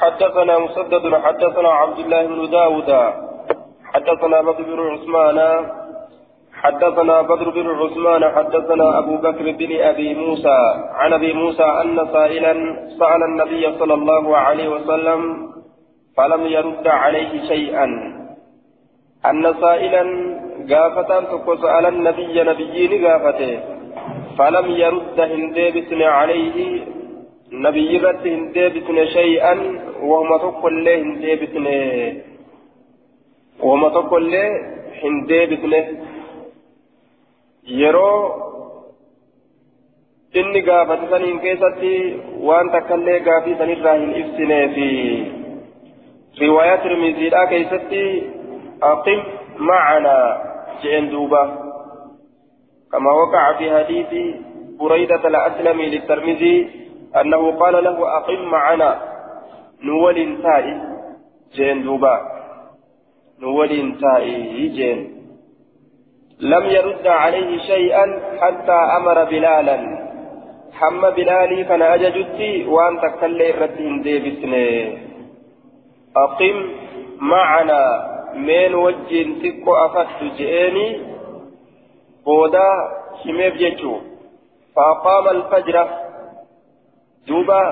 حدثنا 0.00 0.58
مسدد 0.58 1.14
حدثنا 1.14 1.68
عبد 1.68 1.98
الله 1.98 2.26
بن 2.26 2.50
داود 2.50 2.90
حدثنا 3.92 4.40
بدر 4.40 4.62
بن 4.62 4.80
عثمان 4.92 5.38
حدثنا 6.62 7.22
بدر 7.22 7.50
بن 7.50 7.66
عثمان 7.80 8.22
حدثنا 8.36 8.98
أبو 8.98 9.16
بكر 9.16 9.50
بن 9.50 9.80
أبي 9.80 10.14
موسى 10.14 10.58
عن 11.00 11.12
أبي 11.12 11.32
موسى 11.32 11.62
أن 11.62 12.08
سائلا 12.12 12.52
سأل 12.98 13.22
النبي 13.22 13.78
صلى 13.78 13.94
الله 13.94 14.36
عليه 14.36 14.68
وسلم 14.68 15.50
فلم 16.16 16.46
يرد 16.46 16.88
عليه 16.88 17.48
شيئا. 17.48 17.86
أن 19.26 19.54
سائلا 19.60 20.04
قافة 20.70 21.10
سأل 21.62 21.86
النبي 21.86 22.42
نبيين 22.42 23.06
قافته 23.06 23.60
فلم 24.38 24.70
يرد 24.70 25.20
هنديبتن 25.20 26.02
عليه 26.02 26.56
نبي 27.52 27.98
رد 27.98 28.26
هنديبتن 28.26 29.06
شيئا 29.06 29.54
وهم 30.02 30.36
تقول 30.36 30.84
له 30.84 30.94
هنديبتن 31.02 31.66
وهم 33.60 33.88
تقول 33.88 34.32
له 34.32 34.46
هنديبتن 35.02 35.74
yeroo 37.80 38.20
inni 40.34 40.62
gaafate 40.68 41.10
saniin 41.10 41.40
keessatti 41.44 41.92
waan 42.48 42.70
takkallee 42.74 43.18
gaafii 43.28 43.56
sanirraa 43.58 43.94
hin 44.00 44.14
ibsinee 44.22 44.64
fi 44.76 44.86
riwaayaa 46.40 46.78
tirmiziidhaa 46.84 47.46
keessatti 47.52 48.04
aqim 48.92 49.20
macanaa 49.70 50.28
jeen 50.84 51.10
duuba 51.16 51.42
كما 52.92 53.12
وقع 53.12 53.52
في 53.58 53.66
حديث 53.76 54.12
بريدة 54.80 55.28
الأسلمي 55.28 55.86
للترمذي 55.86 56.56
أنه 57.16 57.58
قال 57.58 57.84
له 57.84 58.16
أقم 58.16 58.42
معنا 58.44 59.02
نول 59.82 60.42
تائي 60.42 60.80
جين 61.54 61.82
دوبا. 61.82 62.20
نول 63.42 63.96
تائي 64.00 64.68
جين. 64.68 64.98
لم 66.40 66.64
يرد 66.64 67.06
عليه 67.06 67.58
شيئا 67.58 68.06
حتى 68.40 68.72
أمر 68.72 69.24
بلالا. 69.24 70.00
حم 70.80 71.00
بلالي 71.10 71.64
كان 71.64 71.82
أججتي 71.82 72.66
وأن 72.66 73.00
تكلي 73.00 73.50
الرد 73.50 74.02
ديبسني 74.02 74.98
أقم 76.16 76.56
معنا 77.20 77.82
من 78.34 78.74
وجه 78.74 79.26
تكو 79.42 79.74
أفت 79.74 80.24
جئني 80.38 80.88
بودا 82.26 82.70
شميف 83.24 83.54
جيتشو 83.54 83.94
فأقام 84.76 85.28
الفجر 85.36 85.76
دوبا 87.30 87.62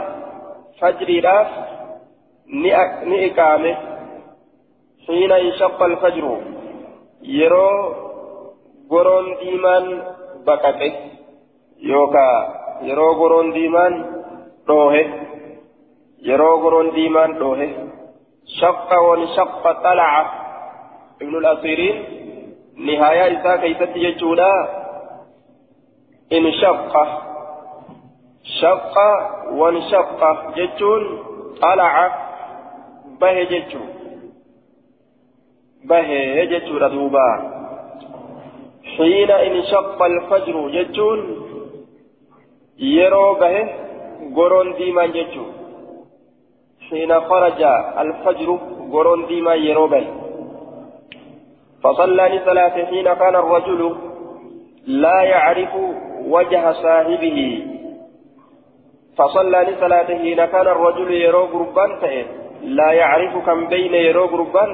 فجري 0.81 1.21
راف 1.21 1.51
نئكامه 3.11 3.75
حين 5.07 5.33
انشق 5.33 5.79
الفجر 5.91 6.27
يرو 7.23 7.71
goroon 8.93 9.27
diimaan 9.41 9.85
baqaqe 10.47 10.89
yookaan 11.91 12.45
yeroo 12.89 13.13
goroon 13.21 13.49
diimaan 13.57 13.95
dhoohe 14.69 15.03
yeroo 16.29 16.55
goroon 16.63 16.89
diimaan 16.97 17.33
dhoohe 17.41 17.69
shaqqa 18.59 18.97
wan 19.07 19.23
shaqqa 19.37 19.71
xalaca 19.83 20.23
ibnul 21.23 21.49
asiiriin 21.53 21.97
nihaayaa 22.87 23.33
isaa 23.37 23.59
keeysatti 23.63 24.05
jechuudha 24.07 24.51
in 26.37 26.45
wan 29.61 29.81
shaqqa 29.91 30.31
jechuun 30.57 31.03
xalaca 31.61 32.07
bahe 33.21 33.47
jechuu 33.47 33.87
bahe 35.85 36.47
jechuudha 36.47 36.89
duubaa 36.89 37.59
حين 38.99 39.31
انشق 39.31 40.03
الفجر 40.03 40.69
جتون 40.69 41.19
يرو 42.79 43.35
به 43.35 43.57
قرون 44.37 44.75
ديما 44.75 45.07
جتو 45.07 45.45
حين 46.91 47.21
خرج 47.21 47.63
الفجر 48.03 48.59
قرون 48.93 49.27
ديما 49.27 49.55
يرو 49.55 49.87
به. 49.87 50.07
فصلى 51.83 52.25
لصلاة 52.29 52.85
حين 52.85 53.15
كان 53.15 53.35
الرجل 53.37 53.97
لا 54.87 55.23
يعرف 55.23 55.73
وجه 56.35 56.73
صاحبه. 56.73 57.39
فصلى 59.19 59.59
لصلاة 59.69 60.07
حين 60.07 60.45
كان 60.45 60.67
الرجل 60.67 61.11
يرو 61.11 61.45
قربان 61.45 61.91
لا 62.63 62.93
يعرف 62.93 63.37
كم 63.47 63.69
بين 63.69 63.95
يرو 63.95 64.27
قربان 64.27 64.71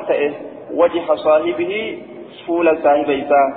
وجه 0.70 1.14
صاحبه 1.14 1.72
فول 2.46 2.78
صاحب 2.82 3.10
إساه 3.10 3.48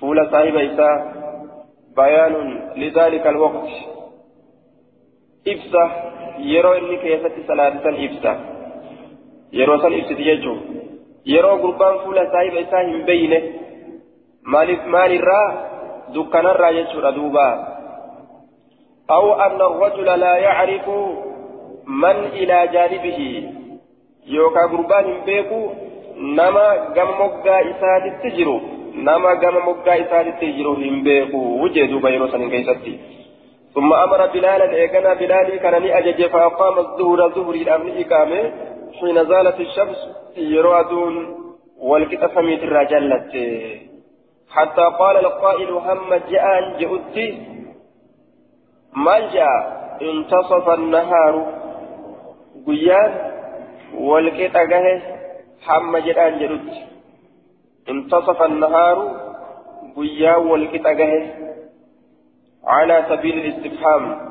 فول 0.00 0.30
صاحب 0.30 0.56
إساء 0.56 1.18
بيان 1.96 2.34
لذلك 2.76 3.26
الوقت. 3.26 3.68
إبسة 5.48 5.84
يرو 6.38 6.72
إني 6.72 6.96
كيسة 6.96 7.34
صلاة 7.48 7.72
إبسة 8.04 8.32
يرو 9.52 9.78
سن 9.78 9.92
إبسة 9.98 10.20
يجو 10.30 10.56
يرو 11.26 11.54
قربان 11.62 11.94
فول 12.04 12.18
صاحب 12.32 12.54
إساء 12.62 12.84
هم 12.90 13.02
بينه. 13.04 13.42
مالف 14.42 14.80
مال 14.86 15.12
الرا. 15.12 15.42
دكان 16.14 16.46
الرا 16.46 16.68
يجو 16.68 17.10
دوبا 17.10 17.77
أو 19.10 19.32
أن 19.32 19.60
الرجل 19.60 20.20
لا 20.20 20.36
يعرف 20.36 20.88
من 21.86 22.16
إلى 22.40 22.68
جانبه. 22.72 23.50
يوكا 24.26 24.66
قربان 24.66 25.24
بيكو 25.26 25.70
نما 26.16 26.68
قم 26.96 27.10
مقا 27.20 27.60
إساء 27.70 28.02
تجرو 28.22 28.60
nama 28.98 29.36
gama 29.36 29.60
moggaa 29.60 29.94
isaanitti 29.94 30.52
jiru 30.52 30.74
hin 30.74 31.02
beeku 31.06 31.40
wujjee 31.60 31.86
duuba 31.86 32.10
yeroo 32.10 32.28
sanin 32.34 32.50
keessatti 32.50 32.98
ثم 33.74 33.92
أمر 33.92 34.26
بلالا 34.26 34.72
إيقنا 34.74 35.14
بلالي 35.14 35.58
كان 35.58 35.74
أجج 35.74 36.26
فأقام 36.26 36.78
الظهر 36.78 37.28
ظهري 37.28 37.62
الأمن 37.62 38.04
إقامة. 38.04 38.52
حين 39.00 39.24
زالت 39.24 39.60
الشمس 39.60 39.98
يروادون 40.36 41.14
والكتف 41.78 42.38
ميت 42.38 42.62
الرجلت 42.62 43.32
حتى 44.50 44.86
قال 44.98 45.16
القائل 45.16 45.70
هم 45.70 46.14
جاء 46.30 46.58
جاء 49.18 49.78
انتصف 50.02 50.68
النهار 50.68 51.46
قيان 52.66 53.12
والكتف 53.94 54.56
هم 55.68 55.96
جاء 55.96 56.30
جئت 56.38 56.88
انتصف 57.88 58.42
النهار 58.42 59.28
قيا 59.96 60.36
والكتاقه 60.36 61.30
على 62.64 63.06
سبيل 63.08 63.38
الاستفهام 63.38 64.28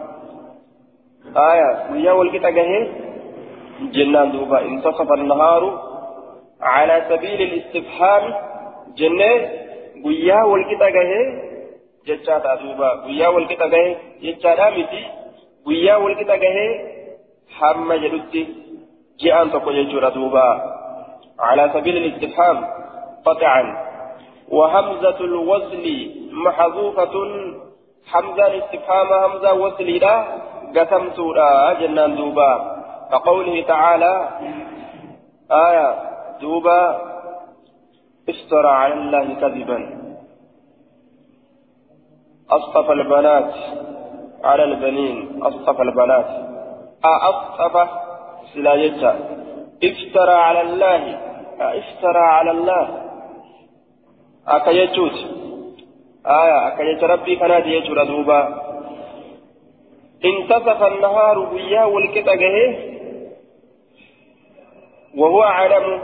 آية 1.37 1.93
قيا 1.93 2.11
والكتاقه 2.11 2.87
جنان 3.81 4.31
دوبا 4.31 4.61
انتصف 4.61 5.11
النهار 5.11 5.81
على 6.61 7.05
سبيل 7.09 7.41
الاستفهام 7.41 8.33
جنة 8.97 9.49
قيا 12.07 12.15
والكتاقه 12.15 12.15
جتشاتا 12.15 12.55
دوبا 12.55 12.89
قيا 13.05 13.27
والكتاقه 13.27 13.95
جتشاتا 14.23 14.69
متي 14.69 15.03
قيا 15.65 15.95
والكتاقه 15.95 16.57
حمى 17.57 17.99
جلوتي 17.99 18.43
جاءن 19.19 19.51
تقول 19.51 19.89
جورا 19.91 20.09
دوبا 20.09 20.47
على 21.39 21.69
سبيل 21.73 21.97
الاستفهام 21.97 22.57
قطعا 23.25 23.63
وهمزة 24.49 25.19
الوصل 25.19 25.85
محذوفة 26.31 27.15
حمزة 28.11 28.47
الاستفهام 28.47 29.07
همزة 29.23 29.51
لا 29.79 30.15
قسمت 30.75 31.19
لا 31.19 31.73
جنان 31.79 32.15
دوبا 32.15 32.51
كقوله 33.11 33.61
تعالى 33.61 34.29
آية 35.51 35.89
دوبا 36.41 37.01
افترى 38.29 38.67
على 38.67 38.93
الله 38.93 39.33
كذبا 39.41 40.06
أصطفى 42.51 42.91
البنات 42.93 43.53
على 44.43 44.63
البنين 44.63 45.43
أصطفى 45.43 45.81
البنات. 45.81 46.29
أصطفى 47.03 47.85
سلاجتا 48.53 49.11
افترى 49.83 50.33
على 50.33 50.61
الله 50.61 51.01
افترى 51.59 52.19
على 52.19 52.51
الله. 52.51 52.87
akka 54.45 54.71
jecha 56.87 57.07
rabbii 57.07 57.35
kanaati 57.35 57.69
jechuudha 57.69 58.05
duuba 58.05 58.39
intasafa 60.21 60.85
annahaaru 60.87 61.47
guyyaa 61.51 61.87
walqixa 61.87 62.35
gahee 62.37 62.97
وهو 65.17 65.41
عالم 65.41 66.01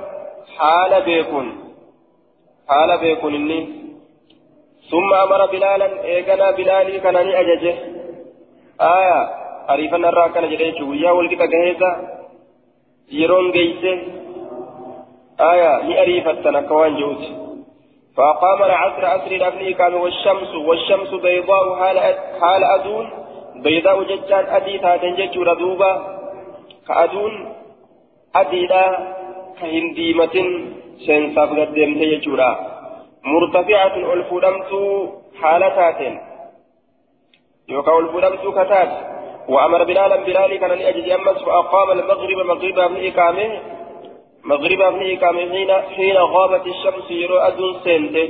حال 0.58 1.02
بيكون. 1.02 1.48
حال 2.68 2.98
بيكون 2.98 3.34
إني. 3.36 3.83
ثم 4.92 5.14
أمر 5.14 5.46
بلالا 5.46 6.04
إيقنا 6.04 6.52
بلالي 6.52 7.00
كان 7.00 7.16
أججه. 7.16 7.76
آية 8.82 9.30
أريفا 9.70 9.98
نرى 9.98 10.30
كان 10.30 10.50
جريته 10.50 10.86
ويا 10.86 11.12
والكتا 11.12 11.46
جهيزا 11.46 11.92
يرون 13.12 13.52
جيسه 13.52 14.02
آية 15.40 15.82
لأريفتنا 15.88 16.62
كوان 16.62 16.96
جوت 16.96 17.24
فأقام 18.18 18.64
العصر 18.64 19.06
عصر 19.06 19.32
الأبني 19.32 19.74
كان 19.74 19.94
والشمس 19.94 20.56
والشمس 20.56 21.10
بيضاء 21.10 21.76
حال 22.42 22.64
أدون. 22.64 23.10
بيضاء 23.56 24.04
ججان 24.04 24.46
أدي 24.46 24.78
تاتن 24.78 25.42
ردوبة 25.42 26.02
كأدون 26.88 27.54
أديدا 28.36 28.86
كهنديمة 29.60 30.36
سينصاف 31.06 31.50
قدمت 31.50 32.02
يجورا 32.02 32.73
مرتفعة 33.26 33.96
الفلمت 34.14 34.72
حالتات 35.42 36.22
يوكا 37.70 38.00
الفلمت 38.00 38.44
كتات 38.58 38.90
وأمر 39.50 39.84
بلالا 39.84 40.16
بلالي 40.16 40.58
كان 40.58 40.70
لأجل 40.70 41.12
أمس 41.12 41.38
فأقام 41.44 41.92
المغرب 41.92 42.38
مغربا 42.46 42.88
من 42.88 43.08
إقامه 43.08 43.60
مغربا 44.44 44.90
من 44.90 45.18
إقامه 45.18 45.42
حين 45.52 45.72
حين 45.96 46.18
غابت 46.18 46.68
الشمس 46.68 47.12
يرو 47.12 47.38
أدون 47.38 47.74
سنته 47.84 48.30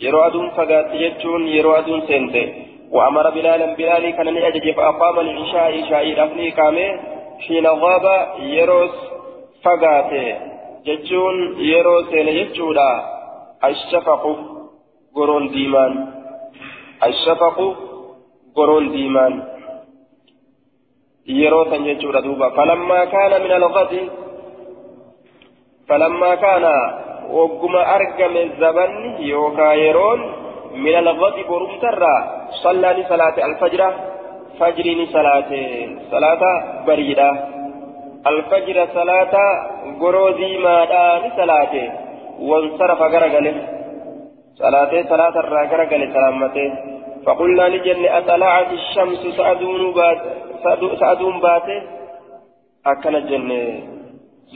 يرو 0.00 0.20
أدون 0.20 0.50
فقات 0.50 0.94
يجون 0.94 1.48
يرو 1.48 1.72
أدون 1.72 2.00
سنته 2.00 2.46
وأمر 2.90 3.30
بلالا 3.30 3.74
بلالي 3.74 4.12
كان 4.12 4.26
لأجل 4.28 4.74
فأقام 4.74 5.20
العشاء 5.20 5.82
عشاء 5.82 6.04
من 6.04 6.46
إقامه 6.52 7.00
حين 7.46 7.66
غاب 7.66 8.06
يروس 8.38 8.96
فقاته 9.64 10.38
ججون 10.86 11.36
يرو 11.60 12.02
سين 12.10 12.28
يجودا 12.28 13.21
الشفق 13.64 14.24
قرون 15.14 15.48
ديمان 15.48 15.92
الشفق 17.04 17.58
قرون 18.56 18.90
ديمان 18.90 19.34
san 21.70 21.84
jechuudha 21.86 22.20
duuba 22.26 22.50
falammaa 22.50 23.06
kaana 23.06 23.36
min 23.44 23.52
alghadi 23.58 24.02
falammaa 25.88 26.36
kaana 26.44 26.72
wagguma 27.30 27.82
argame 27.96 28.42
zabanni 28.60 29.30
yookaa 29.30 29.74
yeroon 29.84 30.20
min 30.84 30.94
alghadi 31.02 31.44
borumtarraa 31.50 32.50
sallaani 32.62 33.06
salaate 33.08 33.40
alfajra 33.48 33.88
fajriini 34.58 35.06
salaate 35.14 35.62
salaata 36.10 36.50
bariidha 36.86 37.30
alfajra 38.30 38.86
salaata 38.98 39.44
goroo 40.02 40.30
diimaadhaani 40.38 41.30
salaate 41.36 41.84
wansarafa 42.50 43.08
garagale 43.14 43.52
salaatee 44.58 45.04
salaatarraa 45.12 45.66
garagale 45.72 46.06
salaammatee 46.16 46.70
فقلنا 47.26 47.68
لجن 47.68 48.04
أطلعت 48.06 48.72
الشمس 48.72 49.36
سأدون 49.36 49.92
بات 49.92 50.20
سأدون 51.00 51.40
باتي 51.40 51.78
أكن 52.86 53.14
الجنة 53.16 53.62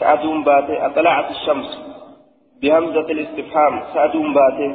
سأدون 0.01 0.45
باتي 0.45 0.87
أطلعت 0.87 1.31
الشمس 1.31 1.71
بهمزة 2.63 3.01
الاستفهام. 3.01 3.83
سأدون 3.95 4.35
باتي 4.35 4.69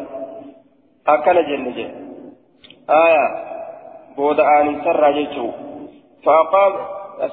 أكن 1.08 1.38
الجنة 1.38 1.70
جن 1.78 1.92
آية. 2.90 3.26
بود 4.16 4.40
آن 4.40 4.82
سر 4.84 5.12
جيتشو. 5.12 5.48
فأقام 6.26 6.74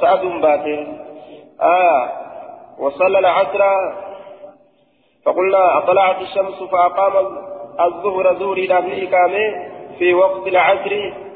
سأدون 0.00 0.40
باتي 0.40 0.76
آية. 1.62 1.98
وصلى 2.78 3.18
العصر 3.18 3.62
فقلنا 5.28 5.78
أطلعت 5.78 6.20
الشمس 6.20 6.62
فأقام 6.62 7.38
الظهر 7.80 8.34
زوري 8.38 8.66
لابن 8.66 9.06
إقامة. 9.06 9.68
في 9.98 10.14
وقت 10.14 10.46
العصر 10.46 10.92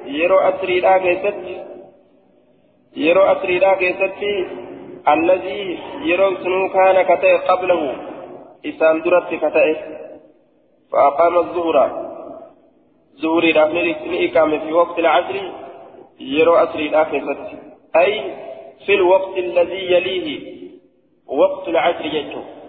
يرو 0.07 0.39
أسري 0.39 0.81
لا 0.81 0.99
كيست. 0.99 1.35
يرو 2.97 3.23
أسري 3.23 3.59
لا 3.59 3.75
كيست. 3.75 4.49
الذي 5.09 5.79
يرو 6.05 6.35
سنو 6.37 6.69
كان 6.69 7.03
كتئ 7.03 7.37
قبله. 7.37 7.97
إسان 8.67 9.03
درت 9.03 9.35
كتئ. 9.35 9.77
فأقام 10.93 11.39
الظهر. 11.39 11.91
زوري 13.15 13.53
لا 13.53 13.65
إقامة. 13.65 14.59
في 14.59 14.73
وقت 14.73 14.99
العصر 14.99 15.37
يرو 16.21 16.55
أسري 16.55 16.89
لا 16.89 17.05
كيست. 17.05 17.39
أي 17.97 18.35
في 18.87 18.95
الوقت 18.95 19.39
الذي 19.39 19.93
يليه. 19.93 20.53
وقت 21.27 21.69
العصر 21.69 22.05
يجو. 22.05 22.62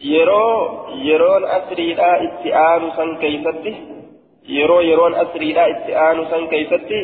يرو 0.00 0.50
يرون 0.94 1.44
أسري 1.44 1.94
لا 1.94 2.24
استئان 2.24 2.90
سن 2.96 3.16
كيسته 3.16 3.76
yeroo 4.48 4.80
yeroon 4.80 5.14
asriidhaa 5.14 5.66
itti 5.66 5.94
aanu 6.04 6.24
san 6.30 6.48
keeysatti 6.48 7.00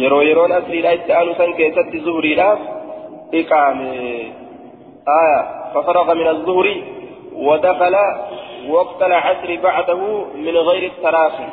yeroo 0.00 0.22
yeroon 0.22 0.52
asriidhaa 0.52 0.92
itti 0.98 1.12
aanu 1.12 1.34
san 1.34 1.54
keessatti 1.54 2.00
zuhriidhaaf 2.06 2.60
iqaame 3.42 3.92
aya 5.20 5.38
ففرغ 5.74 6.14
من 6.14 6.28
الظهر 6.28 6.66
ودخل 7.34 7.96
وقت 8.68 9.02
العصر 9.02 9.56
بعده 9.62 10.24
من 10.34 10.56
غير 10.56 10.82
التراخي 10.92 11.48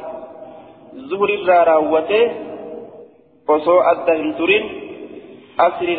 ظهر 1.09 1.29
الراراوته 1.29 2.31
وصو 3.47 3.79
أدى 3.81 4.11
هنترين 4.11 4.63
أسر 5.59 5.89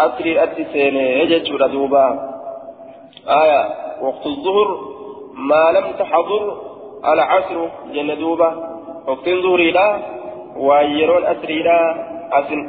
الأتسين 0.00 0.06
أسر 0.14 0.24
الأتسين 0.24 0.96
يجد 0.96 1.44
دوبا 1.66 2.06
آية 3.28 3.62
وقت 4.00 4.26
الظهر 4.26 4.68
ما 5.34 5.72
لم 5.78 5.92
تحضر 5.98 6.62
العصر 7.04 7.68
جندوبة 7.94 8.50
وقت 9.06 9.28
ظهري 9.28 9.70
لا 9.70 9.98
ويرون 10.56 11.24
أسري 11.24 11.62
لا 11.62 11.78
أسن 12.32 12.66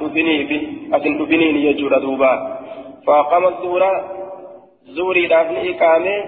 أبني 1.24 1.66
يجور 1.66 1.98
دوبا 2.00 2.60
فأقام 3.08 3.46
الظهر 3.46 3.84
زوري 4.86 5.28
لا 5.28 5.44
في 5.44 5.72
إقامة. 5.72 6.26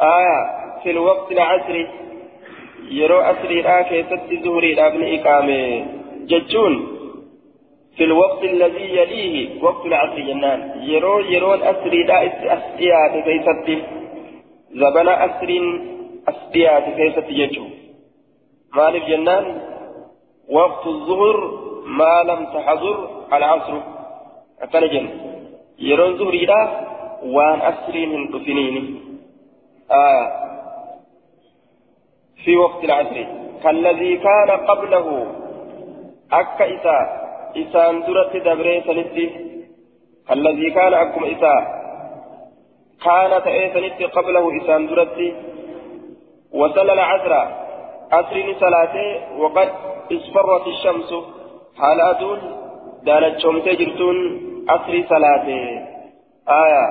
آية 0.00 0.38
في 0.82 0.90
الوقت 0.90 1.32
العصر 1.32 1.86
يرو 2.90 3.20
أسري 3.20 3.62
لا 3.62 3.82
كيست 3.82 4.44
زوري 4.44 4.74
لا 4.74 4.90
في 4.90 5.20
إقامة. 5.20 5.86
ججون 6.26 6.91
في 7.96 8.04
الوقت 8.04 8.44
الذي 8.44 8.96
يليه 8.96 9.62
وقت 9.62 9.86
العصر 9.86 10.20
جنان. 10.20 10.82
يرو 10.82 11.18
يرون 11.20 11.62
أسري 11.62 12.02
لا 12.02 12.26
أسئيات 12.56 13.24
كيست 13.24 13.84
زبنا 14.72 15.24
أسرين 15.26 15.64
أسبيات 16.28 16.84
كيسة 16.96 17.28
يجو 17.28 17.64
مالف 18.76 19.04
جنان. 19.04 19.60
وقت 20.48 20.86
الظهر 20.86 21.36
ما 21.86 22.22
لم 22.22 22.40
تحضر 22.54 22.96
العصر. 23.32 23.74
أتنجن 24.62 25.08
يرون 25.78 26.16
ظهري 26.16 26.44
لا 26.46 26.60
وان 27.24 27.60
أسرين 27.60 28.14
الدفنين 28.22 29.00
آه. 29.90 30.26
في 32.44 32.56
وقت 32.56 32.84
العصر. 32.84 33.26
كالذي 33.62 34.16
كان 34.16 34.50
قبله. 34.50 35.06
أكا 36.32 36.64
إساء. 36.74 37.21
إسان 37.56 38.02
درت 38.06 38.36
دبري 38.36 38.80
سنتي 38.86 39.26
كالذي 40.28 40.70
كان 40.70 40.94
أكم 40.94 41.24
إساء 41.24 41.62
كان 43.04 43.42
تأيسنت 43.42 44.02
قبله 44.16 44.44
إسان 44.58 44.86
درتي 44.86 45.28
وصلى 46.52 46.92
العصر 46.92 47.32
عصر 48.12 48.54
صلاته 48.60 49.08
وقد 49.38 49.68
اصفرت 50.12 50.66
الشمس 50.66 51.10
حال 51.78 52.00
أدون 52.00 52.40
دالت 53.02 53.38
شمس 53.38 53.64
جرتون 53.64 54.16
عصر 54.68 54.92
صلاته 55.08 55.62
آية 56.48 56.84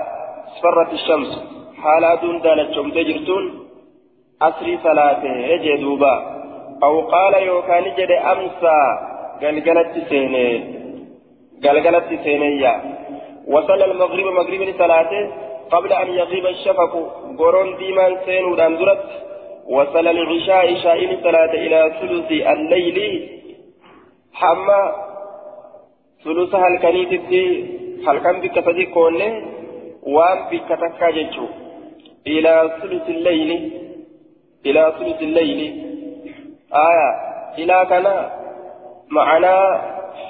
اصفرت 0.48 0.94
الشمس 0.94 1.32
حال 1.84 2.04
أدون 2.04 2.42
دالت 2.42 2.74
شمس 2.76 2.94
جرتون 2.94 3.44
عصر 4.42 4.78
صلاته 4.84 5.36
يجدوبا 5.54 6.16
أو 6.84 7.02
قال 7.02 7.34
يوكان 7.44 7.84
جد 7.98 8.12
أمسى 8.12 9.11
قلقلت 9.42 9.94
سيني 10.10 10.48
قلقلت 11.64 12.10
سينيا. 12.24 12.74
وصلى 13.48 13.86
المغرب 13.86 14.26
مغرب 14.26 14.74
صلاته 14.78 15.24
قبل 15.72 15.94
أن 15.94 16.08
يغيب 16.08 16.46
الشفق. 16.46 16.94
قرون 17.40 17.78
ديمان 17.78 18.18
سين 18.26 18.46
ودانزرت 18.46 19.06
وصل 19.68 20.08
العشاء 20.08 20.76
شائن 20.76 21.12
صلاة 21.24 21.54
إلى 21.54 21.80
ثلث 22.00 22.32
الليل. 22.32 22.98
حما 24.34 24.82
ثلث 26.24 26.56
هالكنيت 26.56 27.14
هل 28.08 28.18
كان 28.20 28.42
بك 28.42 28.56
صديقون 28.66 29.22
وان 30.04 30.40
بك 30.52 30.70
تكاججو 30.84 31.46
إلى 32.28 32.54
ثلث 32.82 33.10
الليل. 33.10 33.52
إلى 34.66 34.94
ثلث 35.00 35.22
الليل. 35.22 35.60
آية 36.90 37.10
إلى 37.58 37.86
كان 37.90 38.08
معنا 39.12 39.82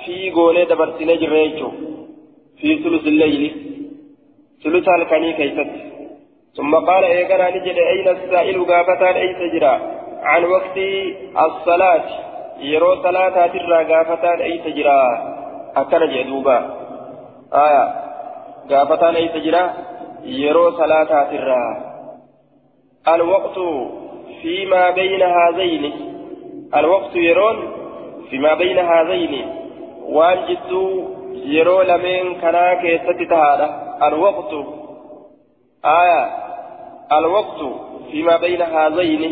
في 0.06 0.32
قولي 0.32 0.66
دبرت 0.66 1.02
نجريجو 1.02 1.72
في 2.60 2.70
ثلث 2.84 3.06
الليل 3.08 3.44
ثلث 4.64 4.90
الكني 4.90 5.34
كيست 5.34 5.72
ثم 6.58 6.76
قال 6.76 7.04
إيقنا 7.04 7.50
نجد 7.50 7.78
أين 7.78 8.08
السائل 8.08 8.66
قافتان 8.66 9.16
أي 9.16 9.34
تجرى 9.34 9.80
عن 10.24 10.44
وقت 10.46 10.78
الصلاة 11.48 12.04
يرو 12.60 12.96
صلاة 13.04 13.48
ترى 13.48 13.94
قافتان 13.94 14.42
أي 14.42 14.58
تجرى 14.58 15.02
أكن 15.76 16.02
جدوبا 16.14 16.58
آية 17.54 17.86
قافتان 18.72 19.16
أي 19.16 19.28
تجرى 19.28 19.64
يرو 20.24 20.72
صلاة 20.72 21.24
ترى 21.32 21.64
الوقت 23.08 23.58
فيما 24.42 24.90
بين 24.90 25.22
هذين 25.22 25.94
الوقت 26.76 27.16
يرون 27.16 27.81
فيما 28.32 28.54
بين 28.54 28.80
هذين 28.80 29.34
وان 30.08 30.38
جدو 30.48 31.10
يرو 31.34 31.82
لمن 31.82 32.42
كنا 32.42 32.74
كيست 32.82 33.30
تهادا. 33.30 33.70
الوقت 34.08 34.54
آية 35.86 36.24
الوقت 37.12 37.60
فيما 38.12 38.38
بين 38.38 38.62
هذين. 38.62 39.24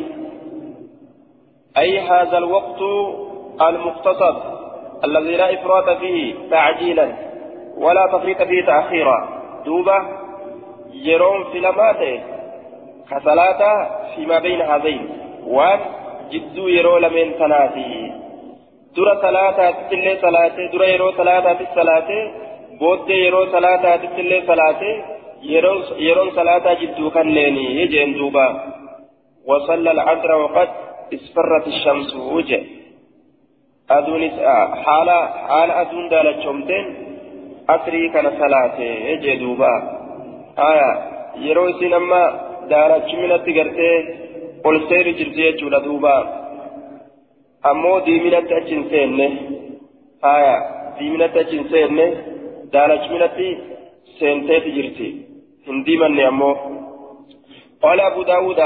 أي 1.78 2.00
هذا 2.00 2.38
الوقت 2.38 2.82
المقتصد 3.62 4.36
الذي 5.04 5.36
لا 5.36 5.54
إفراط 5.54 5.90
فيه 5.90 6.36
تعجيلا 6.52 7.14
ولا 7.78 8.08
تفريط 8.14 8.42
فيه 8.44 8.66
تأخيرا. 8.66 9.30
دوبة 9.66 10.00
يرون 10.94 11.44
في 11.52 11.60
لماته. 11.60 12.22
كصلاة 13.12 13.90
فيما 14.16 14.40
بين 14.40 14.62
هذين. 14.62 15.10
وان 15.48 15.80
جدو 16.32 16.68
يرو 16.68 16.98
لمن 16.98 17.36
تناتي 17.40 18.20
dura 18.96 19.14
salaataatti 19.22 19.96
illee 19.96 20.18
salaatee 20.26 20.68
dura 20.74 20.88
yeroo 20.94 21.12
salaataatti 21.20 21.66
salaatee 21.78 22.24
booddee 22.80 23.20
yeroo 23.26 23.46
salaataatti 23.56 24.22
illee 24.24 24.42
salaatee 24.52 24.96
yeroon 26.06 26.32
salaataa 26.36 26.76
jidduu 26.82 27.12
kanneenii 27.12 27.88
jeen 27.94 28.14
duuba. 28.20 28.46
Wasalla 29.50 29.92
alcasra 29.92 30.38
waqad 30.44 30.70
isfarrat 31.16 31.66
shamsuu 31.84 32.42
je 32.50 32.58
aduunis 33.98 34.36
haala 34.86 35.18
haala 35.52 35.74
aduun 35.84 36.10
daalachoomteen 36.12 36.86
asrii 37.76 38.10
kana 38.16 38.32
salaatee 38.40 39.18
jee 39.24 39.38
duuba. 39.44 39.72
Aya 40.70 40.90
yeroo 41.46 41.68
isin 41.74 41.94
amma 42.00 42.22
daalachuminatti 42.70 43.54
gartee 43.60 43.96
ol 44.68 44.78
seeri 44.90 45.14
jirti 45.20 45.42
jechuudha 45.46 45.80
duubaa 45.88 46.22
ديمنة 48.06 48.38
أجن 48.38 48.90
سينة 48.90 49.30
آية 50.24 50.58
ديمنة 51.00 51.26
أجن 51.26 51.64
سينة 51.70 52.08
دالة 52.74 53.08
شمنة 53.08 53.58
سينتي 54.20 54.70
جرتي 54.76 55.10
هندي 55.68 55.98
من 55.98 56.20
أمو 56.20 56.56
قال 57.84 58.00
أبو 58.00 58.24
داود 58.24 58.60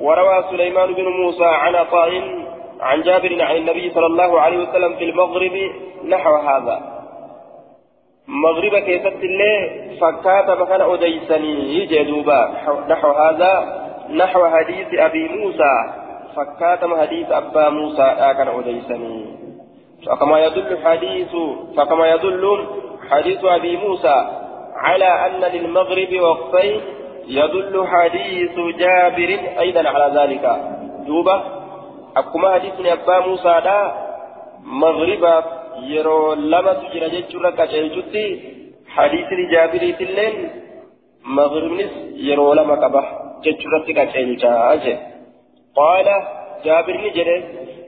وروى 0.00 0.44
سليمان 0.50 0.94
بن 0.94 1.04
موسى 1.04 1.44
عن 1.44 1.74
عطاء 1.74 2.10
عن 2.80 3.02
جابر 3.02 3.42
عن 3.42 3.56
النبي 3.56 3.90
صلى 3.90 4.06
الله 4.06 4.40
عليه 4.40 4.58
وسلم 4.58 4.96
في 4.96 5.04
المغرب 5.04 5.56
نحو 6.04 6.34
هذا 6.34 6.76
مغرب 8.28 8.78
كيست 8.78 9.06
الله 9.06 9.70
فكات 10.00 10.50
مكان 10.50 10.80
أديسني 10.80 11.86
جدوبا 11.86 12.40
نحو 12.88 13.10
هذا 13.10 13.80
نحو 14.10 14.46
حديث 14.46 14.88
أبي 14.94 15.28
موسى 15.28 15.99
فكات 16.36 16.84
حديث 17.00 17.30
أبا 17.30 17.68
موسى 17.70 18.14
كان 18.36 18.48
أديسني 18.48 19.40
فكما 20.06 20.38
يدل 20.44 20.78
حديث 20.84 21.32
فكما 21.76 22.10
يدل 22.10 22.66
حديث 23.10 23.44
أبي 23.44 23.76
موسى 23.76 24.16
على 24.76 25.04
أن 25.26 25.40
للمغرب 25.40 26.20
وقتين 26.20 26.80
يدل 27.28 27.86
حديث 27.86 28.58
جابر 28.78 29.38
أيضا 29.58 29.88
على 29.88 30.20
ذلك 30.20 30.44
دوبة 31.06 31.42
أكما 32.16 32.50
حديث 32.54 32.74
أبا 32.80 33.26
موسى 33.26 33.60
دا 33.64 33.92
مغرب 34.64 35.44
يرو 35.82 36.32
لما 36.34 36.72
تجرى 36.72 37.08
جيتشورا 37.10 37.50
كجيتشوتي 37.50 38.26
حديث 38.88 39.28
جابر 39.52 39.82
تلين 39.98 40.50
مغرب 41.24 41.80
يرو 42.16 42.52
لما 42.54 42.76
كبه 42.76 43.04
جيتشورا 43.44 43.78
كجيتشا 43.86 45.10
قال 45.76 46.06
جابر 46.64 46.96
نجري 46.96 47.44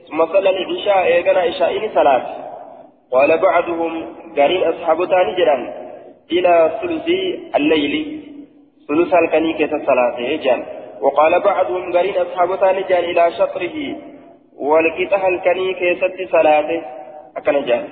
ثم 0.09 0.27
صلى 0.27 0.51
العشاء 0.51 1.05
إيقنا 1.05 1.41
عشاء 1.41 1.91
صلاة 1.95 2.23
قال 3.13 3.39
بعضهم 3.39 4.15
قرين 4.37 4.63
أصحاب 4.65 5.09
تاني 5.09 5.35
جران 5.37 5.73
إلى 6.33 6.79
ثلث 6.83 7.09
الليل 7.57 8.23
ثلث 8.89 9.15
الكني 9.15 9.53
كيس 9.53 9.73
الصلاة 9.73 10.37
جان 10.37 10.65
وقال 11.01 11.41
بعضهم 11.41 11.93
قرين 11.93 12.15
أصحاب 12.17 12.61
جان 12.89 13.05
إلى 13.05 13.33
شطره 13.39 13.97
والكتاه 14.59 15.29
الكني 15.29 15.75
كيس 15.75 16.31
صلاة 16.33 16.83
أكن 17.37 17.65
جان 17.65 17.89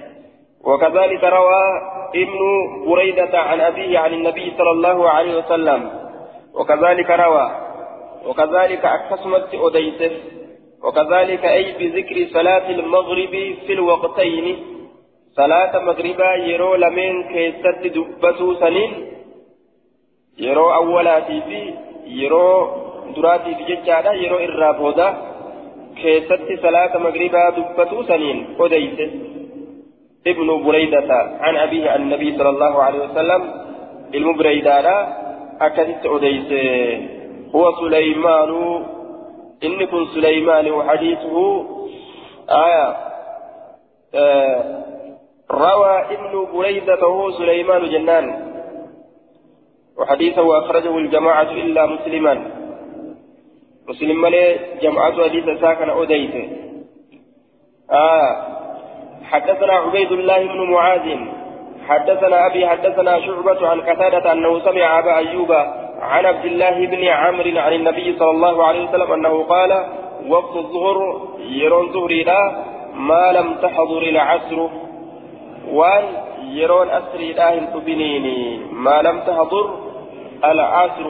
وكذلك 0.64 1.24
روى 1.24 1.62
ابن 2.14 2.40
بريدة 2.86 3.38
عن 3.38 3.60
أبيه 3.60 3.98
عن 3.98 4.12
النبي 4.12 4.52
صلى 4.58 4.70
الله 4.70 5.10
عليه 5.10 5.38
وسلم 5.38 5.90
وكذلك 6.54 7.10
روى 7.10 7.69
وكذلك 8.26 8.84
أكسمت 8.84 9.54
أديسف 9.54 10.12
وكذلك 10.84 11.44
أي 11.44 11.72
بذكر 11.78 12.16
صلاة 12.32 12.70
المغرب 12.70 13.34
في 13.66 13.72
الوقتين. 13.72 14.56
صلاة 15.36 15.72
مغربا 15.84 16.34
يرو 16.34 16.74
لمن 16.74 17.12
كيست 17.32 17.80
دبتو 17.96 18.54
سنين. 18.54 18.92
يرو 20.38 20.70
أولاتي 20.70 21.40
في 21.48 21.74
يرو 22.06 22.46
دراتي 23.16 23.54
في 23.54 23.62
ججادة 23.74 24.12
يرو 24.12 24.36
إرابودا 24.36 25.08
كيست 26.02 26.48
صلاة 26.62 26.98
مغربا 26.98 27.50
دبتو 27.56 28.02
سنين 28.02 28.56
أديت 28.60 29.00
ابن 30.26 30.48
بريدة 30.64 31.10
عن 31.40 31.56
أبيه 31.56 31.90
عن 31.90 32.00
النبي 32.02 32.38
صلى 32.38 32.48
الله 32.48 32.82
عليه 32.82 33.00
وسلم. 33.06 33.42
المبريدة 34.14 35.08
أكدت 35.60 36.06
أديت 36.06 36.50
هو 37.54 37.72
سليمان. 37.80 38.84
إن 39.64 39.86
كن 39.86 40.06
سليمان 40.14 40.70
وحديثه. 40.70 41.66
آية. 42.50 42.96
آه 44.14 44.80
روى 45.50 46.00
ابن 46.14 46.52
بريدة 46.52 47.06
وهو 47.06 47.30
سليمان 47.30 47.90
جنان. 47.90 48.26
وحديثه 49.98 50.58
أخرجه 50.58 50.98
الجماعة 50.98 51.50
إلا 51.50 51.86
مسلما. 51.86 52.34
مسلم 53.88 54.20
ملي 54.20 54.58
جماعة 54.82 55.28
حديث 55.28 55.60
ساكن 55.60 55.90
أديته 55.90 56.48
آه 57.90 58.46
حدثنا 59.24 59.72
عبيد 59.72 60.12
الله 60.12 60.38
بن 60.46 60.70
معاذ. 60.70 61.18
حدثنا 61.88 62.46
أبي 62.46 62.66
حدثنا 62.68 63.20
شعبة 63.20 63.68
عن 63.68 63.80
قتادة 63.80 64.32
أنه 64.32 64.58
سمع 64.58 64.98
أبا 64.98 65.16
أيوب 65.16 65.52
عن 66.00 66.26
عبد 66.26 66.44
الله 66.44 66.86
بن 66.86 67.04
عمرو 67.04 67.58
عن 67.58 67.72
النبي 67.72 68.16
صلى 68.18 68.30
الله 68.30 68.66
عليه 68.66 68.88
وسلم 68.88 69.12
أنه 69.12 69.42
قال 69.42 69.84
وقت 70.28 70.56
الظهر 70.56 71.20
يرون 71.38 71.92
ظهري 71.92 72.22
لا 72.22 72.64
ما 72.94 73.32
لم 73.32 73.54
تحضر 73.62 74.02
العصر 74.02 74.68
وان 75.72 76.04
يرون 76.50 76.88
أسري 76.90 77.32
لاهن 77.32 77.72
تبنيني. 77.72 78.60
ما 78.72 79.02
لم 79.02 79.20
تحضر 79.20 79.66
العصر 80.44 81.06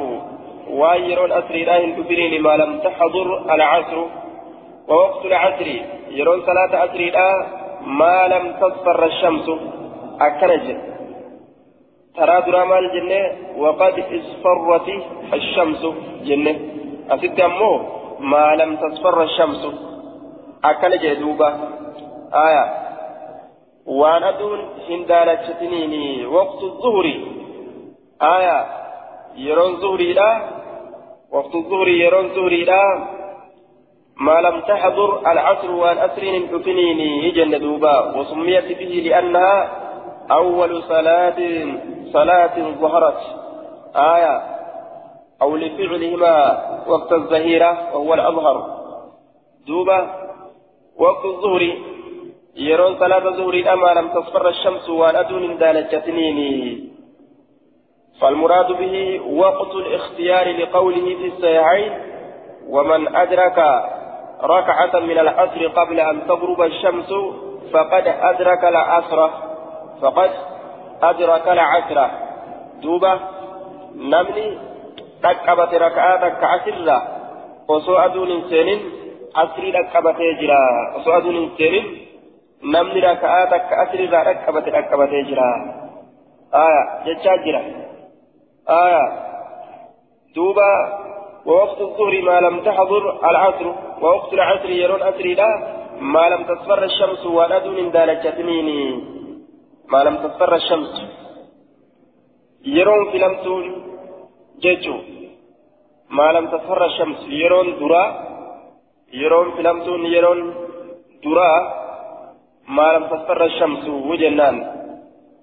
وان 0.70 1.02
يرون 1.11 1.32
أسري 1.32 1.64
لاهن 1.64 1.97
تبنيني. 1.97 2.38
ما 2.38 2.56
لم 2.56 2.78
تحضر 2.78 3.52
العصر 3.54 3.99
ووقت 4.88 5.26
العصر 5.26 5.66
يرون 6.11 6.40
صلاة 6.47 6.85
أسري 6.85 7.11
لا 7.11 7.47
ما 7.87 8.28
لم 8.28 8.52
تصفر 8.61 9.04
الشمس. 9.04 9.50
أكنج 10.20 10.76
ترى 12.20 12.36
دراما 12.46 12.78
الجنة 12.78 13.22
وقد 13.62 13.94
اصفرت 14.16 14.88
الشمس 15.38 15.82
جنة. 16.28 16.54
أسد 17.10 17.40
أمه 17.40 17.72
ما 18.20 18.46
لم 18.60 18.70
تصفر 18.76 19.22
الشمس. 19.22 19.62
أكنج 20.64 21.04
دوبة 21.20 21.48
آية. 22.46 22.64
waan 24.00 24.22
aduun 24.22 24.60
hin 24.86 25.08
daalachatiniini 25.08 26.26
waqtu 26.28 26.66
zuhri 26.82 27.14
aya 28.20 28.58
yeroon 29.34 29.80
zuhriidha 29.82 30.30
waqtu 31.34 31.58
zuhri 31.70 31.94
yeroon 32.02 32.28
zuhriidha 32.36 32.82
ما 34.20 34.40
لم 34.40 34.60
تحضر 34.60 35.10
العصر 35.32 35.70
والأسرين 35.70 36.34
الحفنين 36.42 37.00
جنة 37.34 37.58
دوبا. 37.58 37.96
وسميت 38.16 38.68
به 38.78 38.92
لأنها 39.06 39.56
أول 40.30 40.82
صلاة 40.82 41.40
صلاة 42.12 42.56
ظهرت. 42.80 43.20
آية 43.96 44.42
أو 45.42 45.56
لفعلهما 45.56 46.37
وقت 46.87 47.12
الظهيرة 47.12 47.96
وهو 47.96 48.14
الأظهر. 48.14 48.80
دوبا 49.66 50.00
وقت 50.99 51.25
الظهر. 51.25 51.62
يرون 52.56 52.99
صلاة 52.99 53.30
ظهر 53.30 53.72
أما 53.72 54.00
لم 54.00 54.08
تصفر 54.08 54.49
الشمس 54.49 54.90
والأدون 54.90 55.58
دالجتنين 55.58 56.90
فالمراد 58.20 58.72
به 58.72 59.20
وقت 59.32 59.75
الاختيار 59.75 60.56
لقوله 60.62 61.16
في 61.16 61.26
الصحيحين 61.26 61.92
ومن 62.68 63.16
أدرك 63.16 63.58
ركعة 64.42 65.00
من 65.00 65.18
العصر 65.18 65.66
قبل 65.66 66.00
أن 66.00 66.26
تغرب 66.26 66.62
الشمس 66.62 67.12
فقد 67.72 68.04
أدرك 68.06 68.64
العصر. 68.64 69.50
فقد 70.02 70.30
أدرك 71.02 71.49
العشرة 71.49 72.11
دوبة 72.83 73.21
نمني 73.95 74.59
ركبت 75.25 75.75
ركعات 75.75 76.23
كعشرة. 76.40 76.99
وسو 77.69 77.95
أدون 77.97 78.30
سنين 78.50 78.80
عصري 79.37 79.71
ركبت 79.71 80.16
جرا 80.40 80.61
وسو 80.97 81.11
أدون 81.11 81.50
سنين 81.59 82.07
نمني 82.64 83.00
ركعات 83.00 83.52
كعشرة 83.71 84.23
ركبت 84.28 84.69
ركبت 84.69 85.11
جرا 85.28 85.50
آية 86.54 86.83
جتشاجرة 87.07 87.62
آية. 88.69 89.04
دوبة 90.35 90.71
ووقت 91.47 91.80
الظهر 91.80 92.23
ما 92.23 92.40
لم 92.40 92.61
تحضر 92.61 93.30
العصر. 93.30 93.66
ووقت 94.02 94.33
العصر 94.33 94.71
يرون 94.71 95.02
أسري 95.02 95.35
لا 95.35 95.50
ما 96.00 96.28
لم 96.28 96.42
تصفر 96.45 96.85
الشمس 96.85 97.26
وندون 97.26 97.90
دالجتنيني 97.90 99.19
ما 99.92 100.04
لم 100.04 100.16
تصفر 100.16 100.54
الشمس. 100.54 101.02
يرون 102.64 103.11
في 103.11 103.18
جيتشو 104.61 104.97
ما 106.11 106.32
لم 106.32 106.47
تصفر 106.47 106.85
الشمس. 106.85 107.20
يرون 107.28 107.78
درا. 107.78 108.04
يرون 109.12 109.50
في 109.56 109.62
لمتون 109.62 110.06
يرون 110.06 110.54
درا. 111.25 111.52
ما 112.68 112.92
لم 112.92 113.04
تصفر 113.06 113.44
الشمس. 113.44 113.88
وجنان. 113.88 114.56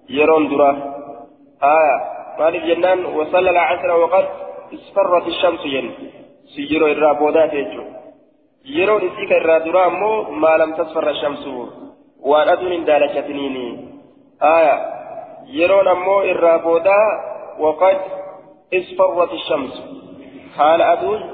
يرون 0.09 0.43
درا. 0.49 0.71
آه 1.63 1.95
مالك 2.39 2.61
جنان. 2.69 3.05
وصلى 3.05 3.49
العصر 3.49 3.89
وقد 4.01 4.25
اصفرت 4.73 5.27
الشمس 5.27 5.65
ين. 5.65 5.87
سيجرو 6.55 6.87
الرابودات 6.87 7.53
يجو 7.53 7.83
يرون 8.65 9.01
إسيك 9.07 9.31
الرادورا 9.31 9.87
أمو 9.87 10.21
ما 10.43 10.53
لم 10.61 10.71
تصفر 10.75 11.09
الشمس. 11.09 11.43
وأن 12.19 12.49
أدون 12.49 12.85
دالشتنيني 12.85 13.86
آية. 14.43 14.97
يرون 15.47 15.87
أمو 15.87 16.21
الرابودا 16.21 16.99
وقد 17.59 17.97
اصفرت 18.73 19.33
الشمس. 19.33 19.83
حال 20.57 20.81
أدون 20.81 21.29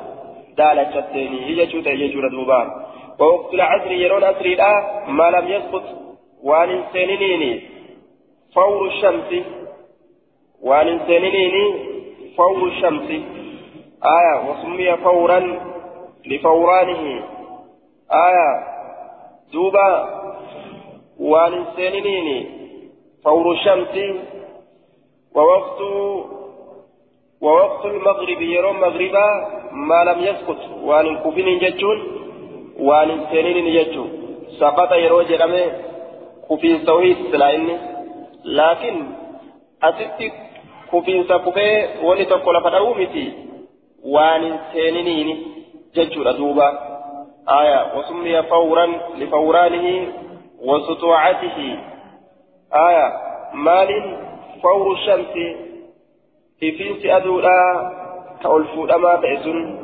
دالشتني 0.57 1.45
هي 1.45 1.65
جوتا 1.65 1.91
هي 1.91 2.07
جوتا 2.07 2.27
دوبان. 2.27 2.72
ووقت 3.19 3.53
العصر 3.53 3.91
يرون 3.91 4.24
أسري 4.24 4.57
ما 5.07 5.31
لم 5.31 5.48
يسقط 5.48 5.83
وأن 6.43 6.83
سنينيني 6.93 7.62
فور 8.55 8.88
الشمس. 8.88 9.45
وأن 10.62 11.00
سنينيني 11.00 11.74
فور 12.38 12.67
الشمس. 12.67 13.10
آية. 14.03 14.50
وسمي 14.50 14.98
فورا 14.98 15.60
لفورانه. 16.25 17.24
آية. 18.12 18.63
دوبا. 19.53 20.10
وان 21.19 21.65
سنينين 21.77 22.62
فور 23.24 23.51
الشمس 23.51 23.96
ووقت 25.36 25.82
ووقت 27.42 27.86
المغرب 27.86 28.42
يرون 28.42 28.75
مغربا 28.75 29.27
ما 29.72 30.03
لم 30.03 30.20
يسقط. 30.24 30.58
وان 30.84 31.18
كفين 31.18 31.60
جتون 31.60 31.98
وان 32.80 33.25
سنين 33.32 33.68
جتون 33.75 34.10
سقط 34.60 34.92
يروج 34.92 35.32
رمي 35.34 35.65
كفين 36.50 36.86
سويت 36.86 37.18
سلاين. 37.32 37.80
لكن 38.46 38.96
أتت 39.84 40.20
كفين 40.92 41.24
سقبه 41.24 41.88
ولتقول 42.03 42.63
فدعومتي 42.63 43.34
وان 44.06 44.60
سنين 44.74 45.30
ججر 45.96 46.32
دوبا 46.32 46.70
آية 47.50 47.98
وسمي 47.98 48.44
فورا 48.44 48.86
لفورانه 49.18 50.08
وسطوعته. 50.62 51.60
آية 52.74 53.13
مال 53.53 54.18
فور 54.63 54.94
الشمس 54.94 55.33
في 56.59 56.72
فينس 56.72 57.05
أدولا 57.05 57.92
كألفود 58.44 58.92
أما 58.92 59.16
تئسن 59.16 59.79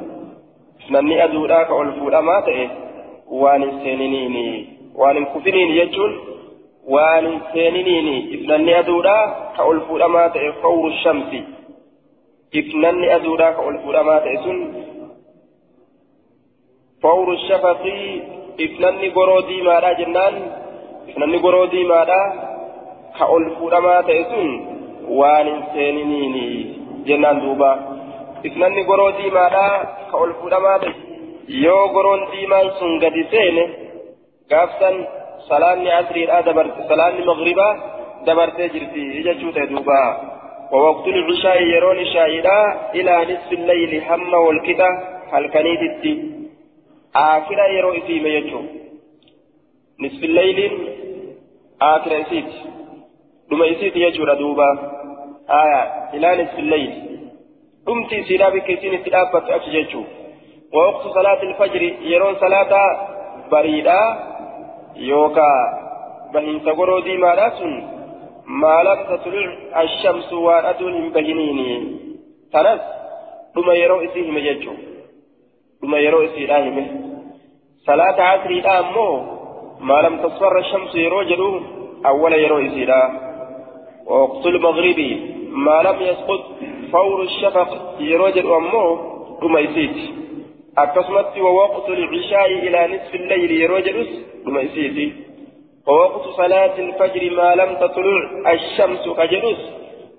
نني 0.90 1.24
أدولا 1.24 1.64
كألفود 1.64 2.14
أما 2.14 2.40
تئس 2.40 2.70
وان 3.28 3.80
سينينيني. 3.84 4.78
وان 4.96 5.26
كفنين 5.26 5.68
يجون. 5.68 6.20
وان 6.88 7.42
سينينيني. 7.54 8.36
إفنني 8.36 8.80
أدولا 8.80 9.36
كألفود 9.58 10.02
أما 10.02 10.28
تئس 10.28 10.54
فور 10.62 10.88
الشمس 10.88 11.32
إفنني 12.56 13.16
أدولا 13.16 13.52
كألفود 13.52 13.96
أما 13.96 14.20
تئسن 14.20 14.74
فور 17.02 17.34
الشفق 17.34 17.84
إفنني 18.62 19.10
قرودي 19.10 19.62
مالا 19.62 19.94
جنان. 19.94 20.36
إفنني 21.10 21.38
قرودي 21.38 21.84
مالا 21.84 22.49
كأول 23.20 23.56
فرما 23.60 24.02
تيسون 24.02 24.50
وان 25.10 25.64
سينيني 25.74 26.48
جنان 27.08 27.40
دوبا 27.40 27.72
إفنني 28.46 28.82
قرودي 28.90 29.30
مالا 29.30 29.68
كأول 30.12 30.34
فرما 30.42 30.76
yoo 31.64 31.90
goroon 31.94 32.22
diimaan 32.32 32.68
sun 32.78 32.92
gadi 33.02 33.24
seene 33.32 33.64
gaafsan 34.52 34.96
salaanni 35.50 35.90
asriidha 36.00 36.46
dabarte 36.48 36.82
salaanni 36.90 37.26
magribaa 37.30 37.74
dabartee 38.26 38.70
jirti 38.74 39.04
jechuu 39.26 39.52
ta'e 39.56 39.70
duuba. 39.72 40.02
ووقت 40.72 41.08
العشاء 41.08 41.62
يرون 41.64 42.06
شاهدا 42.06 42.60
إلى 42.96 43.14
نصف 43.30 43.54
الليل 43.54 44.04
هم 44.04 44.34
والكتا 44.34 44.90
هل 45.32 45.50
كنيدتي 45.54 46.14
آخر 47.16 47.60
يرو 47.78 47.92
إسيم 47.98 48.28
يجو 48.28 48.62
نصف 50.00 50.24
الليل 50.24 50.60
آخر 51.82 52.22
إسيت 52.22 52.52
دم 53.52 53.64
إسيت 53.64 53.96
يجو 53.96 54.24
ردوبا 54.24 54.70
آية 55.50 55.82
إلى 56.14 56.44
نصف 56.44 56.60
الليل 56.60 56.92
دمتي 57.88 58.24
سيرا 58.24 58.50
بكيسين 58.50 58.94
اتلافة 58.94 59.56
أتججو 59.56 60.04
ووقت 60.74 61.04
صلاة 61.18 61.42
الفجر 61.44 61.82
يرون 62.12 62.36
صلاة 62.36 62.72
بريدة 63.52 64.00
يوكا 64.96 65.52
بهن 66.34 66.60
سقرو 66.66 67.00
دي 67.00 67.18
مالا 67.18 67.50
ما 68.62 68.84
لم 68.84 69.00
تطلع 69.10 69.82
الشمس 69.82 70.34
وأدون 70.34 71.10
بهنيني 71.10 71.70
تنس 72.54 72.82
ثم 73.56 73.72
يرو 73.72 74.02
إسيهم 74.06 74.38
يجو 74.38 74.74
ثم 75.82 75.96
يرو 75.96 76.26
إسيرا 76.26 76.58
همه 76.60 76.88
صلاة 77.88 78.22
عصري 78.22 78.62
أمو 78.62 79.10
ما 79.80 79.98
لم 80.06 80.16
تصفر 80.24 80.60
الشمس 80.60 80.96
يرو 80.96 81.24
جلو 81.24 81.62
أول 82.06 82.34
يرو 82.34 82.58
إسيرا 82.68 83.29
ووقت 84.10 84.46
المغرب 84.46 85.00
ما 85.50 85.82
لم 85.84 86.02
يسقط 86.02 86.46
فور 86.92 87.22
الشفق 87.22 87.96
يرو 88.00 88.30
جلو 88.30 88.58
أمو 88.58 88.98
ثم 89.42 89.58
إسيت 89.58 89.98
أقسمت 90.78 91.38
ووقت 91.38 91.90
العشاء 91.90 92.46
إلى 92.46 92.96
نصف 92.96 93.16
الليل 93.16 93.52
يرو 93.52 93.80
جلوس 93.80 94.12
ثم 94.46 94.58
إسيتي 94.58 95.14
ووقت 95.88 96.28
صلاة 96.38 96.80
الفجر 96.80 97.24
ما 97.36 97.56
لم 97.56 97.76
تطلع 97.76 98.52
الشمس 98.52 99.04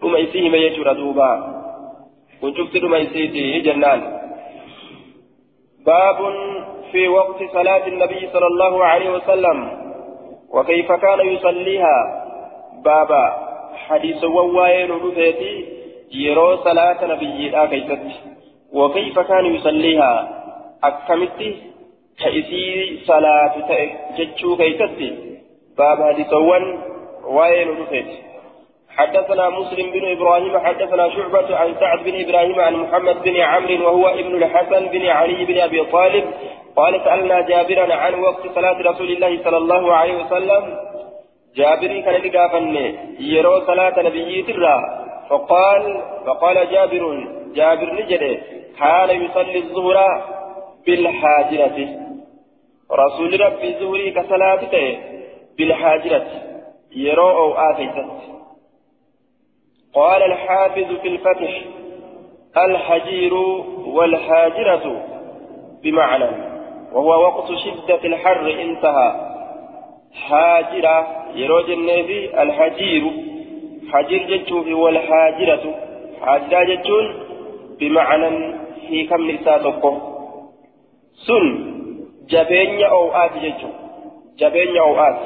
ثم 0.01 0.17
إسيه 0.17 0.49
ما 0.51 0.57
يجرى 0.57 0.95
دوبا. 0.95 1.33
وشفت 2.43 2.79
ثم 2.79 2.95
إسيتي 2.95 3.61
جنان. 3.61 4.01
باب 5.87 6.19
في 6.93 7.09
وقت 7.09 7.39
صلاة 7.53 7.87
النبي 7.87 8.29
صلى 8.33 8.47
الله 8.47 8.85
عليه 8.85 9.11
وسلم. 9.11 9.59
وكيف 10.51 10.93
كان 10.93 11.21
يصليها؟ 11.21 11.97
بابا. 12.85 13.50
حديث 13.91 14.25
وواين 14.25 14.91
رفيتي 14.91 15.55
يرو 16.13 16.57
صلاة 16.57 17.01
نبي 17.13 17.51
كيست 17.71 18.03
وكيف 18.73 19.19
كان 19.19 19.47
يصليها 19.55 20.13
أكمت 20.85 21.41
كيسي 22.23 22.99
صلاة 23.07 23.55
جتشو 24.19 24.57
كيست 24.57 25.01
باب 25.79 25.99
حديث 26.09 26.33
وواين 26.33 27.69
رفيتي 27.81 28.31
حدثنا 28.97 29.51
مسلم 29.51 29.91
بن 29.91 30.11
إبراهيم 30.11 30.59
حدثنا 30.59 31.09
شعبة 31.11 31.57
عن 31.57 31.75
سعد 31.81 31.99
بن 32.05 32.15
إبراهيم 32.25 32.61
عن 32.61 32.75
محمد 32.77 33.23
بن 33.23 33.37
عمرو 33.37 33.85
وهو 33.85 34.09
ابن 34.09 34.35
الحسن 34.43 34.87
بن 34.87 35.07
علي 35.07 35.45
بن 35.45 35.59
ابي 35.61 35.85
طالب 35.85 36.25
قال 36.77 37.01
سألنا 37.05 37.41
جابرا 37.41 37.95
عن 37.95 38.15
وقت 38.15 38.55
صلاة 38.55 38.79
رسول 38.91 39.11
الله 39.11 39.45
صلى 39.45 39.57
الله 39.57 39.93
عليه 39.93 40.25
وسلم 40.25 40.77
جابر 41.57 42.01
كان 42.01 42.23
لقافن 42.23 42.77
يرو 43.21 43.61
صلاة 43.61 44.03
نبي 44.03 44.43
ترى. 44.43 45.07
فقال 45.31 46.03
فقال 46.27 46.71
جابر 46.71 47.29
جابر 47.55 47.95
نجد. 47.95 48.43
كان 48.79 49.23
يصلي 49.25 49.59
الظهر 49.59 50.25
بالحاجرة. 50.87 51.79
رسول 52.93 53.41
ربي 53.41 53.69
الظهر 53.69 54.09
كصلاته 54.09 54.99
بالحاجرة. 55.59 56.27
يرو 56.97 57.31
أو 57.31 57.53
آتيتت. 57.55 58.11
قال 59.95 60.23
الحافظ 60.23 60.93
في 61.03 61.09
الفتح 61.09 61.63
الحجير 62.57 63.35
والحاجرة. 63.87 65.03
بمعنى 65.83 66.51
وهو 66.93 67.23
وقت 67.23 67.47
شدة 67.53 68.05
الحر 68.05 68.51
انتهى. 68.63 69.31
حاجرة 70.15 71.27
يروج 71.35 71.71
النبي 71.71 72.43
الحجير 72.43 73.11
حجر 73.93 74.19
جتشو 74.37 74.83
والحاجرة 74.83 75.75
حاجرة 76.23 76.65
جتشون 76.65 77.15
بمعنى 77.81 78.55
في 78.89 79.07
كم 79.07 79.31
نساتكو 79.31 79.99
سن 81.27 81.47
جبين 82.29 82.83
أوآت 82.85 83.33
جتشو 83.43 83.69
جبين 84.39 84.77
أوآت 84.77 85.21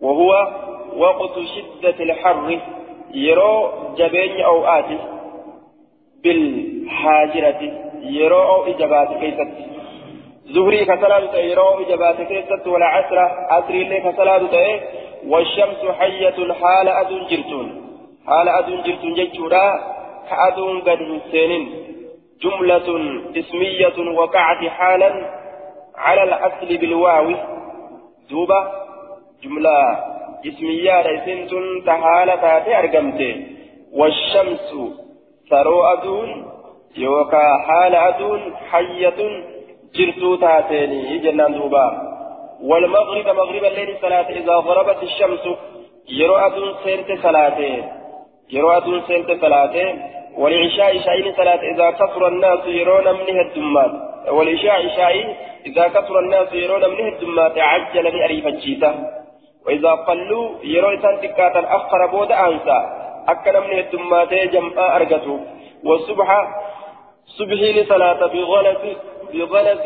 وهو 0.00 0.30
وقت 0.96 1.34
شدة 1.38 2.04
الحر 2.04 2.58
يرو 3.14 3.70
جبين 3.98 4.40
أوآت 4.40 4.90
بالحاجرة 6.24 7.60
يرو 8.02 8.42
أو 8.42 8.64
إجابات 8.66 9.08
كيست 9.20 9.48
زهري 10.46 10.84
كسلات 10.84 11.34
يرو 11.34 11.68
إجابات 11.80 12.16
كيست 12.22 12.66
ولا 12.66 12.86
عسر 12.86 13.18
أسري 13.50 13.84
لي 13.84 14.00
كسلات 14.00 14.42
والشمس 15.26 15.80
حية 15.98 16.52
حال 16.60 16.88
أدون 16.88 17.26
جرتون 17.30 17.68
حال 18.26 18.48
أدون 18.48 18.82
جرتون 18.82 19.14
جتشورا 19.14 19.66
كأدون 20.30 20.80
قد 20.80 21.20
سينين 21.30 21.64
جملة 22.42 22.88
اسمية 23.36 24.10
وقعت 24.18 24.64
حالا 24.68 25.10
على 25.96 26.22
الأصل 26.22 26.76
بالواو 26.78 27.34
دوبة 28.30 28.60
جملة 29.42 29.78
اسمية 30.46 31.02
ليسنتن 31.02 31.84
تحالة 31.86 32.34
تاتي 32.36 32.78
أرقمتي 32.78 33.46
والشمس 33.92 34.74
ثرو 35.50 35.82
أدون 35.82 36.46
يوكا 36.96 37.58
حال 37.66 37.94
أدون 37.94 38.54
حية 38.70 39.20
جرتو 39.94 40.36
تاتيني 40.36 41.18
جنان 41.18 41.52
دوبا 41.58 41.86
والمغرب 42.68 43.26
مغرب 43.40 43.64
الليل 43.64 43.96
صلاة 44.02 44.28
إذا 44.40 44.56
ضربت 44.68 45.02
الشمس 45.02 45.44
يروى 46.08 46.74
سيرت 46.84 47.10
صلاة 47.22 47.58
يروى 48.50 49.02
سيرت 49.06 49.30
صلاة 49.40 49.76
والعشاء 50.38 50.98
شاين 50.98 51.32
صلاة 51.36 51.62
إذا 51.72 51.90
كثر 51.90 52.28
الناس 52.28 52.66
يرون 52.66 53.04
منه 53.04 53.40
الدمات 53.46 53.92
والعشاء 54.28 54.88
شاين 54.96 55.34
إذا 55.66 55.88
كثر 55.88 56.18
الناس 56.18 56.48
يرون 56.52 56.80
منه 56.90 57.08
الدمات 57.08 57.58
عجل 57.58 58.04
لأريف 58.04 58.46
الجيزة 58.46 58.94
وإذا 59.66 59.90
قلوا 59.90 60.48
يرون 60.64 61.02
سنتكاتا 61.02 61.76
أخر 61.76 62.06
بود 62.06 62.32
أنسى 62.32 62.80
أكل 63.28 63.60
منه 63.60 63.78
الدمات 63.80 64.34
جمع 64.34 64.96
أرقته 64.96 65.40
والصبح 65.84 66.28
صبحين 67.38 67.84
صلاة 67.84 68.26
بغلس 68.26 68.96
بغلس 69.32 69.80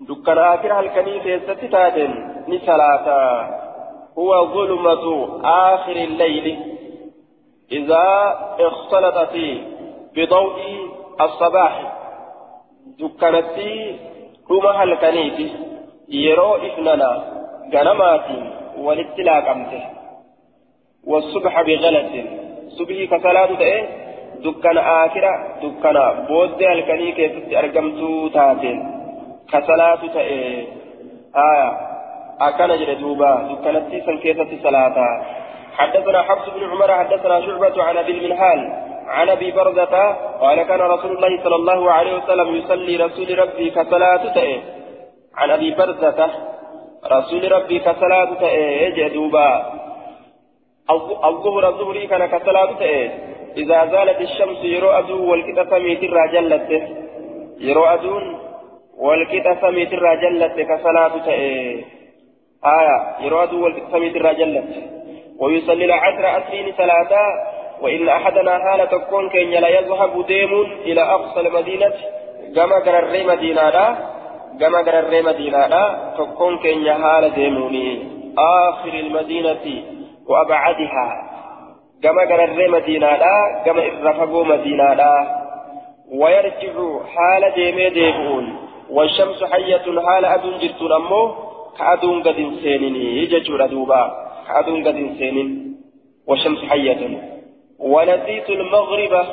دكان 0.00 0.38
آخر 0.38 0.72
هالكني 0.78 1.20
كيست 1.20 1.50
تاتن 1.72 2.12
نسلاتا 2.48 3.20
هو 4.18 4.46
ظلمة 4.54 5.04
آخر 5.44 5.96
الليل 5.96 6.58
إذا 7.72 8.04
اختلطت 8.60 9.34
بضوء 10.16 10.56
الصباح 11.20 11.74
دكانتي 13.00 13.96
كما 14.48 14.70
هالكنيتي 14.82 15.48
يرو 16.08 16.54
إفننا 16.56 17.10
غنمات 17.74 18.26
والاتلاق 18.78 19.48
أمته 19.48 19.82
والصبح 21.06 21.62
بغلس 21.62 22.12
صبحي 22.78 23.06
كصلاة 23.06 23.54
تأيه 23.54 23.99
دكان 24.44 24.78
آخرة 24.78 25.32
دكان 25.62 25.96
بود 26.28 26.62
هالكني 26.62 27.12
كيست 27.12 27.48
أرقمتو 27.60 28.28
تاتن 28.28 28.78
كصلاة 29.52 30.02
تأي 30.14 30.66
آية 31.36 31.68
أكان 32.40 32.70
جل 32.80 33.00
دوبا 33.00 33.30
دكانتي 33.50 34.00
سنكيسة 34.06 34.50
صلاة 34.62 34.96
حدثنا 35.78 36.22
حفص 36.22 36.48
بن 36.54 36.62
عمر 36.70 36.90
حدثنا 37.00 37.40
شعبة 37.46 37.82
عن 37.82 37.96
أبي 37.96 38.12
المنهال 38.12 38.60
عن 39.10 39.28
أبي 39.28 39.50
بردة 39.50 39.94
قال 40.40 40.62
كان 40.62 40.80
رسول 40.80 41.16
الله 41.16 41.42
صلى 41.44 41.56
الله 41.56 41.92
عليه 41.92 42.14
وسلم 42.16 42.48
يصلي 42.56 42.96
رسول 42.96 43.38
ربي 43.38 43.70
كصلاة 43.70 44.32
تأي. 44.34 44.60
عن 45.36 45.50
أبي 45.50 45.74
بردة 45.74 46.30
رسول 47.06 47.52
ربي 47.52 47.78
كصلاة 47.78 48.34
تأي 48.34 48.90
جدوبا 48.92 49.72
الظهر 51.24 51.68
الظهري 51.68 52.06
كان 52.06 52.26
كصلاة 52.26 52.72
تأي. 52.72 53.29
إذا 53.56 53.86
زالت 53.86 54.20
الشمس 54.20 54.64
يرى 54.64 54.98
أدو 54.98 55.30
والكتاب 55.30 55.74
ميتر 55.74 56.26
جلته 56.32 56.88
يرى 57.60 57.94
أدون 57.94 58.38
والكتا 58.98 59.60
سميت 59.60 59.92
الرا 59.92 60.14
جلت 60.14 60.60
كصلاة 60.60 61.18
تأي. 61.26 61.84
آية 62.64 63.16
يراد 63.20 63.52
والكتا 63.52 63.90
سميت 63.92 64.16
الرا 64.16 64.32
جلت 64.32 64.68
ويصلي 65.40 65.84
العصر 65.84 66.24
أسرين 66.38 66.72
صلاة 66.78 67.12
وإن 67.80 68.08
أحدنا 68.08 68.58
حالة 68.58 68.84
تكون 68.84 69.28
كين 69.28 69.50
لا 69.50 69.68
يذهب 69.68 70.26
ديم 70.26 70.52
إلى 70.84 71.02
أقصى 71.02 71.40
المدينة. 71.40 71.92
كما 72.56 72.74
قرر 72.74 73.24
مدينة 73.26 73.98
كما 74.60 74.78
قرر 74.78 75.22
مدينة 75.22 76.12
تكون 76.18 76.58
كين 76.58 76.94
حالة 76.94 77.28
ديموني. 77.28 78.08
آخر 78.38 78.94
المدينة 78.94 79.64
وأبعدها. 80.28 81.29
كما 82.02 82.22
قرر 82.22 82.68
مدينة 82.68 83.06
لا 83.06 83.62
كما 83.66 83.82
إرفقوا 83.86 84.44
مدينة 84.44 84.94
لا 84.94 85.40
ويرجع 86.12 86.74
حال 87.14 87.52
ديمي 87.54 87.90
ديبون 87.90 88.56
والشمس 88.90 89.44
حية 89.44 90.00
حال 90.06 90.24
أدون 90.24 90.58
جرتون 90.58 90.92
أمو 90.92 91.34
كأدون 91.78 92.22
قد 92.22 92.34
سينين 92.62 92.96
يججور 92.96 93.64
أدوبا 93.64 94.10
كأدون 94.48 94.88
قد 94.88 94.94
سينين 95.18 95.76
والشمس 96.26 96.64
حية 96.64 97.20
ونسيت 97.78 98.50
المغرب 98.50 99.26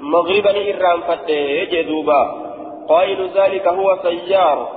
مغربا 0.00 0.50
إرام 0.50 1.00
فتة 1.00 1.32
يجدوبا 1.32 2.48
قائل 2.88 3.30
ذلك 3.36 3.68
هو 3.68 3.98
سيار 4.02 4.68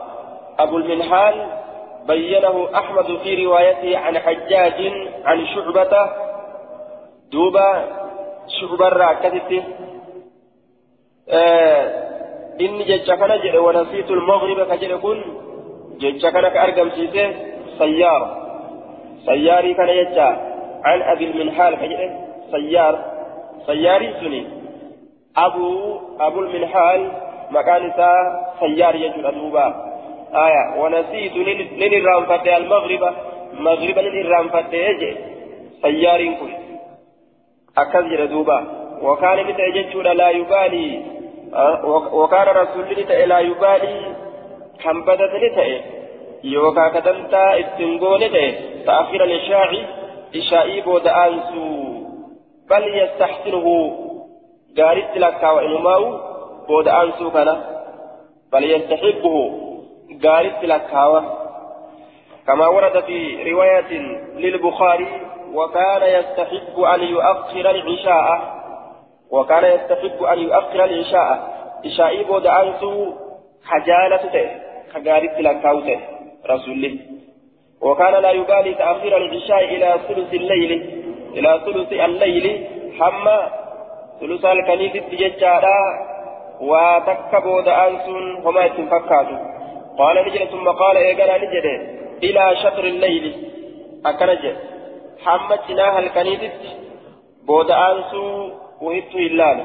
أبو 0.60 0.78
المنحال 0.78 1.48
بينه 2.08 2.68
أحمد 2.76 3.18
في 3.24 3.46
روايته 3.46 3.98
عن 3.98 4.20
حجاج 4.20 4.92
عن 5.26 5.46
شعبة 5.48 6.10
دوبا 7.32 7.68
شعبة 8.48 8.88
راكتته 8.90 9.64
آه 11.30 12.12
inni 12.60 12.84
jecha 12.86 13.18
kana 13.18 13.38
jedhe 13.44 13.60
wanasiitu 13.68 14.16
lmagriba 14.16 14.66
ka 14.66 14.76
jedhe 14.82 14.98
kun 15.04 15.20
jecha 16.02 16.32
kana 16.36 16.50
ka 16.54 16.60
argamsiise 16.66 17.24
sayyaar 17.80 18.22
sayyaarii 19.28 19.76
kana 19.80 19.94
jecha 20.00 20.28
an 20.92 21.00
abilminhaal 21.14 21.74
ka 21.82 21.86
jedhe 21.92 22.08
sayyaar 22.54 22.96
sayyaarii 23.68 24.14
suni 24.22 24.42
abuu 25.46 25.80
abulminhaal 26.28 27.02
maqaan 27.56 27.84
isaa 27.90 28.22
sayyaar 28.62 28.94
jechuudha 29.04 29.32
duuba 29.40 29.66
aya 30.46 30.64
wanasiitu 30.82 31.40
nin 31.48 31.92
irraanfadhe 32.00 32.52
almagriba 32.60 33.10
magriba 33.68 34.02
nin 34.08 34.16
irraanfadhe 34.24 34.84
jedhe 35.02 35.12
sayyaariin 35.84 36.36
kun 36.42 36.52
wakaana 39.02 39.44
ni 39.44 39.54
ta'e 39.54 39.72
jechuudha 39.72 40.14
laa 40.14 40.32
yubaalii 40.32 41.12
وكان 42.14 42.48
رسول 42.48 42.84
الله 42.92 43.26
لا 43.26 43.40
يبالي 43.40 44.16
بدت 44.86 45.34
لتأي 45.44 45.82
يوكا 46.44 46.88
كدمتا 46.90 47.60
استنقول 47.60 48.20
تأي 48.20 48.56
تأخير 48.86 49.24
الإشاع 49.24 49.72
إشائي 50.36 50.82
بود 50.82 51.08
أنسو 51.08 51.66
بل 52.70 52.84
يستحسنه 53.02 53.68
قارت 54.78 55.18
لك 55.18 55.44
وإنماو 55.44 56.04
بود 56.68 56.88
أنسو 56.88 57.32
كان 57.32 57.50
بل 58.54 58.64
يستحبه 58.64 59.36
قارت 60.24 60.64
لك 60.64 60.92
كما 62.48 62.68
ورد 62.68 63.04
في 63.04 63.52
رواية 63.52 63.92
للبخاري 64.36 65.08
وكان 65.54 66.04
يستحب 66.20 66.82
أن 66.82 67.04
يؤخر 67.04 67.70
العشاء. 67.70 68.42
وكان 69.32 69.64
يستحب 69.64 70.24
أن 70.24 70.40
يؤخر 70.40 70.84
العشاء. 70.84 71.52
إشاء 71.86 72.24
بود 72.24 72.48
أنسو 72.48 73.14
خجالة 73.70 74.18
تي 74.18 74.46
خجالة 74.94 75.40
لكاوته 75.40 76.00
رسول 76.50 77.00
وكان 77.82 78.14
لا 78.14 78.32
يبالي 78.32 78.74
تأخير 78.74 79.18
العشاء 79.18 79.64
إلى 79.64 79.96
ثلث 80.08 80.34
الليل. 80.34 80.72
إلى 81.34 81.62
ثلث 81.66 81.94
الليل 81.94 82.68
حما 83.00 83.50
ثلث 84.20 84.46
الكنيسة 84.46 85.00
تججارا 85.00 85.80
وتك 86.62 87.32
بود 87.44 87.68
أنسون 87.68 88.46
وما 88.46 88.66
يتفكاتوا 88.66 89.40
قال 89.98 90.16
نجد 90.28 90.44
ثم 90.54 90.68
قال 90.70 90.98
إيقنا 90.98 91.38
نجد 91.38 91.66
إلى 92.24 92.56
شطر 92.64 92.84
الليل. 92.84 93.26
أكنجد. 94.06 94.56
حمد 95.26 95.60
جناح 95.70 95.98
الكنيسة 95.98 96.52
بود 97.48 97.72
أنسو 97.72 98.50
وهبت 98.82 99.16
إلال 99.16 99.60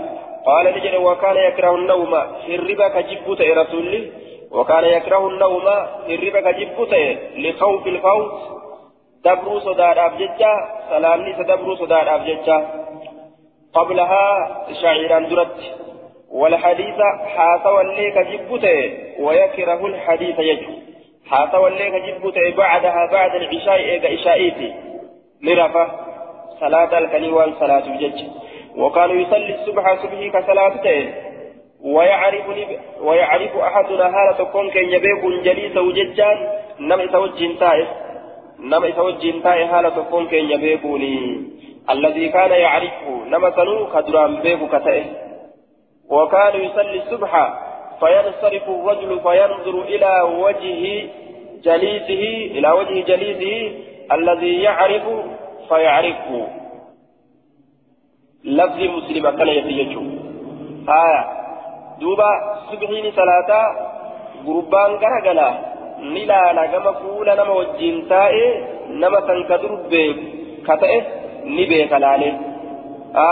قال 0.47 0.67
نجد 0.77 0.95
وكان 0.95 1.37
يكره 1.37 1.75
النوم 1.75 2.15
هربا 2.49 2.89
كجبوت 2.89 3.41
رسول 3.41 4.11
وكان 4.51 4.85
يكره 4.85 5.29
النوم 5.29 5.67
هربا 6.09 6.41
كجبوت 6.41 6.95
لخوف 7.37 7.87
الفوت 7.87 8.33
دبرو 9.25 9.61
صداد 9.61 9.99
أبججة 9.99 10.53
سلامني 10.91 11.33
سدبرو 11.39 11.75
صداد 11.75 12.09
أبججة 12.09 12.59
قبلها 13.75 14.27
شعيرا 14.83 15.19
درت 15.19 15.61
والحديث 16.33 16.99
حاسوا 17.37 17.81
الليك 17.81 18.19
جبته 18.19 18.79
ويكره 19.21 19.87
الحديث 19.87 20.39
يجو 20.39 20.73
حاسوا 21.31 21.69
الليك 21.69 21.95
جبته 21.95 22.57
بعدها 22.57 23.09
بعد 23.13 23.35
العشاء 23.35 23.75
إيجا 23.75 24.15
إشائيتي 24.15 24.75
لرفة 25.43 25.87
صلاة 26.61 26.99
الكنيوان 26.99 27.55
صلاة 27.61 27.87
الجج. 27.87 28.25
وكانوا 28.77 29.15
يصلي 29.15 29.55
الصبح 29.55 30.03
صبحي 30.03 30.31
كصلاته 30.31 31.15
ويعرف 31.85 32.45
ويعرف 33.01 33.57
أحدنا 33.57 34.07
هالة 34.07 34.45
كون 34.45 34.71
كن 34.71 34.89
يبيك 34.89 35.25
جليسه 35.45 35.93
ججان 35.93 36.49
نم 36.81 37.01
يتوجه 37.01 37.59
تائه. 37.61 37.87
نم 38.61 38.85
يتوجه 38.85 39.43
تائه 39.43 39.79
هالة 39.79 40.03
كون 40.11 40.27
كن 40.27 40.37
يبيكوني 40.37 41.45
الذي 41.91 42.29
كان 42.29 42.51
يعرفه. 42.51 43.25
نم 43.29 43.51
سنو 43.51 43.87
كدران 43.87 44.37
بيك 44.37 44.61
كتائه. 44.69 45.05
وكان 46.11 46.61
يصلي 46.61 47.03
الصبح 47.03 47.33
فينصرف 48.01 48.69
الرجل 48.69 49.21
فينظر 49.21 49.83
إلى 49.83 50.23
وجه 50.23 51.09
جليسه 51.65 52.23
إلى 52.59 52.71
وجه 52.73 53.01
جليسه 53.01 53.79
الذي 54.13 54.63
يعرف 54.63 55.03
فيعرفه 55.69 56.47
لفظ 58.45 58.81
مسلم 58.83 59.31
كان 59.31 59.49
يتيجو 59.49 60.03
آية 60.89 61.23
دوبا 62.01 62.31
سبحين 62.71 63.11
ثلاثة 63.11 63.61
غربان 64.47 64.99
كرغلا 64.99 65.49
نلا 66.15 66.53
نغم 66.53 66.93
فولا 66.93 67.35
نما 67.35 67.51
وجين 67.51 68.09
تائي 68.09 68.65
نما 68.91 69.21
تنكدر 69.21 69.73
بكتئه 69.91 71.03
نبي 71.45 71.85
كلالي 71.85 72.33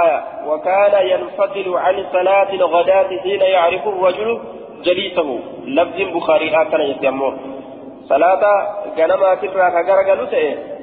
آية 0.00 0.18
وكان 0.48 0.94
ينفضل 1.06 1.76
عن 1.76 2.04
صلاة 2.12 2.50
الغداة 2.52 3.18
حين 3.22 3.40
يعرف 3.40 3.88
الرجل 3.88 4.40
جليسه. 4.84 5.38
لفظ 5.66 5.98
بخاري 6.14 6.56
آه 6.56 6.62
آكنا 6.62 6.84
يتيمو 6.84 7.32
صلاة 8.08 8.42
جنما 8.96 9.34
كفرا 9.34 9.68
كجرجل 9.82 10.20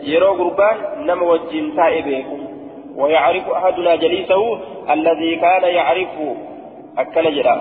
يرو 0.03 0.33
قربان 0.33 0.77
نم 1.07 1.21
وجين 1.23 1.75
تائبه 1.75 2.25
ويعرف 2.95 3.49
أحدنا 3.49 3.95
جليسه 3.95 4.59
الذي 4.93 5.35
كان 5.35 5.63
يعرفه 5.63 6.35
أكل 6.97 7.35
جرا 7.35 7.55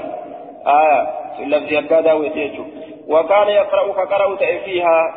آية 0.67 1.01
في 1.37 1.43
اللفظ 1.43 1.75
أكادا 1.75 2.13
ويتيجو 2.13 2.65
وكان 3.09 3.49
يقرأ 3.49 3.93
كقرأ 3.93 4.37
فيها 4.37 5.15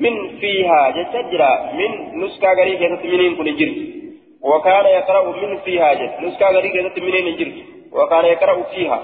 من 0.00 0.38
فيها 0.40 0.90
جتجرا 0.90 1.72
من 1.72 2.20
نسكا 2.24 2.52
غري 2.52 2.76
كانت 2.76 3.02
منين 3.04 3.36
كن 3.36 3.56
جرت 3.56 3.78
وكان 4.42 4.86
يقرأ 4.86 5.22
من 5.42 5.58
فيها 5.64 5.94
جت 5.94 6.14
نسكا 6.22 6.46
غري 6.46 6.68
كانت 6.68 6.98
منين 6.98 7.36
جرت 7.36 7.58
وكان 7.92 8.24
يقرأ 8.24 8.62
فيها 8.62 8.98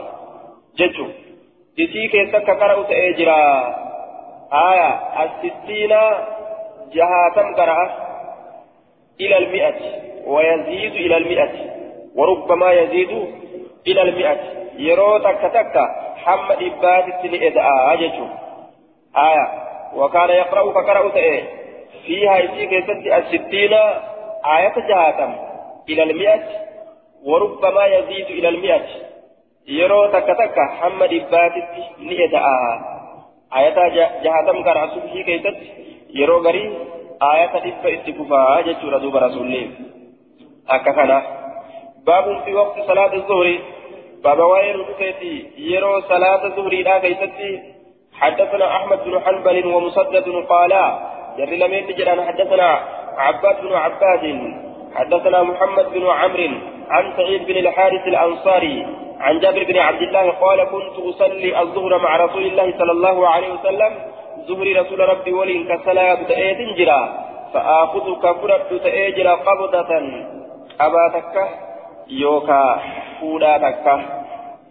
جتو 0.79 1.07
جتي 1.79 2.09
كيسا 2.09 2.39
كقرأ 2.39 2.83
تأجرا 2.83 3.39
آية 4.53 5.01
الستين 5.25 5.89
جهاتم 6.93 7.55
قرأ 7.55 8.09
إلى 9.21 9.39
المئة 9.39 9.81
ويزيد 10.27 10.93
إلى 10.93 11.17
المئة 11.17 11.51
وربما 12.17 12.73
يزيد 12.73 13.11
إلى 13.87 14.03
المئة. 14.03 14.39
يرو 14.79 15.19
تك 15.19 15.41
تك 15.55 15.75
حم 16.17 16.53
إبات 16.53 17.05
السنة 17.05 17.63
أججو. 17.93 18.27
آية 19.17 19.49
وكان 19.95 20.31
يقرأ 20.31 20.73
فقرأ 20.73 21.09
تأيه 21.09 21.45
فيها 22.07 22.39
يسد 22.39 23.07
الستين 23.07 23.73
آية 24.57 24.75
جهاتم. 24.89 25.35
إلى 25.89 26.03
المئة 26.03 26.43
وربما 27.25 27.87
يزيد 27.87 28.27
إلى 28.27 28.49
المئة. 28.49 28.87
يرو 29.69 30.07
تك 30.07 30.27
تك 30.27 30.57
حم 30.81 31.03
إبات 31.03 31.53
السنة 31.57 32.98
آية 33.57 33.89
جهاتم 34.25 34.63
قرأ 34.67 34.87
سبحي 34.95 35.23
كيست 35.23 35.57
يرو 36.15 36.39
غري 36.39 36.65
آية 37.33 37.55
إبا 37.69 37.95
استكفا 37.95 38.59
أججو 38.59 38.89
ردوب 38.89 39.17
رسول 39.17 39.47
الله 39.47 39.69
أكفنا 40.69 41.19
باب 42.07 42.43
في 42.45 42.55
وقت 42.55 42.77
صلاة 42.87 43.13
الظهر 43.15 43.59
بابا 44.25 44.45
وائل 44.45 44.89
ركيتي 44.89 45.35
يرو 45.59 46.01
صلاة 46.01 46.45
الظهر 46.47 46.75
لا 46.89 46.99
كيستي 46.99 47.53
حدثنا 48.13 48.67
أحمد 48.77 48.99
بن 49.05 49.21
حنبل 49.21 49.67
ومسدد 49.67 50.29
قالا 50.49 50.85
يري 51.39 51.57
لمن 51.57 51.83
نجران 51.89 52.19
حدثنا 52.29 52.69
عباد 53.17 53.57
بن 53.63 53.73
عباد 53.75 54.25
حدثنا 54.95 55.43
محمد 55.43 55.87
بن 55.95 56.07
عمرو 56.07 56.78
عن 56.91 57.05
سعيد 57.17 57.47
بن 57.47 57.57
الحارث 57.57 58.05
الأنصاري 58.07 58.87
عن 59.21 59.35
جابر 59.41 59.65
بن 59.65 59.77
عبد 59.79 60.03
الله 60.03 60.27
قال 60.31 60.59
كنت 60.65 60.97
أصلي 60.99 61.61
الظهر 61.63 61.99
مع 61.99 62.17
رسول 62.17 62.45
الله 62.47 62.79
صلى 62.79 62.93
الله 62.93 63.29
عليه 63.29 63.51
وسلم. 63.53 63.93
ظهر 64.49 64.67
رسول 64.81 65.01
ربي 65.09 65.33
ولي 65.33 65.65
كسلا 65.71 66.15
بتأيد 66.15 66.77
جرا 66.79 67.03
فآخذ 67.53 68.07
كفرت 68.25 68.71
تأجر 68.85 69.29
قبضة. 69.47 69.91
أباتك 70.81 71.37
يوكا 72.09 72.63
fuudhaa 73.19 73.59
takka 73.59 73.95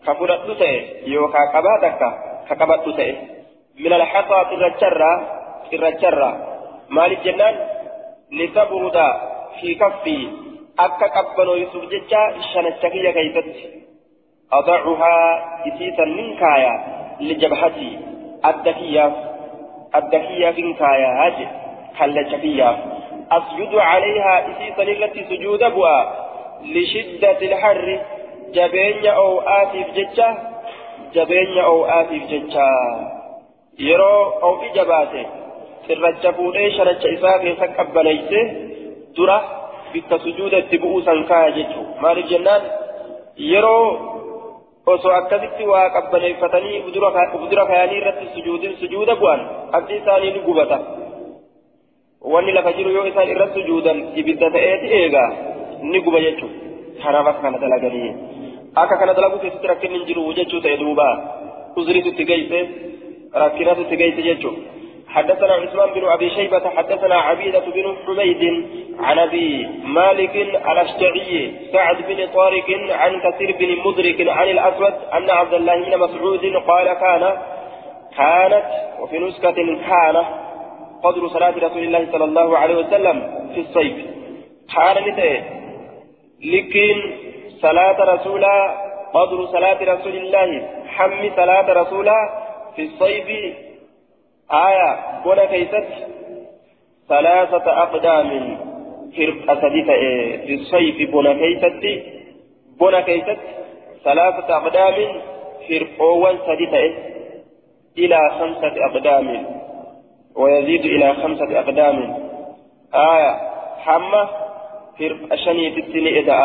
ka 0.05 0.11
fudhadhu 0.15 0.55
ta'e 0.55 1.03
yookaan 1.13 1.47
qabaa 1.51 1.77
takka 1.83 2.09
ka 2.47 2.53
qabadhu 2.55 2.91
ta'e 2.99 3.13
min 3.83 3.91
alxasaa 3.99 4.43
xirracharraa 4.51 5.17
xirracharraa 5.69 6.35
maaliif 6.95 7.21
jennaan 7.27 7.55
litabruda 8.39 9.07
fi 9.59 9.75
kaffii 9.81 10.23
akka 10.85 11.07
qabbanooysuuf 11.17 11.85
jecha 11.93 12.21
shanacha 12.51 12.87
kiyya 12.93 13.11
keeysatti 13.17 13.63
adacuhaa 14.59 15.29
isiisan 15.69 16.11
nin 16.17 16.29
kaaya 16.41 16.73
lijabhatii 17.29 17.93
adda 18.49 18.71
kiyyaaf 18.79 19.15
adda 19.99 20.19
kiyyaafin 20.27 20.69
kaayaa 20.81 21.29
je 21.37 21.45
kallacha 21.97 22.37
kiyyaaf. 22.43 22.77
Asjudu 23.37 23.77
calayhaa 23.87 24.37
isiisan 24.51 24.87
irratti 24.93 25.21
sujuuda 25.29 25.67
bu'a 25.75 25.97
lishiddati 26.75 27.43
ilharri 27.49 27.95
jabeenya 28.55 29.11
oo'aatiif 29.25 29.89
jecha 29.97 30.27
jabeenya 31.15 31.63
oo'aatiif 31.73 32.23
jecha. 32.33 32.67
Yeroo 33.87 34.21
oo'i 34.49 34.69
jabaate 34.77 35.21
xirracha 35.87 36.29
fuudhee 36.37 36.69
shanacha 36.77 37.07
isaa 37.17 37.37
keessa 37.43 37.67
qabbaneeyse 37.77 38.39
dura 39.17 39.37
bikka 39.93 40.19
sujuuda 40.25 40.61
itti 40.63 40.81
bu'uu 40.83 41.01
san 41.07 41.23
kaaya 41.31 41.55
jechuudha 41.57 42.01
maaliif 42.05 42.29
jennaan 42.33 42.69
yeroo 43.51 43.87
osoo 44.93 45.13
akkasitti 45.19 45.67
waa 45.71 45.89
qabbaneeffatanii 45.95 46.83
udura 46.87 47.65
kaayanii 47.65 47.99
irratti 48.01 48.77
sujuuda 48.83 49.15
bu'an 49.23 49.41
abdi 49.79 49.99
isaanii 50.01 50.31
ni 50.37 50.45
gubata 50.47 50.79
wanni 52.33 52.51
lafa 52.57 52.73
jiru 52.77 52.95
yoo 52.97 53.05
isaan 53.11 53.29
irratti 53.35 53.61
sujuudan 53.61 53.99
ibidda 54.21 54.51
ta'eeti 54.55 54.95
eegaa 55.01 55.29
ni 55.91 56.01
guba 56.07 56.19
jechuudha 56.27 56.55
kanaaf 57.03 57.27
akka 57.27 57.41
kana 57.41 57.57
dalaganii. 57.57 58.11
akka 58.75 58.97
kana 58.97 59.13
dalaguu 59.13 59.39
keessatti 59.43 59.67
rakkinni 59.67 59.99
hin 59.99 60.07
jiru 60.07 60.33
jechuu 60.39 60.61
ta'e 60.65 60.77
duuba 60.81 61.07
uzritu 61.81 62.09
itti 62.13 62.25
geeyse 62.31 62.59
rakkinatu 63.43 63.85
itti 63.85 63.99
geeyse 64.01 64.25
jechuu 64.27 64.53
حدثنا 65.09 65.53
عثمان 65.53 65.89
بن 65.93 66.05
أبي 66.05 66.29
شيبة 66.29 66.69
حدثنا 66.69 67.15
عبيدة 67.15 67.59
بن 67.59 67.95
حميد 68.05 68.43
عن 68.99 69.19
أبي 69.19 69.67
مالك 69.83 70.35
الأشجعي 70.35 71.51
سعد 71.73 71.97
بن 72.07 72.27
طارق 72.27 72.65
عن 72.91 73.21
كثير 73.21 73.55
بن 73.59 73.77
مدرك 73.85 74.27
عن 74.29 74.47
الأسود 74.49 74.93
أن 75.13 75.29
عبد 75.29 75.53
الله 75.53 75.75
بن 75.85 75.99
مسعود 75.99 76.45
قال 76.67 76.93
كان 76.93 77.37
كانت 78.17 78.65
وفي 78.99 79.19
نسكة 79.19 79.55
كان 79.89 80.25
قدر 81.03 81.27
صلاة 81.27 81.53
رسول 81.57 81.83
الله 81.83 82.07
صلى 82.11 82.23
الله 82.23 82.57
عليه 82.57 82.75
وسلم 82.75 83.47
في 83.53 83.59
الصيف. 83.59 83.95
كان 84.75 85.43
لكن 86.43 87.13
صلاة 87.61 88.13
رسولا 88.13 88.77
قدر 89.13 89.45
صلاة 89.45 89.93
رسول 89.93 90.15
الله 90.15 90.69
حم 90.87 91.29
صلاة 91.35 91.73
رسولا 91.81 92.29
في 92.75 92.81
الصيف 92.83 93.27
آية 94.51 95.21
بنا 95.25 95.45
كيست 95.45 95.87
ثلاثة 97.09 97.83
أقدام 97.83 98.57
فرقة 99.17 99.61
سديدة 99.61 99.93
في 100.45 100.53
الصيف 100.53 101.11
بنا 101.11 101.33
كيست 101.33 102.03
بنا 102.79 103.01
كيست 103.01 103.37
ثلاثة 104.03 104.57
أقدام 104.57 105.21
فرقوان 105.69 106.37
سديدة 106.47 106.93
إلى 107.97 108.19
خمسة 108.39 108.85
أقدام 108.85 109.45
ويزيد 110.35 110.85
إلى 110.85 111.13
خمسة 111.13 111.59
أقدام. 111.59 112.17
آية 112.95 113.31
حمى 113.77 114.29
فرقة 114.99 115.35
شنية 115.35 115.77
السنة 115.77 116.09
إذا 116.09 116.37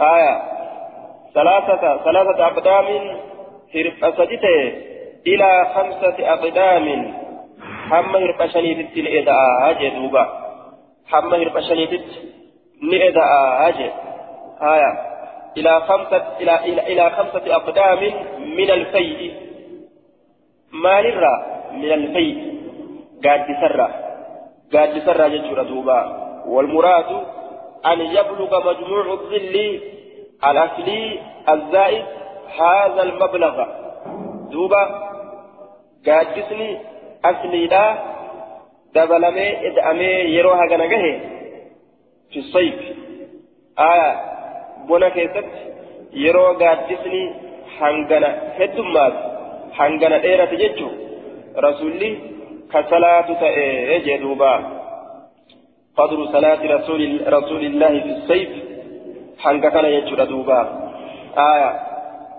آية 0.00 0.42
ثلاثة 1.34 2.04
ثلاثة 2.04 2.46
أقدام 2.46 3.16
في 3.72 3.92
سجته 4.00 4.72
إلى 5.28 5.66
خمسة 5.74 6.16
أقدام. 6.34 6.86
shaniititti 8.52 9.02
ni 9.02 9.10
eda'aa 9.18 9.72
jee 9.80 9.90
duuba 9.90 10.22
hamma 11.10 11.36
hirqa 11.36 11.62
shaniititti 11.62 12.18
ni 12.82 12.96
eda'aa 12.96 13.70
jee 13.72 13.92
haya 14.60 15.08
إلى 15.58 15.80
خمسة 15.80 16.24
إلى 16.40 16.54
إلى 16.64 16.82
إلى 16.92 17.10
خمسة 17.10 17.54
أقدام 17.54 18.00
من 18.58 18.70
الفيء. 18.70 19.32
ما 20.72 21.00
نرى 21.00 21.34
من 21.72 21.92
الفيء. 21.92 22.38
قاد 23.24 23.46
سرة 23.60 23.88
قاد 24.74 24.98
سرة 25.06 25.28
جدّ 25.28 25.66
دوبا. 25.68 26.00
والمراد 26.46 27.10
أن 27.86 28.00
يبلغ 28.00 28.52
مجموع 28.70 29.12
الظل 29.12 29.80
الأصلي 30.50 31.18
الزائد 31.48 32.04
هذا 32.60 33.02
المبلغ. 33.02 33.56
دوبا. 34.52 35.07
أصلي 37.24 37.66
لا 37.66 37.84
دبلمي 38.94 39.48
إدأمي 39.68 40.12
يروها 40.36 40.66
جنجه 40.66 41.20
في 42.30 42.38
الصيف 42.38 42.74
آية 43.78 44.10
بنا 44.88 45.08
كيست 45.08 45.46
يرو 46.12 46.44
قادسني 46.60 47.48
hangana 47.78 48.28
heddummaatu 48.58 49.20
hangana 49.78 50.18
dheerate 50.24 50.56
jechuun 50.62 50.94
rasuulli 51.66 52.10
ka 52.72 52.82
salaatu 52.90 53.38
ta'e 53.42 54.00
jee 54.06 54.18
duuba. 54.24 54.52
قدر 55.98 56.26
صلاة 56.26 56.62
رسول 56.76 57.00
رسول 57.26 57.62
الله 57.70 57.92
في 58.04 58.10
الصيف 58.16 58.50
حنك 59.38 59.64
كان 59.74 59.84
يجر 59.84 60.24
دوبا 60.24 60.60
آية 61.38 61.70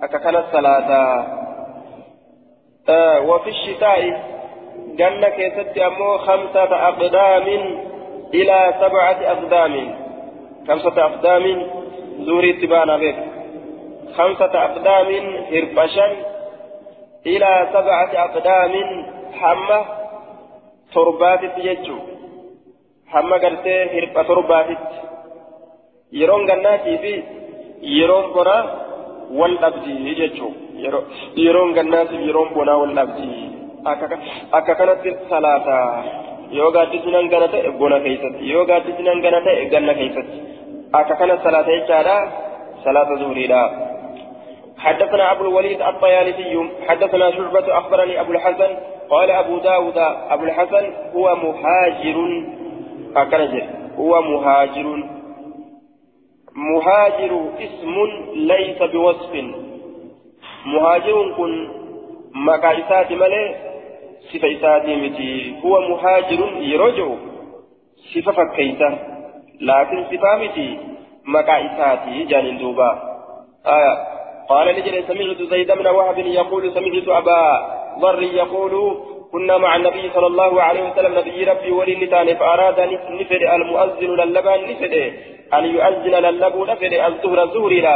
أكا 0.04 0.17
كانت 0.17 0.45
صلاة 0.56 0.89
آه 2.89 3.21
وفي 3.21 3.49
الشتاء 3.49 3.99
جنة 4.97 5.30
كيست 5.30 5.78
أمو 5.78 6.17
خمسة 6.17 6.88
أقدام 6.89 7.47
إلى 8.34 8.73
سبعة 8.82 9.19
أقدام. 9.34 9.95
خمسة 10.67 11.06
أقدام 11.06 11.67
زوري 12.19 12.54
تبانا 12.54 12.97
بك 12.97 13.15
خمسة 14.17 14.63
أقدام 14.65 15.10
هربشا 15.52 16.08
إلى 17.25 17.67
سبعة 17.73 18.12
أقدام 18.25 18.73
حمى 19.39 19.86
تربات 20.93 21.43
يجو 21.58 21.97
حمى 23.08 23.38
قرتي 23.43 23.84
هرب 23.93 24.28
تربات. 24.28 24.67
يرون 26.12 26.52
قناتي 26.52 26.97
في 26.97 27.23
يرون 27.82 28.34
برا 28.34 28.88
والأبدي 29.32 29.96
يجو 30.24 30.50
يرون 31.38 31.80
قناتي 31.80 32.15
يرون 32.15 32.50
بنا 32.56 32.74
والأبدي 32.76 33.60
akka 34.52 34.76
kanatti 34.76 35.15
salaata 35.30 36.04
yoo 36.52 36.72
gaaddisni 36.72 37.13
hangana 37.15 37.48
ta'e 37.48 37.72
bona 37.80 38.00
keessatti 38.06 38.50
yoo 38.52 38.65
gaaddisni 38.65 39.08
hangana 39.08 39.39
ta'e 39.46 39.70
ganna 39.74 39.94
keessatti 40.00 40.38
akka 41.00 41.15
kana 41.15 41.38
salaata 41.44 41.72
jechaadha 41.78 42.18
salaata 42.84 43.22
zuhriidha 43.24 43.62
حدثنا 44.80 45.32
أبو 45.32 45.44
الوليد 45.44 45.82
الطيالسي 45.82 46.70
حدثنا 46.88 47.32
شعبة 47.32 47.78
أخبرني 47.78 48.22
أبو 48.22 48.32
الحسن 48.32 48.72
قال 49.10 49.32
أبو 49.32 49.58
داود 49.58 49.98
أبو 50.30 50.44
الحسن 50.44 50.86
هو 51.15 51.36
مهاجر 51.36 52.18
أكنجر 53.15 53.65
هو 54.00 54.22
مهاجر 54.22 54.88
مهاجر 56.60 57.32
اسم 57.60 57.95
ليس 58.34 58.80
بوصف. 58.91 59.34
مهاجر 60.65 61.34
كن 61.38 61.69
مكايسات 62.36 63.12
ملي 63.12 63.56
صفة 64.34 64.48
إساتي 64.58 64.95
متي. 64.95 65.56
هو 65.65 65.82
مهاجر 65.82 66.39
يرجع 66.60 67.08
صفة 68.13 68.32
فكيسة 68.32 68.89
لكن 69.62 70.06
صفة 70.12 70.38
متي 70.41 70.78
مكايساتي 71.26 72.24
جانين 72.24 72.58
دوبا. 72.58 72.91
آية 73.65 73.93
قال 74.50 74.67
نجد 74.76 75.06
سمعت 75.08 75.41
زيد 75.52 75.72
بن 75.72 75.88
وهب 75.88 76.17
يقول 76.17 76.74
سمعت 76.74 77.08
أبا 77.08 77.41
ضر 78.00 78.22
يقول 78.22 78.98
كنا 79.32 79.58
مع 79.58 79.76
النبي 79.76 80.10
صلى 80.15 80.28
الله 80.28 80.62
عليه 80.62 80.84
وسلم 80.89 81.20
نبي 81.20 81.44
ربي 81.44 81.72
ولي 81.72 81.96
نتاني 81.96 82.36
فأراد 82.36 82.80
نفد 83.20 83.44
المؤذن 83.56 84.10
للبان 84.20 84.62
نفد 84.72 84.94
أن 85.54 85.63
يؤذن 85.76 86.15
للبو 86.26 86.65
نفد 86.65 86.94
الظهر 86.94 87.44
الظهر 87.44 87.74
لا 87.86 87.96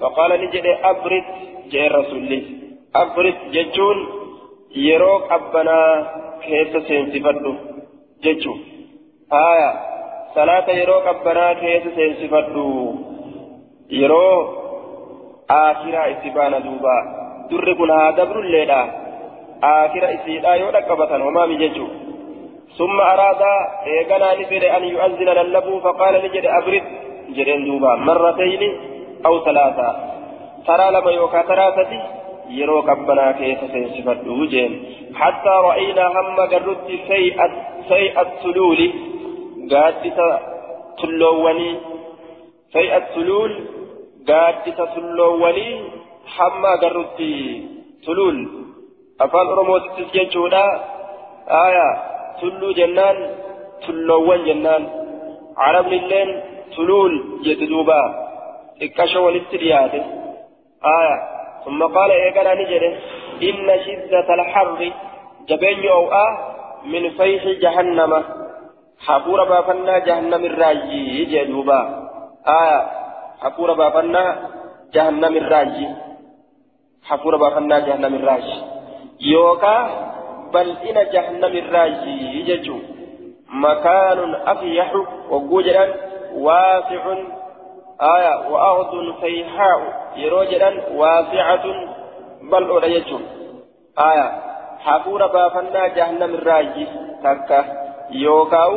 فقال 0.00 0.30
نجد 0.42 0.66
أبرد 0.84 1.24
جاء 1.72 1.86
الرسول 1.86 2.42
أبرد 2.96 3.36
ججون 3.54 3.98
يروك 4.76 5.32
أبنا 5.32 5.78
كيف 6.42 6.72
سينسفده 6.88 7.54
ججون 8.24 8.58
آية 9.32 9.70
صلاة 10.34 10.70
يروك 10.70 11.06
أبنا 11.06 11.52
كيف 11.52 11.84
سينسفده 11.94 12.94
يروك 13.90 14.48
آخرة 15.50 16.00
إتبانا 16.10 16.58
دوبا. 16.58 16.96
در 17.50 17.74
كن 17.74 17.90
هذا 17.90 18.24
بر 18.24 18.40
الليلة. 18.40 19.07
آخرة 19.63 20.07
إسيدا 20.15 20.53
يودا 20.53 20.79
قبطا 20.79 21.17
وما 21.23 21.45
مججو 21.45 21.87
ثم 22.77 22.97
أراد 23.01 23.41
إيقنا 23.87 24.29
نفر 24.39 24.63
أن 24.77 24.83
يؤذن 24.83 25.29
للبو 25.37 25.79
فقال 25.79 26.13
نجد 26.23 26.45
أبرد 26.45 26.83
جرين 27.35 27.65
دوبا 27.65 27.95
مرتين 27.95 28.63
أو 29.25 29.33
ثلاثة 29.45 29.89
ترى 30.67 30.91
لما 30.91 31.11
يوكا 31.11 31.41
ثلاثة 31.41 31.91
yeroo 32.59 32.81
qabbanaa 32.87 33.33
keessa 33.39 33.67
seensifadhu 33.73 34.45
jeen 34.53 34.73
hattaa 35.19 35.59
ra'aynaa 35.65 36.09
hamma 36.17 36.47
garrutti 36.53 36.97
fay'at 37.89 38.33
tuluuli 38.41 38.87
gaaddisa 39.73 40.27
tulloowwanii 41.01 41.75
fay'at 42.73 43.07
tuluul 43.13 43.53
gaaddisa 44.31 44.87
tulloowwanii 44.95 45.73
hamma 46.37 46.73
agarrutti 46.77 47.31
tuluul 48.05 48.39
afaan 49.24 49.48
oromootittis 49.54 50.08
jechuudha 50.16 50.64
aya 51.64 51.86
tulluu 52.40 52.72
jennaan 52.80 53.16
tulloowwan 53.86 54.44
jennaan 54.48 54.82
arabni 55.68 55.96
illeen 56.00 56.30
tuluul 56.74 57.14
jedhu 57.46 57.66
duuba 57.72 58.00
xiqqasho 58.80 59.18
walitti 59.26 59.56
dhiyaate 59.62 60.00
aya 60.98 61.16
ثم 61.64 61.82
قال 61.96 62.10
إيقنا 62.10 62.54
نجده 62.60 62.92
إن 63.48 63.68
شدة 63.84 64.28
الحر 64.38 64.80
جبين 65.48 65.82
أوآ 65.98 66.26
من 66.92 67.02
فيح 67.18 67.42
جهنم 67.64 68.12
حبور 69.06 69.40
بافنا 69.50 69.94
جهنم 69.98 70.42
الراجي 70.50 71.24
جدوبا 71.32 71.80
آية 72.60 72.78
حفور 73.42 73.70
بافنا 73.80 74.24
جهنم 74.94 75.34
الراجي 75.42 75.88
حفور 77.08 77.34
بافنا 77.42 77.76
جهنم 77.86 78.12
الراجي 78.20 78.56
يوكا 79.20 79.88
بل 80.52 80.76
إن 80.88 81.10
جهنم 81.12 81.56
الراجي 81.56 82.50
يجو 82.50 82.78
مكان 83.48 84.34
أفيح 84.34 84.92
وجوجا 85.30 85.94
واسع 86.34 87.14
آية 88.00 88.50
وأرض 88.50 89.14
فيحاء 89.20 89.80
يروجا 90.16 90.84
واسعة 90.94 91.64
بل 92.42 92.70
أريجو 92.70 93.18
آية 93.98 94.28
حفور 94.78 95.26
بافنا 95.26 95.86
جهنم 95.86 96.34
الراجي 96.34 96.86
تكا 97.24 97.64
يوكاو 98.10 98.76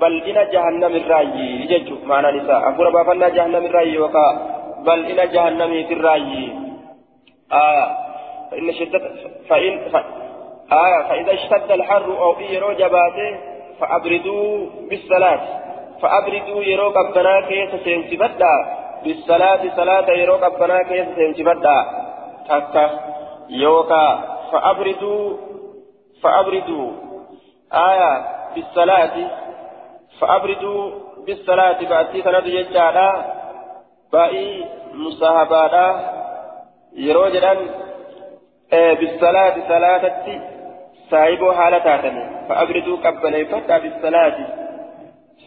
بل 0.00 0.22
إن 0.22 0.50
جهنم 0.52 0.96
الراجي 0.96 1.74
يجو 1.74 1.96
معنى 2.04 2.38
نساء 2.40 2.68
أقول 2.68 2.92
بابنا 2.92 3.28
جهنم 3.28 3.64
الراجي 3.66 3.98
وقا 3.98 4.28
بل 4.86 5.04
إن 5.04 5.30
جهنم 5.32 5.72
الراجي 5.72 6.52
آية 7.52 8.05
فإن 8.50 8.72
شدة 8.72 9.02
فإن 9.48 9.88
ف... 9.92 9.96
آية 10.72 11.08
فإذا 11.08 11.32
اشتد 11.34 11.70
الحر 11.70 12.18
أو 12.22 12.40
يرو 12.40 12.72
جباته 12.72 13.38
فأبردوا 13.80 14.66
بالصلاة. 14.90 15.40
فأبردوا 16.02 16.62
يرو 16.62 16.88
قبنا 16.90 17.40
كيس 17.40 17.82
سينسبدا 17.84 18.54
بالصلاة 19.04 19.76
صلاة 19.76 20.10
يرو 20.10 20.34
قبنا 20.34 20.82
كيس 20.82 21.06
سينسبدا 21.14 21.78
تكا 22.48 22.90
يوكا 23.50 24.36
فأبردوا 24.52 25.36
فأبردوا. 26.22 26.90
آية 27.72 28.12
بالصلاة. 28.54 29.30
فأبردوا 30.20 30.90
بالصلاة. 31.26 31.78
بأتي 31.90 32.22
سند 32.22 32.46
يجعل 32.46 33.24
بأي 34.12 34.64
مصاحبانا 34.94 35.86
يروجدا 36.96 37.56
بالصلاة 38.72 39.54
صلاة 39.68 40.12
سايبو 41.10 41.52
حالتاتني 41.52 42.48
فأبردوا 42.48 42.96
قبل 42.96 43.46
فتا 43.46 43.78
بالصلاة 43.78 44.36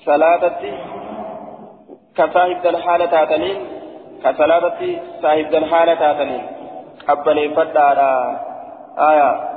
صلاة 0.06 0.62
كصاحب 2.18 2.66
الحالة 2.66 3.06
تاتنين 3.06 3.58
كصلاة 4.24 4.80
صاحب 5.22 5.54
الحالة 5.56 5.94
تاتنين 5.94 6.48
قبل 7.08 7.56
فتا 7.56 7.90
آية 8.98 9.50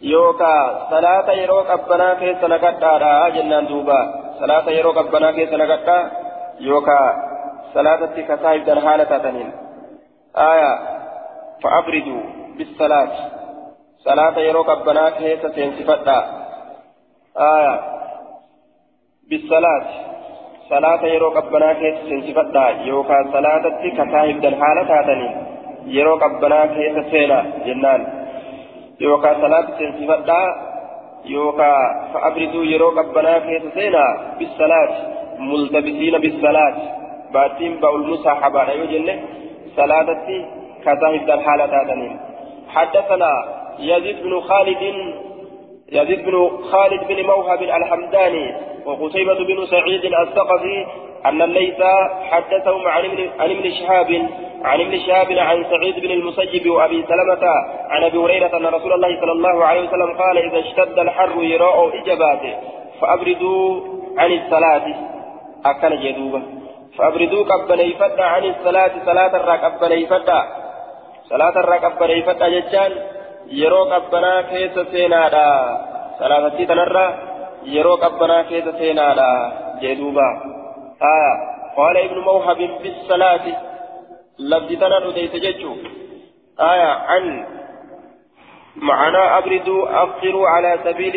yookaa 0.00 0.86
salaata 0.90 1.32
yeroo 1.32 1.64
qabbanaa 1.64 2.14
keessa 2.20 2.48
naqadhaadha 2.48 3.30
jennaan 3.36 3.68
duuba 3.68 3.98
salaata 4.40 4.70
yeroo 4.70 4.92
qabbanaa 4.98 5.32
keessa 5.38 5.58
naqadhaa 5.58 6.02
yookaa 6.66 7.08
salaatatti 7.74 8.22
kasaayibdan 8.28 8.82
haala 8.84 9.06
taataniin 9.12 9.52
aya 10.44 10.70
fa'abriduu 11.62 12.22
salaata 14.06 14.40
yeroo 14.46 14.64
qabbanaa 14.70 15.10
keessa 15.18 15.48
seensifadhaa 15.56 16.22
aya 17.48 17.74
bisalaati 19.30 19.96
salaata 20.70 21.06
yeroo 21.14 21.30
qabbanaa 21.38 21.74
keessa 21.80 22.04
seensifadhaa 22.10 22.70
yookaa 22.90 23.22
salaatatti 23.34 23.90
kasaayibdan 23.98 24.56
haala 24.62 24.84
taataniin 24.92 25.34
yeroo 25.96 26.16
qabbanaa 26.24 26.66
keessa 26.76 27.02
seenaa 27.12 27.42
jennaan 27.66 28.02
yookaan 29.06 29.40
salaatti 29.44 29.72
seensifadhaa 29.80 30.46
yookaan 31.34 32.12
fa'abriduu 32.12 32.64
yeroo 32.72 32.92
qabbanaa 33.00 33.40
keessa 33.48 33.70
seenaa 33.80 34.10
bisalaati 34.38 35.00
multabisiina 35.50 36.18
bisalaati 36.26 36.84
baattiin 37.32 37.74
ba'ul 37.82 38.04
musaahabaadha 38.12 38.78
yoo 38.80 38.88
jenne 38.94 39.14
salaatatti 39.76 40.36
kasaa 40.84 41.12
hibdan 41.16 41.44
haala 41.48 41.66
taataniin 41.74 42.16
حدثنا 42.68 43.30
يزيد 43.78 44.22
بن 44.22 44.40
خالد 44.40 44.82
يزيد 45.92 46.24
بن 46.24 46.48
خالد 46.70 47.08
بن 47.08 47.26
موهب 47.26 47.62
الحمداني 47.62 48.54
وقتيبة 48.86 49.34
بن 49.34 49.66
سعيد 49.66 50.04
الثقفي 50.04 50.86
أن 51.26 51.42
الليث 51.42 51.82
حدثهم 52.30 52.88
عن 52.88 53.50
ابن 53.50 53.70
شهاب 53.70 54.28
عن 54.64 54.80
ابن 54.80 54.98
شهاب 55.06 55.32
عن 55.32 55.64
سعيد 55.70 56.00
بن 56.00 56.10
المسيب 56.10 56.70
وأبي 56.70 57.04
سلمة 57.08 57.48
عن 57.88 58.04
أبي 58.04 58.18
هريرة 58.18 58.56
أن 58.56 58.66
رسول 58.66 58.92
الله 58.92 59.20
صلى 59.20 59.32
الله 59.32 59.64
عليه 59.64 59.80
وسلم 59.80 60.16
قال 60.18 60.38
إذا 60.38 60.58
اشتد 60.58 60.98
الحر 60.98 61.42
يراء 61.42 62.02
إجاباته 62.02 62.54
فأبردوا 63.00 63.80
عن 64.18 64.32
الصلاة. 64.32 64.94
أكن 65.66 66.00
جدوبة. 66.00 66.42
فأبردوا 66.98 67.44
قبلي 67.44 67.94
فتا 67.94 68.22
عن 68.22 68.44
الصلاة 68.44 68.90
صلاة 69.06 69.36
الرقبلي 69.36 70.06
فتا 70.06 70.67
صلاة 71.30 71.56
الرقبلي 71.56 72.22
فتا 72.22 72.48
جتان 72.48 72.92
يرو 73.46 73.84
قبنا 73.84 74.42
كيس 74.42 74.78
سينادا 74.92 75.48
صلاة 76.18 76.48
تنرى 76.48 77.06
يرو 77.64 77.94
قبنا 77.94 78.42
كيس 78.42 78.64
سينادا 78.78 79.52
جدوبة 79.82 80.28
آه 81.02 81.34
قال 81.76 81.96
ابن 81.96 82.18
موهب 82.18 82.56
بالصلاة 82.82 83.46
لفظتنا 84.38 84.98
نديت 85.06 85.36
ججو 85.36 85.72
آية 86.60 86.90
عن 87.08 87.46
معنى 88.76 89.38
أبردوا 89.38 90.02
أفطروا 90.02 90.48
على 90.48 90.78
سبيل 90.84 91.16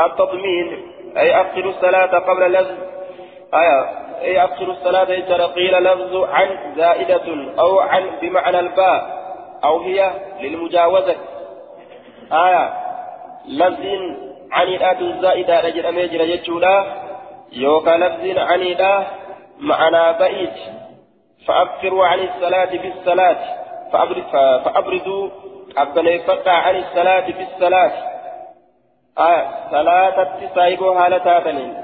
التضمين 0.00 0.92
أي 1.16 1.40
أفطروا 1.40 1.72
الصلاة 1.72 2.18
قبل 2.18 2.52
لفظ 2.52 2.74
آية 3.54 3.80
أي 4.22 4.44
أفطروا 4.44 4.72
الصلاة 4.72 5.04
إذا 5.04 5.46
قيل 5.46 5.84
لفظ 5.84 6.16
عن 6.16 6.48
زائدة 6.76 7.52
أو 7.58 7.80
عن 7.80 8.10
بمعنى 8.22 8.60
الباء 8.60 9.25
أو 9.66 9.80
هي 9.80 10.10
للمجاوزة. 10.40 11.16
آية. 12.32 12.74
لفظ 13.48 13.84
عن 14.52 14.66
الآت 14.66 15.00
الزائدة 15.00 15.60
رجل 15.60 15.86
أميجر 15.86 16.20
يجولا 16.20 16.84
يوكا 17.52 17.90
لفظ 17.90 18.38
عن 18.38 18.60
الآت 18.62 19.06
معنى 19.58 20.18
بعيد. 20.18 20.52
فأبكروا 21.46 22.06
عن 22.06 22.18
الصلاة 22.18 22.72
بالصلاة 22.82 23.36
فأبردوا. 24.64 25.28
أبنيفتا 25.78 26.50
عن 26.50 26.76
الصلاة 26.76 27.26
بالصلاة 27.38 27.92
آه 29.18 29.42
صلاة 29.70 30.16
تسايبوا 30.40 30.94
هالتاتنين 31.00 31.74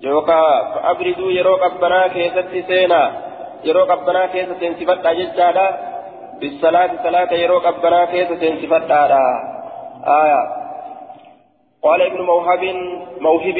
يوكا 0.00 0.42
فأبردوا. 0.74 1.32
يروك 1.32 1.62
أبنا 1.62 2.08
كيست 2.08 2.66
سينا. 2.68 3.02
يروك 3.64 3.90
أبنا 3.90 4.26
كيست 4.26 4.52
سنسفتا 4.60 5.12
ججالا. 5.12 5.97
بالصلاة 6.40 6.90
صلاة 7.02 7.32
يروك 7.32 7.66
أبنا 7.66 8.04
كيست 8.04 8.32
سنسفتا 8.32 9.20
آية. 10.22 10.42
قال 11.82 12.02
ابن 12.02 12.20
موهب 12.22 12.62
موهب 13.20 13.58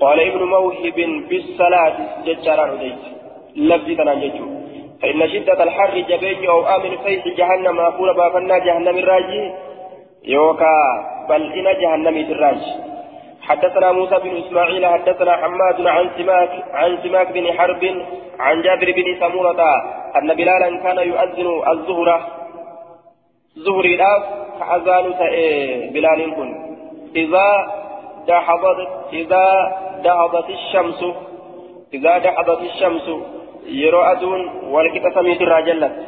قال 0.00 0.20
ابن 0.20 0.42
موهب 0.42 0.98
بالصلاة 1.28 1.96
ججالا 2.24 2.64
رديت 2.64 3.02
لفظي 3.56 3.92
يجو 4.26 4.46
فإن 5.02 5.28
شدة 5.28 5.62
الحر 5.62 5.98
جبين 5.98 6.48
أو 6.48 6.60
آمن 6.74 6.96
فيح 7.04 7.28
جهنم 7.38 7.78
أقول 7.80 8.16
بافنا 8.16 8.58
جهنم 8.58 8.98
الراجي. 8.98 9.52
يوكا 10.24 10.76
بل 11.28 11.42
إن 11.52 11.80
جهنم 11.80 12.16
الراجي 12.16 12.89
حدثنا 13.50 13.92
موسى 13.92 14.16
بن 14.24 14.32
إسماعيل 14.42 14.86
حدثنا 14.86 15.32
حماد 15.36 15.78
عن 15.86 16.06
سماك 16.16 16.52
عن 16.80 16.90
سماك 17.02 17.28
بن 17.36 17.46
حرب 17.58 17.82
عن 18.38 18.62
جابر 18.62 18.88
بن 18.98 19.06
سمورة 19.22 19.60
أن 20.18 20.28
بلالا 20.38 20.68
كان 20.84 20.98
يؤذن 21.10 21.48
الظهر 21.72 22.08
ظهري 23.66 23.96
لا 23.96 24.12
فأذان 24.58 25.06
بلال 25.94 26.20
كن. 26.36 26.50
إذا 27.16 27.48
دحضت 28.28 28.78
إذا 29.12 29.46
دحضت 30.04 30.48
الشمس 30.58 31.00
إذا 31.94 32.12
دحضت 32.18 32.60
الشمس 32.70 33.06
aduun 34.12 34.42
walqixa 34.74 35.10
samiitirraa 35.14 35.62
jallatte 35.68 36.02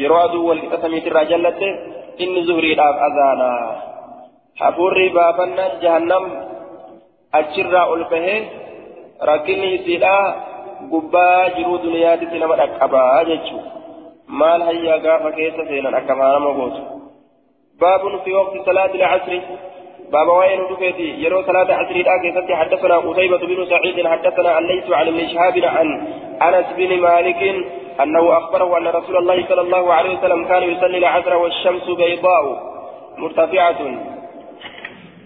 yeroo 0.00 0.20
aduun 0.26 0.46
walqixa 0.48 0.80
samiitirraa 0.84 1.24
jallatte 1.32 1.68
inni 2.24 2.44
zuhriidhaaf 2.48 2.96
azaana 3.08 3.48
hafuurri 4.60 5.10
baafannaan 5.16 5.80
jahannam 5.82 6.24
achirraa 7.38 7.86
ol 7.94 8.04
bahee 8.12 8.38
rakkinni 9.30 9.74
isiidhaa 9.74 10.34
gubbaa 10.92 11.48
jiruu 11.56 11.78
duniyaatitti 11.82 12.42
nama 12.42 12.60
dhaqqabaa 12.62 13.24
jechuu 13.30 13.62
maal 14.42 14.62
hayyaa 14.68 15.02
gaafa 15.06 15.32
keessa 15.38 15.66
seenan 15.72 15.98
akka 16.00 16.20
maanama 16.20 16.54
gootu 16.60 16.82
baabun 17.82 18.20
fi 18.24 18.38
waqti 18.38 18.64
salaati 18.70 19.02
lcasri 19.02 19.40
باب 20.12 20.28
وين 20.28 20.60
دفيتي 20.70 21.08
يرو 21.24 21.42
صلاة 21.42 21.74
عصر 21.74 21.96
لا 21.96 22.56
حدثنا 22.56 22.96
قتيبة 22.96 23.42
بن 23.50 23.66
سعيد 23.72 24.06
حدثنا 24.06 24.58
الليث 24.58 24.90
عن 24.90 25.06
ابن 25.08 25.28
شهاب 25.28 25.56
عن 25.64 25.88
أنس 26.42 26.66
بن 26.76 27.00
مالك 27.00 27.40
أنه 28.02 28.36
أخبره 28.38 28.78
أن 28.78 28.86
رسول 28.88 29.16
الله 29.16 29.46
صلى 29.48 29.60
الله 29.60 29.92
عليه 29.92 30.18
وسلم 30.18 30.44
كان 30.44 30.62
يصلي 30.62 30.98
العصر 30.98 31.36
والشمس 31.36 31.86
بيضاء 32.00 32.44
مرتفعة 33.18 33.80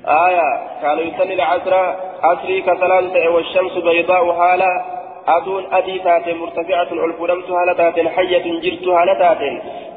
آية 0.07 0.61
كان 0.83 0.99
يصلي 0.99 1.35
العصر 1.35 1.75
عصري 2.23 2.63
كصلاة 2.63 3.29
والشمس 3.31 3.73
بيضاء 3.73 4.33
حالا 4.33 4.85
أدون 5.29 5.65
أدي 5.73 5.99
تات 5.99 6.29
مرتفعة 6.29 6.89
الفلمت 6.93 7.51
هالتات 7.51 8.09
حية 8.09 8.61
جرت 8.61 8.89
هالتات 8.89 9.39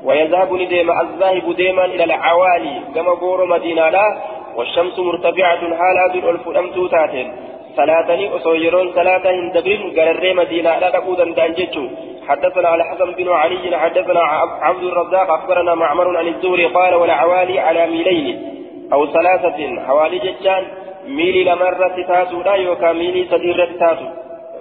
ويذهب 0.03 0.53
نديم 0.53 0.91
الذاهب 0.91 1.55
ديما 1.55 1.85
إلى 1.85 2.03
العوالي 2.03 2.81
كما 2.95 3.11
قور 3.11 3.45
مدينة 3.45 3.89
لا. 3.89 4.17
والشمس 4.55 4.99
مرتفعة 4.99 5.75
حال 5.77 5.97
أدون 5.97 6.29
الفلمت 6.35 6.91
تاتين 6.91 7.33
صلاتني 7.77 8.35
أصيرون 8.35 8.91
صلاة 8.93 9.31
هندبرين 9.31 9.99
قرر 9.99 10.33
مدينة 10.33 10.79
لا 10.79 10.89
تقودا 10.89 11.25
دانجتشو 11.37 11.87
حدثنا 12.27 12.67
على 12.69 12.83
حسن 12.83 13.11
بن 13.11 13.29
علي 13.29 13.77
حدثنا 13.77 14.19
عبد 14.61 14.83
الرزاق 14.83 15.31
أخبرنا 15.31 15.75
معمر 15.75 16.17
عن 16.17 16.27
الزهري 16.27 16.65
قال 16.65 16.95
والعوالي 16.95 17.59
على 17.59 17.87
ميلين. 17.87 18.56
أو 18.93 19.07
ثلاثة 19.07 19.59
حوالي 19.87 20.19
جتان 20.19 20.63
ميلي 21.07 21.43
لمرة 21.43 21.95
تاتو 22.07 22.41
لا 22.41 22.55
يوكا 22.55 22.93
ميلي 22.93 23.21
سديرة 23.31 23.71
تاتو. 23.79 24.07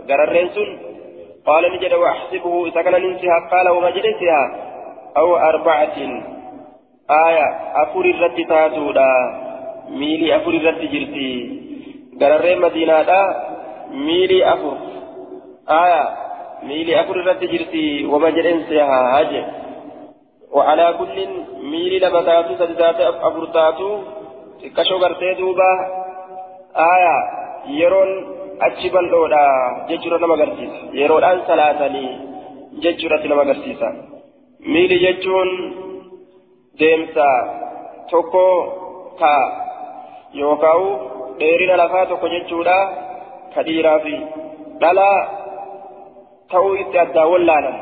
قررين 0.09 0.49
سن 0.49 0.70
قال 1.47 1.62
نجد 1.72 1.93
وأحسبه 1.95 2.66
إذا 2.66 2.83
كان 2.83 2.95
ننسها 3.03 3.39
قال 3.53 3.66
ومجلسها 3.68 4.43
أو 5.16 5.37
أربعة. 5.37 5.99
آية 7.11 7.47
أفور 7.83 8.05
الرد 8.05 8.39
تاتو 8.49 8.91
لا. 8.91 9.11
ميلي 9.91 10.37
أفور 10.37 10.55
الرد 10.55 10.81
جرتي. 10.93 11.57
gararree 12.20 12.57
madiinaadha 12.64 13.20
miilii 14.07 14.45
afur 14.53 14.77
aya 15.81 16.03
miilii 16.68 16.99
afur 17.01 17.16
irratti 17.22 17.51
jirti 17.53 17.83
wama 18.12 18.31
jedhen 18.37 18.64
seehaa 18.68 19.22
je 19.33 19.43
وعلى 20.57 20.95
كل 20.99 21.16
ميل 21.70 21.93
لما 22.03 22.20
تاتو 22.22 22.55
أفر 23.29 23.45
تاتو. 23.57 23.91
xiqqashoo 24.61 24.98
gartee 25.04 25.34
duuba 25.40 25.68
aayaa 26.88 27.20
yeroon 27.78 28.11
achi 28.66 28.88
bal'oodha 28.94 29.42
jechuudha 29.88 30.18
nama 30.22 30.34
agarsiisa. 30.38 30.78
Yeroodhaan 31.00 31.40
salaatanii 31.48 32.11
jechuudhaatti 32.84 33.28
nama 33.32 33.42
agarsiisa. 33.46 33.88
Miili 34.72 34.98
jechuun 35.04 35.50
deemsa 36.80 37.28
tokko 38.11 38.44
ka 39.20 39.32
yookaan 40.40 40.84
dheerina 41.40 41.76
lafaa 41.82 42.07
tokko 42.12 42.28
jechuudha 42.34 42.76
ka 43.54 43.66
dhiiraa 43.68 43.98
fi 44.07 44.14
dhalaa 44.80 45.18
ta'uu 46.52 46.74
itti 46.82 46.98
addaa 47.04 47.26
wallaalan 47.32 47.76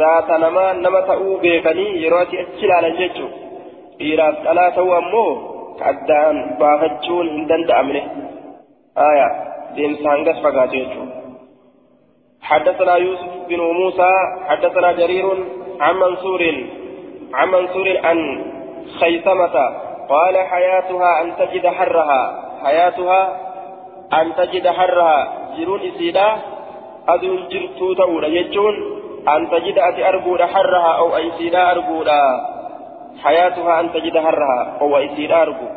zaata 0.00 0.38
namaa 0.44 0.70
nama 0.84 1.02
ta'uu 1.10 1.36
beekanii 1.44 1.92
yeroo 2.04 2.22
achi 2.24 2.66
laalan 2.72 2.98
jechuudha. 3.02 3.47
Dhiiraaf 3.98 4.42
dhalaa 4.46 4.70
ta'uu 4.78 4.94
ammoo 5.02 5.30
addaan 5.90 6.36
baafachuun 6.60 7.30
hin 7.34 7.44
danda'amne. 7.52 8.02
Aya 9.08 9.28
deemsa 9.76 10.10
hangas 10.14 10.42
fagaatu 10.46 10.76
jechuudha. 10.80 11.18
حدثنا 12.48 12.96
يوسف 12.96 13.32
بن 13.48 13.60
موسى 13.60 14.12
حدثنا 14.48 14.92
جرير 14.92 15.26
عن 15.80 15.94
منصور 15.96 16.42
عن 17.34 17.48
منصور 17.48 17.88
عن 18.04 18.18
خيثمة 19.00 19.56
قال 20.08 20.36
حياتها 20.38 21.22
أن 21.22 21.36
تجد 21.36 21.66
حرها 21.66 22.22
حياتها 22.64 23.40
أن 24.12 24.34
تجد 24.36 24.68
حرها 24.68 25.18
جرون 25.58 25.80
إسيدا 25.80 26.36
أدون 27.08 27.48
جرتو 27.48 27.94
تؤول 27.94 28.24
يجون 28.24 28.74
أن 29.28 29.50
تجد 29.50 29.78
أتي 29.78 30.08
أرجودا 30.08 30.46
حرها 30.46 30.92
أو 30.98 31.16
أيسيدا 31.16 31.70
أرجودا 31.70 32.20
حياتها 33.24 33.80
أن 33.80 33.92
تجد 33.92 34.18
حرها 34.18 34.78
أو 34.80 34.98
أيسيدا 34.98 35.42
أرجو 35.42 35.68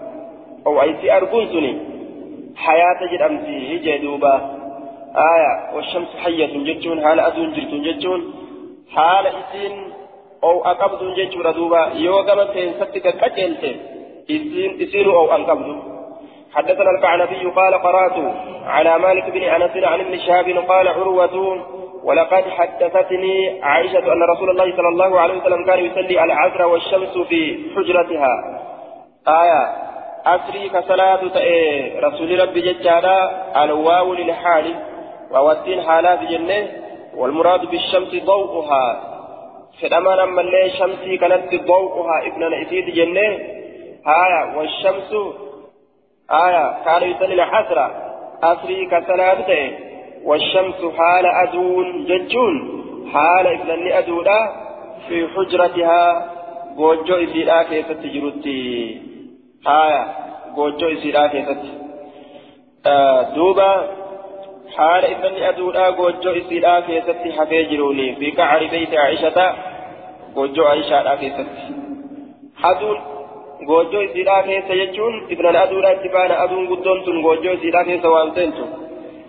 أو 0.68 0.82
أيسي 0.82 1.18
أرجون 1.18 1.48
سني. 1.48 1.74
حياة 2.56 3.00
جد 3.12 3.22
أمسي 3.22 3.78
جدوبا 3.78 4.36
آية 5.16 5.76
والشمس 5.76 6.16
حية 6.24 6.74
جتون 6.74 7.04
حال 7.04 7.20
أدون 7.20 7.54
جرتون 7.54 7.82
جتون 7.84 8.34
حال 8.96 9.28
إسين 9.28 9.74
أو 10.44 10.66
أقبض 10.66 11.02
جتون 11.18 11.54
دوبا. 11.54 11.92
يوغا 11.94 12.36
من 12.36 12.74
ستك 12.80 13.06
كجلت 13.22 13.64
إسين 14.30 14.72
إسين 14.82 15.06
أو 15.10 15.36
أنقبض 15.36 15.68
حدثنا 16.54 16.90
القعنبي 16.92 17.46
قال 17.46 17.74
قرأت. 17.74 18.18
على 18.66 19.00
مالك 19.00 19.30
بن 19.30 19.44
أنس 19.44 19.72
عن 19.84 20.00
ابن 20.00 20.20
شهاب 20.20 20.48
قال 20.70 20.88
عروة 20.88 21.66
ولقد 22.04 22.44
حدثتني 22.50 23.64
عائشة 23.64 24.14
أن 24.14 24.24
رسول 24.24 24.50
الله 24.50 24.76
صلى 24.78 24.88
الله 24.88 25.20
عليه 25.20 25.42
وسلم 25.42 25.66
كان 25.66 25.86
يصلي 25.86 26.24
العصر 26.24 26.66
والشمس 26.66 27.18
في 27.18 27.70
حجرتها. 27.76 28.60
آية. 29.28 29.92
أسري 30.26 30.70
كصلاة 30.70 31.20
رسول 32.08 32.40
ربي 32.40 32.62
ججالا 32.62 33.64
الواو 33.64 34.14
للحال. 34.14 34.76
ووتين 35.32 35.82
حالات 35.82 36.20
جنة. 36.20 36.68
والمراد 37.16 37.66
بالشمس 37.66 38.24
ضوءها. 38.26 39.02
فلما 39.82 40.10
لما 40.10 40.42
اللي 40.42 40.70
شمسي 40.70 41.18
كانت 41.18 41.56
ضوءها 41.66 42.28
ابن 42.28 42.62
نسيت 42.62 42.86
جنة. 42.86 43.40
آية. 44.08 44.58
والشمس. 44.58 45.14
آية. 46.32 46.84
كان 46.86 47.12
يصلي 47.12 47.34
العصر. 47.34 47.92
أسري 48.44 48.86
كصلاة 48.86 49.91
والشمس 50.26 50.82
حال 50.98 51.26
أدون 51.26 52.06
ججون 52.06 52.56
حال 53.14 53.48
ابن 53.48 53.92
أدولا 53.92 54.52
في 55.08 55.28
حجرتها 55.28 56.32
goojjoo 56.78 57.20
isiidhaa 57.20 57.64
keessatti 57.64 58.10
jirutti 58.10 58.54
haya 59.64 60.06
goojjoo 60.56 60.90
isiidhaa 60.90 61.30
keessatti 61.30 61.70
duuba 63.36 63.68
haala 64.78 65.08
ibni 65.08 65.46
aduudhaa 65.46 65.92
goojjoo 65.92 66.34
isiidhaa 66.34 66.82
keessatti 66.82 67.32
hafee 67.32 67.64
jiruuni 67.72 68.16
fi 68.20 68.32
qacari 68.32 68.70
beeyti 68.74 68.98
aishata 68.98 69.46
goojjoo 70.36 70.68
aishaadhaa 70.68 71.18
keessatti 71.18 71.62
aduun 72.72 73.02
goojjoo 73.72 74.02
isiidhaa 74.02 74.44
keessa 74.44 74.80
jechuun 74.82 75.20
ibnan 75.30 75.56
aduudhaa 75.66 75.92
itti 75.98 76.14
baana 76.16 76.40
aduun 76.46 76.68
guddoon 76.72 77.04
tun 77.04 77.22
goojjoo 77.28 77.54
isiidhaa 77.54 77.84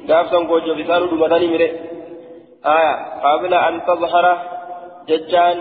gaafsan 0.09 0.49
goojjoo 0.51 0.77
bisaan 0.81 1.09
dhumatanii 1.11 1.51
mire 1.55 1.69
haya 2.69 2.93
qabla 3.25 3.59
an 3.69 3.77
tazhara 3.89 4.33
jechaan 5.11 5.59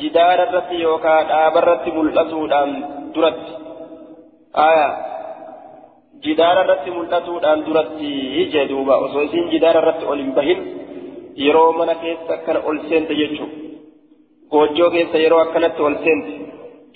jidaara 0.00 0.44
irratti 0.48 0.76
yookaan 0.86 1.28
dhaaba 1.30 1.58
irratti 1.62 1.90
mul'atuudhaan 1.98 2.70
duratti 3.14 3.52
aya 4.68 4.88
jidaara 6.24 6.60
irratti 6.66 6.90
mul'atuudhaan 6.96 7.60
duratti 7.66 8.08
ije 8.42 8.62
duuba 8.72 8.94
osoo 9.06 9.22
isiin 9.28 9.46
jidaara 9.54 9.80
irratti 9.82 10.04
ol 10.12 10.20
hin 10.24 10.32
bahin 10.38 10.60
yeroo 11.44 11.70
mana 11.78 11.94
keessa 12.02 12.32
akkana 12.36 12.60
ol 12.68 12.78
seente 12.88 13.14
jechuudha 13.20 13.56
goojjoo 14.52 14.90
keessa 14.94 15.18
yeroo 15.24 15.40
akkanatti 15.46 15.82
ol 15.88 15.96
seente 16.04 16.32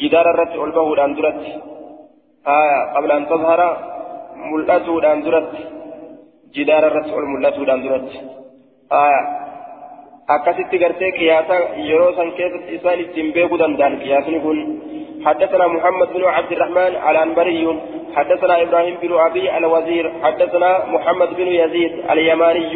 jidaara 0.03 0.31
irratti 0.35 0.57
ol 0.65 0.73
bahuudhaan 0.79 1.17
duratti 1.19 1.51
aya 2.59 2.79
qablaan 2.95 3.25
tazhara 3.33 3.69
mul'atuudhaan 4.51 5.21
duratti 5.27 5.63
mul'atuudhaan 7.35 7.83
duratti. 7.85 8.17
Aya 8.91 9.21
akkasitti 10.35 10.79
gartee 10.79 11.13
qiyaasa 11.19 11.57
yeroo 11.89 12.13
san 12.17 12.33
keessatti 12.39 12.75
isaan 12.79 13.01
ittiin 13.05 13.33
beekuu 13.35 13.59
danda'an 13.59 14.01
qiyaasni 14.05 14.41
kun 14.47 14.61
حدثنا 15.21 15.67
محمد 15.67 16.09
بن 16.17 16.25
عبد 16.25 16.53
الرحمن 16.53 16.93
الأنبري 17.11 17.65
حدثنا 18.17 18.63
إبراهيم 18.63 18.97
بن 19.03 19.13
أبي 19.27 19.57
الوزير 19.57 20.05
حدثنا 20.23 20.71
محمد 20.95 21.31
بن 21.37 21.47
يزيد 21.47 21.93
اليماني 22.11 22.75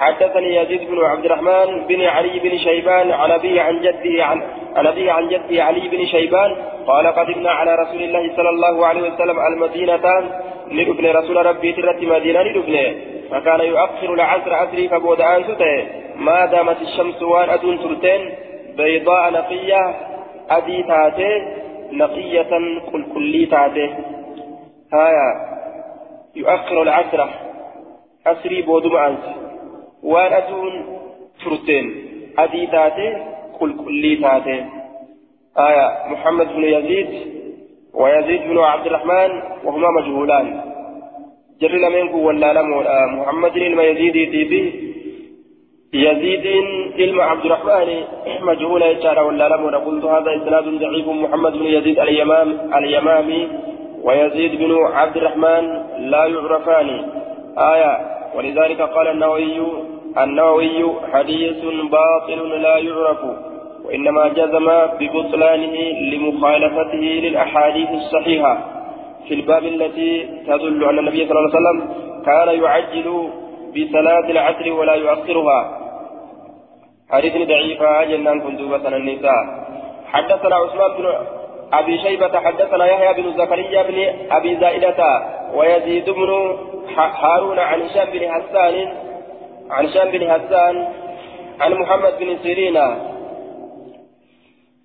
حدثني 0.00 0.56
يزيد 0.56 0.90
بن 0.90 1.04
عبد 1.04 1.24
الرحمن 1.24 1.86
بن 1.88 2.00
علي 2.02 2.38
بن 2.38 2.58
شيبان 2.58 3.12
عن 3.12 3.30
أبي 3.30 3.60
عن 3.60 3.80
جده 3.80 4.24
عن 4.24 4.42
عن 4.76 4.86
أبي 4.86 5.10
عن 5.10 5.28
جده 5.28 5.64
علي 5.64 5.88
بن 5.88 6.06
شيبان 6.06 6.56
قال 6.86 7.06
قدمنا 7.06 7.50
على 7.50 7.74
رسول 7.74 8.02
الله 8.02 8.36
صلى 8.36 8.50
الله 8.50 8.86
عليه 8.86 9.02
وسلم 9.12 9.38
المدينة 9.40 9.96
ندبن 10.70 11.06
رسول 11.06 11.46
ربي 11.46 11.72
ترت 11.72 12.02
مدينة 12.02 12.42
ندبن 12.42 12.76
فكان 13.30 13.60
يؤخر 13.60 14.14
العصر 14.14 14.64
أسري 14.64 14.88
فبود 14.88 15.20
أنسته 15.20 15.86
ما 16.16 16.46
دامت 16.46 16.82
الشمس 16.82 17.22
وان 17.22 17.50
أدون 17.50 17.78
ترتين 17.80 18.22
بيضاء 18.76 19.32
نقية 19.32 19.82
أدي 20.50 20.82
تاتي 20.82 21.32
نقية 21.92 22.52
كل 22.92 23.04
كلي 23.14 23.46
تاتي 23.46 23.86
هايا 24.92 25.28
يؤخر 26.36 26.82
العصر 26.82 27.20
أسري 28.26 28.62
بودم 28.62 28.96
أنس 28.96 29.24
وان 30.02 30.32
أدون 30.32 30.72
ترتين 31.44 31.86
أدي 32.38 32.66
تاتي 32.66 33.08
كل 33.58 33.76
كلي 33.84 34.16
تاتي 34.16 34.64
آية 35.58 35.86
محمد 36.10 36.46
بن 36.56 36.64
يزيد 36.64 37.39
ويزيد 37.94 38.40
بن 38.42 38.58
عبد 38.58 38.86
الرحمن 38.86 39.30
وهما 39.64 39.88
مجهولان. 40.00 40.60
جر 41.60 41.72
لمن 41.72 42.14
ولا 42.14 42.62
محمد 43.06 43.56
الميزيدي 43.56 44.44
به. 44.44 44.72
يزيد 45.94 46.46
علم 46.98 47.20
عبد 47.20 47.44
الرحمن 47.44 48.04
مجهول 48.42 48.82
يجعل 48.82 49.18
ولا 49.18 49.48
لم 49.48 49.76
قلت 49.76 50.04
هذا 50.04 50.30
إسناد 50.36 50.64
ضعيف. 50.64 51.08
محمد 51.08 51.52
بن 51.52 51.66
يزيد 51.66 51.98
اليمام 51.98 52.48
اليمامي. 52.74 53.48
ويزيد 54.02 54.58
بن 54.58 54.72
عبد 54.84 55.16
الرحمن 55.16 55.64
لا 56.10 56.24
يعرفان. 56.26 56.88
آية. 57.58 57.92
ولذلك 58.36 58.80
قال 58.80 59.08
النووي 59.08 59.60
النووي 60.18 60.94
حديث 61.12 61.64
باطل 61.90 62.62
لا 62.62 62.76
يعرف. 62.78 63.49
وإنما 63.90 64.28
جزم 64.28 64.66
ببطلانه 65.00 65.76
لمخالفته 66.12 67.04
للأحاديث 67.24 67.90
الصحيحة. 67.90 68.58
في 69.28 69.34
الباب 69.34 69.64
التي 69.64 70.28
تدل 70.46 70.84
أن 70.84 70.98
النبي 70.98 71.26
صلى 71.28 71.38
الله 71.38 71.50
عليه 71.50 71.58
وسلم 71.58 71.94
كان 72.26 72.62
يعجل 72.62 73.28
بصلاة 73.76 74.30
العصر 74.30 74.72
ولا 74.72 74.94
يؤخرها. 74.94 75.60
حديث 77.10 77.48
ضعيفة 77.48 78.04
جنان 78.04 78.40
كندوبة 78.40 78.88
النساء. 78.96 79.44
حدثنا 80.06 80.56
عثمان 80.56 80.90
بن 80.98 81.06
أبي 81.72 81.98
شيبة 81.98 82.40
حدثنا 82.40 82.86
يحيى 82.86 83.22
بن 83.22 83.38
زكريا 83.38 83.82
بن 83.82 83.98
أبي 84.30 84.56
زائدة 84.56 85.22
ويزيد 85.54 86.10
بن 86.10 86.30
هارون 86.96 87.58
عن 87.58 87.82
هشام 87.82 88.06
بن 88.12 88.28
حسان 88.32 88.92
عن 89.70 89.86
هشام 89.86 90.10
بن 90.10 90.30
حسان 90.30 90.88
عن 91.60 91.74
محمد 91.74 92.12
بن 92.20 92.36
سيرين 92.42 92.78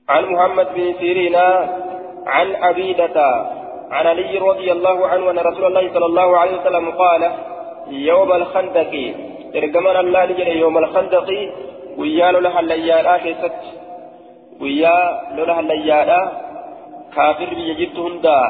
عن 0.09 0.25
محمد 0.25 0.67
بن 0.75 0.93
سيرين 0.99 1.35
عن 2.27 2.55
عبيدة 2.55 3.17
عن 3.91 4.07
علي 4.07 4.37
رضي 4.37 4.71
الله 4.71 5.07
عنه 5.07 5.31
أن 5.31 5.39
رسول 5.39 5.65
الله 5.65 5.93
صلى 5.93 6.05
الله 6.05 6.37
عليه 6.37 6.61
وسلم 6.61 6.91
قال 6.91 7.31
يوم 7.87 8.31
الخندق. 8.31 8.93
إرجمان 9.55 9.97
الله 9.97 10.25
لجل 10.25 10.47
يوم 10.47 10.77
الخندق 10.77 11.29
ويا 11.97 12.31
لها 12.31 12.59
الليالة 12.59 13.17
كيست 13.17 13.61
ويا 14.61 14.99
لها 15.37 15.59
الليالة 15.59 16.31
كافر 17.15 17.49
بيجبت 17.57 17.97
هندا. 17.99 18.41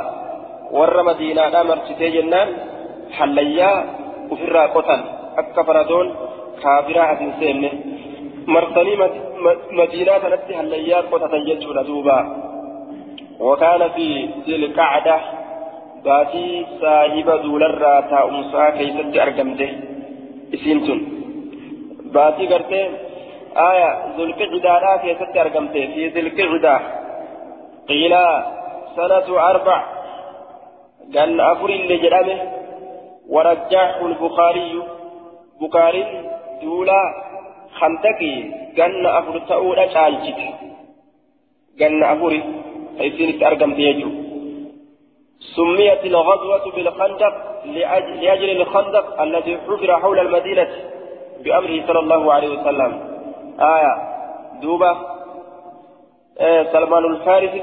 ور 0.71 1.03
مدينة 1.03 1.63
مرتي 1.63 2.09
جنان 2.09 2.49
حليا 3.17 3.71
وفرا 4.31 4.65
قتل. 4.75 5.01
أكفردون 5.37 6.15
كافرة 6.63 7.11
أتنسين 7.11 7.61
مرتني 8.47 8.95
مدينة 9.71 10.23
نتي 10.33 10.57
حليا 10.57 10.99
قتل 11.11 11.45
جتشون 11.45 11.85
دوبا. 11.85 12.17
وكان 13.39 13.89
في 13.95 14.29
ذي 14.45 14.55
القعدة 14.55 15.17
باتي 16.05 16.65
صاحب 16.81 17.27
دولرا 17.43 18.01
تاؤمسا 18.01 18.69
كيست 18.69 19.17
أرقمته 19.23 19.71
إسينتون 20.53 20.99
باتي 22.13 22.47
قرتي 22.47 22.81
آية 23.69 23.89
ذو 24.17 24.23
القعدة 24.23 24.73
لا 24.83 24.97
كيست 25.03 25.37
أرقمته 25.37 25.83
في 25.93 26.07
ذي 26.07 26.19
القعدة 26.19 26.75
قيل 27.89 28.13
سنة 28.95 29.27
أربع. 29.51 29.79
قال 31.15 31.41
أفر 31.41 31.69
اللي 31.69 31.97
جرامه 31.97 32.39
ورجحه 33.29 34.05
البخاري. 34.05 34.71
بخاري 35.61 36.03
دولا 36.61 37.01
خندقي 37.79 38.35
قال 38.77 39.05
أفر 39.07 39.39
تأولا 39.39 39.87
شالجت 39.93 40.39
قال 41.79 42.03
أفر 42.03 42.31
فيسين 42.97 43.43
أرقم 43.43 43.73
تيجو 43.73 44.09
سميت 45.55 46.05
الغزوة 46.05 46.65
بالخندق 46.75 47.33
لأجل 48.21 48.49
الخندق 48.61 49.21
الذي 49.21 49.57
حفر 49.57 49.99
حول 50.01 50.19
المدينة 50.19 50.67
بأمره 51.43 51.87
صلى 51.87 51.99
الله 51.99 52.33
عليه 52.33 52.49
وسلم 52.55 52.91
آية 53.59 53.93
دوبة 54.61 54.91
آه 56.39 56.63
سلمان 56.73 57.05
الفارسي 57.05 57.61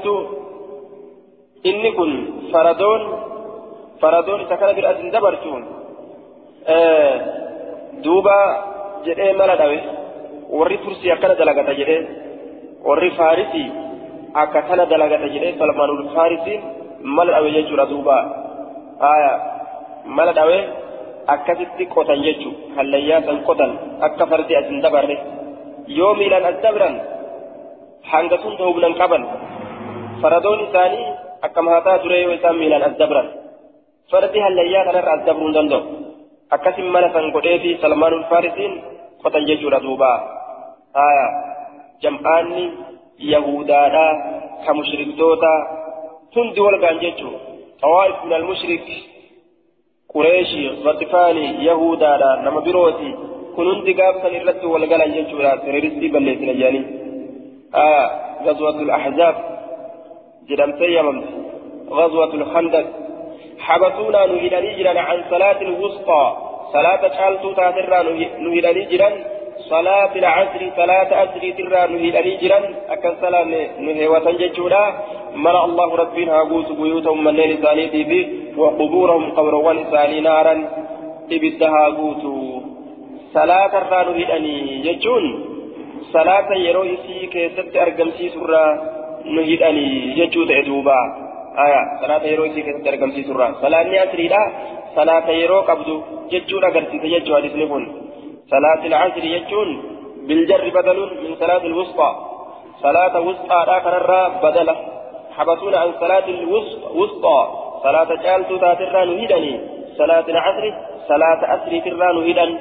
faradoon 2.53 3.01
faradoon 4.01 4.39
isa 4.45 4.55
kana 4.59 4.73
bira 4.77 4.89
asin 4.93 5.07
dabartuun 5.15 5.63
duuba 8.03 8.37
jedhee 9.05 9.33
mala 9.39 9.55
dhawe. 9.61 9.79
Warri 10.59 10.77
tursii 10.83 11.11
akkana 11.15 11.35
dalagata 11.41 11.73
jedhee 11.79 12.01
warri 12.87 13.09
faarisii 13.19 13.67
akka 14.43 14.61
kana 14.69 14.85
dalagata 14.91 15.27
jedhee 15.33 15.57
salmaanul 15.61 16.03
faarisiin 16.15 16.61
mala 17.15 17.31
dhawe 17.35 17.49
jechuudha 17.55 17.85
duuba. 17.91 18.17
Aya 19.11 19.31
mala 20.17 20.33
dhawe 20.33 20.57
akkasitti 21.35 21.85
qotan 21.95 22.23
jechu 22.25 22.49
hallayyaa 22.75 23.21
san 23.27 23.43
qotan 23.47 23.71
akka 24.07 24.25
fardi 24.31 24.55
asin 24.55 24.81
dabarre. 24.81 25.17
Yoo 25.87 26.13
miilaan 26.15 26.45
as 26.45 26.57
dabran 26.63 26.95
hanga 28.11 28.37
sun 28.43 28.57
ta'uu 28.57 28.93
qaban 29.01 29.23
faradoon 30.21 30.59
isaanii 30.67 31.07
akkam 31.45 31.67
haa 31.67 31.81
taatu 31.87 32.07
yoo 32.09 32.33
isaan 32.37 32.57
miilaan 32.61 32.87
as 32.89 32.95
dabran 33.01 33.27
fardi 34.11 34.39
hallayyaa 34.45 34.85
kanarra 34.87 35.11
as 35.17 35.25
dabruu 35.27 35.47
hin 35.47 35.55
danda'u. 35.57 35.83
Akkasin 36.55 36.87
mala 36.93 37.09
san 37.13 37.31
godhee 37.35 37.59
fi 37.63 37.77
salmaanul 37.81 38.25
faarisiin 38.31 38.73
qotan 39.23 39.47
jechuudha 39.49 39.79
duuba 39.85 40.11
yahudaadha 43.17 44.05
ka 44.65 44.73
mushriktoota 44.73 45.51
hundi 46.35 46.59
wal 46.59 46.77
gaan 46.79 46.99
jechuu 46.99 47.35
tawaa'if 47.81 48.23
min 48.23 48.33
almushrik 48.33 48.87
qureeshii 50.13 50.69
gatifaanii 50.85 51.65
yahudaadha 51.69 52.35
nama 52.45 52.61
birooti 52.61 53.09
kun 53.55 53.71
hundi 53.71 53.93
gaafsan 53.93 54.35
irratti 54.39 54.65
wal 54.73 54.87
galan 54.87 55.15
jechuudha 55.17 55.57
teroristii 55.65 56.13
balleessina 56.15 56.53
jedhanii 56.53 56.85
haya 57.79 58.03
gazwatul 58.45 58.93
ahzaab 58.99 59.35
جدمتي 60.49 60.93
يممت 60.97 61.27
غزوة 61.89 62.33
الخندق 62.33 62.85
حبسونا 63.59 64.25
نهدني 64.25 64.71
جرا 64.77 64.99
عن 64.99 65.23
صلاة 65.29 65.59
الوسطى 65.61 66.23
صلاة 66.73 67.01
شالتو 67.17 67.53
تاترا 67.53 67.99
نهدني 68.45 68.85
جرا 68.91 69.09
صلاة 69.69 70.15
العصر 70.15 70.61
صلاة 70.77 71.09
أسري 71.23 71.51
ترى 71.51 71.81
نهدني 71.91 72.37
جرا 72.41 72.59
أكن 72.89 73.13
صلاة 73.21 73.43
نهوة 73.79 74.31
ججولا 74.31 74.83
مرى 75.35 75.61
الله 75.67 75.95
ربنا 75.95 76.31
هاقوس 76.37 76.71
بيوتهم 76.71 77.23
من 77.23 77.35
ليل 77.35 77.57
ثانيتي 77.57 78.03
به 78.03 78.23
وقبورهم 78.57 79.31
قبروان 79.31 79.83
ثاني 79.91 80.19
نارا. 80.19 80.55
إبدها 81.31 81.85
قوتو 81.97 82.61
صلاة 83.33 83.73
الرا 83.81 84.01
نهدني 84.09 84.57
ججون 84.85 85.25
صلاة 86.13 86.49
يرو 86.67 86.83
إسي 86.83 87.27
كيست 87.33 87.75
أرقمسي 87.75 88.29
سرا 88.29 88.65
nu 89.25 89.41
hidhanii 89.41 90.15
jechuu 90.15 90.45
ta'e 90.45 90.63
duuba 90.67 90.95
aya 91.65 91.81
salaata 92.01 92.27
yeroo 92.27 92.45
isii 92.45 92.63
keessatti 92.63 92.89
argamsiisurra 92.93 93.47
salaanni 93.61 93.97
asriidha 94.05 94.41
salaata 94.95 95.31
yeroo 95.41 95.63
qabdu 95.69 95.95
jechuudha 96.31 96.67
agarsiisa 96.73 97.13
jechuu 97.15 97.35
hadisni 97.39 97.67
kun 98.49 98.51
salaati 98.51 98.93
asri 98.93 99.29
jechuun 99.35 99.69
biljarri 100.27 100.71
badaluun 100.71 101.11
min 101.23 101.31
salaati 101.41 101.67
lwusxaa 101.67 102.13
salaata 102.81 103.21
wusxaadha 103.27 103.81
kanarraa 103.85 104.29
badala 104.43 104.75
حبسونا 105.37 105.77
عن 105.77 105.91
صلاة 105.99 106.27
الوسطى 106.27 107.39
صلاة 107.83 108.09
جالتو 108.23 108.57
تاتران 108.57 109.09
هدني 109.19 109.53
صلاة 109.97 110.25
العصر 110.29 110.73
صلاة 111.09 111.41
أسري 111.55 111.81
تران 111.81 112.17
هدن 112.29 112.59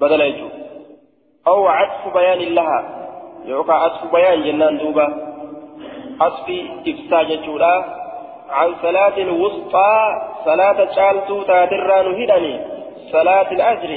بدل 0.00 0.20
يجو. 0.20 0.48
أو 1.46 1.66
عطف 1.66 2.14
بيان 2.14 2.40
لها. 2.54 2.80
يوقع 3.44 3.74
عطف 3.84 4.12
بيان 4.12 4.42
جنان 4.42 4.78
دوبا. 4.78 5.06
أصفي 6.20 6.58
إفسا 6.88 7.22
جتشورا 7.22 7.74
عن 8.50 8.74
صلاة 8.82 9.16
الوسطى. 9.18 9.92
صلاة 10.44 10.78
شالتو 10.96 11.42
تاتران 11.42 12.06
هدني 12.18 12.54
صلاة 13.12 13.48
الأجر 13.52 13.92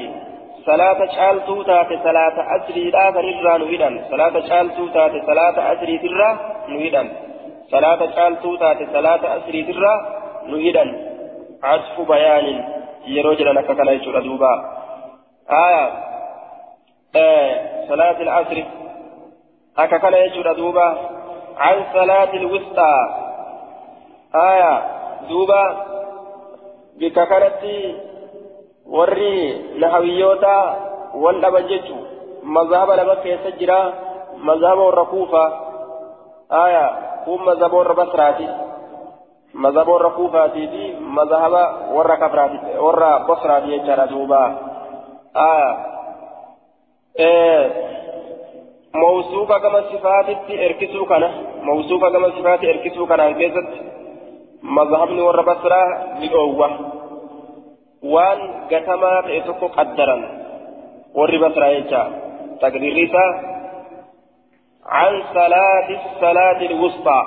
صلاة 0.68 1.00
شالتو 1.16 1.64
تات 1.64 1.88
صلاة 2.04 2.38
أجري 2.56 2.90
لا 2.90 3.12
تنران 3.12 3.62
هدن 3.72 3.94
صلاة 4.12 4.36
شالتو 4.50 4.88
تات 4.88 5.12
صلاة 5.28 5.58
أجري 5.72 5.98
ترى 5.98 6.30
نهدن 6.68 7.08
صلاة 7.72 8.02
شالتو 8.16 8.56
تات 8.56 8.80
صلاة 8.94 9.24
أجري 9.36 9.64
ترى 9.64 9.94
نهدن 10.52 10.90
عصف 11.64 12.02
بيان 12.12 12.48
يروجل 13.08 13.56
لك 13.56 13.68
كلا 13.78 13.92
يجور 13.92 14.20
دوبا 14.20 14.54
آية 15.50 15.86
آه 17.16 17.88
صلاة 17.90 18.22
العصر 18.22 18.58
أكا 19.78 19.98
كلا 19.98 20.18
يجور 20.26 20.54
دوبا 20.54 20.88
عن 21.58 21.78
صلاة 21.94 22.34
الوسطى 22.34 22.94
آية 24.36 24.74
دوبا 25.30 25.64
بككرتي 28.88 28.96
وري 28.96 29.62
نحويوتا 29.80 30.76
والأبا 31.16 31.60
جيتشو 31.60 31.96
مذهب 32.44 32.92
لما 32.92 33.16
كيس 33.16 33.48
جرا 33.60 33.94
مذهب 34.38 34.80
الركوفة 34.90 35.54
آية 36.52 36.92
هم 37.28 37.46
مذهب 37.46 37.80
البصراتي 37.82 38.50
مذهب 39.54 39.90
الركوفة 39.90 40.48
في 40.48 40.96
مذهب 41.00 41.54
ورا 41.92 42.16
كفراتي 42.16 42.80
ورا 42.80 43.18
بصراتي 43.28 43.68
يجرا 43.68 44.06
دوبا 44.06 44.56
آية 45.36 45.78
إيه 47.20 47.72
موصوفة 48.96 49.58
كما 49.58 49.82
صفات 49.82 50.26
اركسو 50.50 51.06
كنا 51.06 51.32
موصوفة 51.62 52.10
كما 52.10 52.30
صفات 52.30 52.64
اركسو 52.64 53.06
كنا 53.06 53.28
انكست 53.28 53.70
مذهبني 54.64 55.22
ورا 55.22 55.42
بصرة 55.42 55.84
وان 58.14 58.40
قتما 58.72 59.22
تأتوكو 59.22 59.68
قدرا 59.68 60.18
ورا 61.16 61.38
بصرة 61.48 61.66
يجا 61.66 62.04
تقدير 62.62 62.98
عن 64.86 65.14
صلاة 65.34 65.88
الصلاة 66.00 66.62
الوسطى 66.62 67.22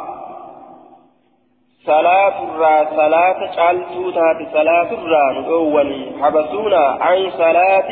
صلاة 1.87 2.37
الرا 2.45 2.77
صلاة 2.97 3.39
شالتو 3.57 4.11
تاتي 4.11 4.47
صلاة 4.53 4.91
الرا 4.99 5.33
نؤوني 5.33 6.01
حبسونا 6.23 6.85
عن 7.01 7.31
صلاة 7.31 7.91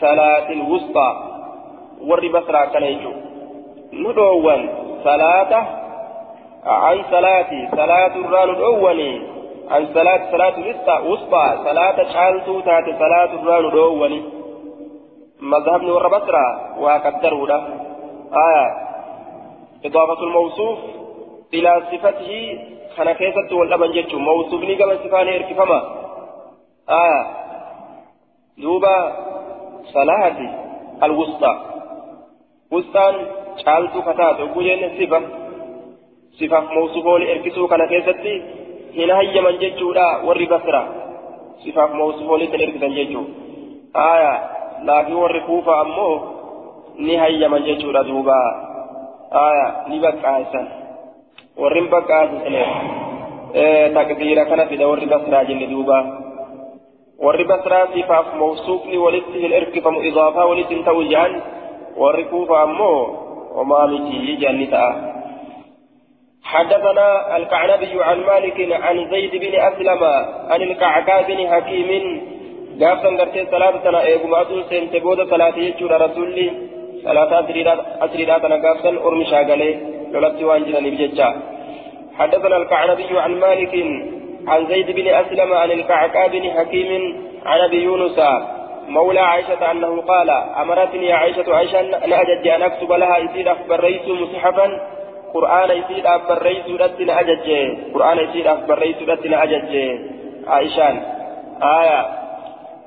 صلاة 0.00 0.48
الوسطى 0.52 1.32
jechuun 2.02 3.16
nu 3.92 4.12
dhoowwan 4.12 4.62
salaata 5.04 5.60
an 6.64 7.04
salaati 7.10 7.68
salaatu 7.76 8.18
irraa 8.24 8.46
nu 8.46 8.54
dhoowwani. 8.54 9.31
Wusxaa 11.08 11.64
salaata 11.64 12.04
caaltuu 12.14 12.62
taate 12.62 12.92
salaatu 12.98 13.38
irraa 13.42 13.60
nu 13.60 13.70
dhoowwani 13.70 14.18
mazhabni 15.52 15.90
warra 15.96 16.10
basraa 16.16 16.50
waa 16.84 16.98
qaddaruudha 17.06 17.58
aya 18.46 18.64
idaafatu 19.82 20.26
lmawsuuf 20.26 20.78
ilaa 21.50 21.80
sifatihi 21.90 22.60
kana 22.96 23.14
keessatti 23.14 23.54
wal 23.54 23.68
dhaban 23.68 23.92
jechuun 23.92 24.22
mawsuufni 24.22 24.76
gama 24.76 24.96
sifaanii 25.02 25.34
erkifama 25.40 25.78
aya 26.86 27.20
duuba 28.62 28.94
salaati 29.92 30.48
alwusxaa 31.00 31.56
wusxaan 32.72 33.16
caaltuu 33.64 34.02
kataate 34.02 34.42
oguu 34.42 34.62
jenne 34.62 34.90
sifa 34.98 35.22
sifaaf 36.38 36.74
mawsufooli 36.74 37.30
erkisuu 37.30 37.68
kana 37.68 37.86
keessatti 37.86 38.42
hin 38.96 39.10
hayyaman 39.18 39.58
jechuudha 39.62 40.06
warri 40.28 40.46
basra 40.46 40.82
sifaaf 41.64 41.94
mawsufooli 42.00 42.48
kan 42.52 42.60
erkisan 42.66 42.94
jechuu 42.98 43.24
aya 43.94 44.32
laakiin 44.84 45.22
warri 45.24 45.40
kuufa 45.48 45.80
ammoo 45.80 46.14
ni 46.98 47.16
hayyaman 47.16 47.64
jechuudha 47.68 48.04
duuba 48.10 48.38
aya 49.44 49.66
ni 49.88 50.00
baqqaasan 50.00 50.66
warri 51.62 51.86
baqqaasisne 51.94 52.64
takdiira 53.94 54.44
kana 54.50 54.66
fida 54.66 54.88
warri 54.88 55.06
basraa 55.06 55.44
jenne 55.44 55.66
duuba 55.72 55.98
warri 57.24 57.44
basraa 57.44 57.86
sifaaf 57.94 58.34
mawsuufni 58.42 58.98
walitti 58.98 59.42
hin 59.44 59.52
erkifamu 59.52 60.02
idaafaa 60.10 60.46
walitti 60.52 60.74
hin 60.74 60.84
ta'u 60.84 61.02
jedhan 61.14 61.34
warri 61.96 62.24
kuufa 62.24 62.60
ammoo 62.62 63.00
homaa 63.56 63.86
miti 63.86 64.36
janni 64.44 64.66
ta'a 64.66 64.92
حدثنا 66.44 67.36
الكعنبي 67.36 68.02
عن 68.02 68.20
مالك 68.20 68.72
عن 68.72 69.10
زيد 69.10 69.36
بن 69.36 69.60
أسلم 69.60 70.04
عن 70.50 70.62
الكعكاء 70.62 71.22
بن 71.28 71.48
حكيم. 71.48 71.90
قافا 72.80 73.08
قرتي 73.08 73.46
صلاة 73.50 73.76
تنا 73.84 74.02
إيقما 74.02 74.40
أدون 74.40 74.62
سنت 74.70 74.96
بودا 74.96 75.24
صلاة 75.30 75.56
يجور 75.58 76.00
رسولي 76.00 76.52
صلاة 77.04 77.40
أسريدا 78.00 78.38
تنا 78.38 78.56
قافا 78.64 78.90
أرمي 79.06 79.24
شاقلي. 79.24 79.70
لولت 80.12 80.42
وانجنا 80.42 80.80
نبججا. 80.80 81.28
حدثنا 82.18 82.56
الكعنبي 82.56 83.18
عن 83.18 83.32
مالك 83.40 83.74
عن 84.48 84.66
زيد 84.66 84.90
بن 84.90 85.06
أسلم 85.08 85.52
عن 85.52 85.70
الكعكاء 85.70 86.28
بن 86.28 86.50
حكيم 86.50 86.90
عن 87.46 87.60
أبي 87.60 87.82
يونس. 87.82 88.18
مولى 88.88 89.20
عائشة 89.20 89.70
أنه 89.70 90.00
قال 90.00 90.30
أمرتني 90.62 91.12
عائشة 91.12 91.54
عائشة 91.54 91.80
أن 91.80 92.12
أجد 92.12 92.46
أن 92.46 92.62
أكتب 92.62 92.92
لها 92.92 93.16
إذ 93.16 93.48
أخبريت 93.48 94.08
مصحفا 94.08 94.66
قرآن 95.34 95.70
يسيد 95.70 96.06
أبريت 96.06 96.80
رتنا 96.82 97.20
أجج 97.20 97.48
قرآن 97.94 98.18
يسيد 98.18 98.46
أبريت 98.46 99.02
رتنا 99.08 99.42
أجج 99.42 99.98
عائشان 100.46 101.02
آية 101.62 102.00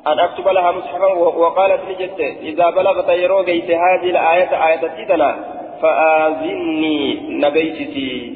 أن 0.08 0.20
أكتب 0.20 0.48
لها 0.48 0.72
مصحفا 0.72 1.06
وقالت 1.16 1.82
لجدت 1.90 2.20
إذا 2.42 2.70
بلغت 2.70 3.10
يرو 3.10 3.44
جيت 3.44 3.72
هذه 3.72 4.10
الآية 4.10 4.68
آية 4.68 4.88
تيتنا 4.88 5.36
فآذني 5.82 7.20
نبيتتي 7.30 8.34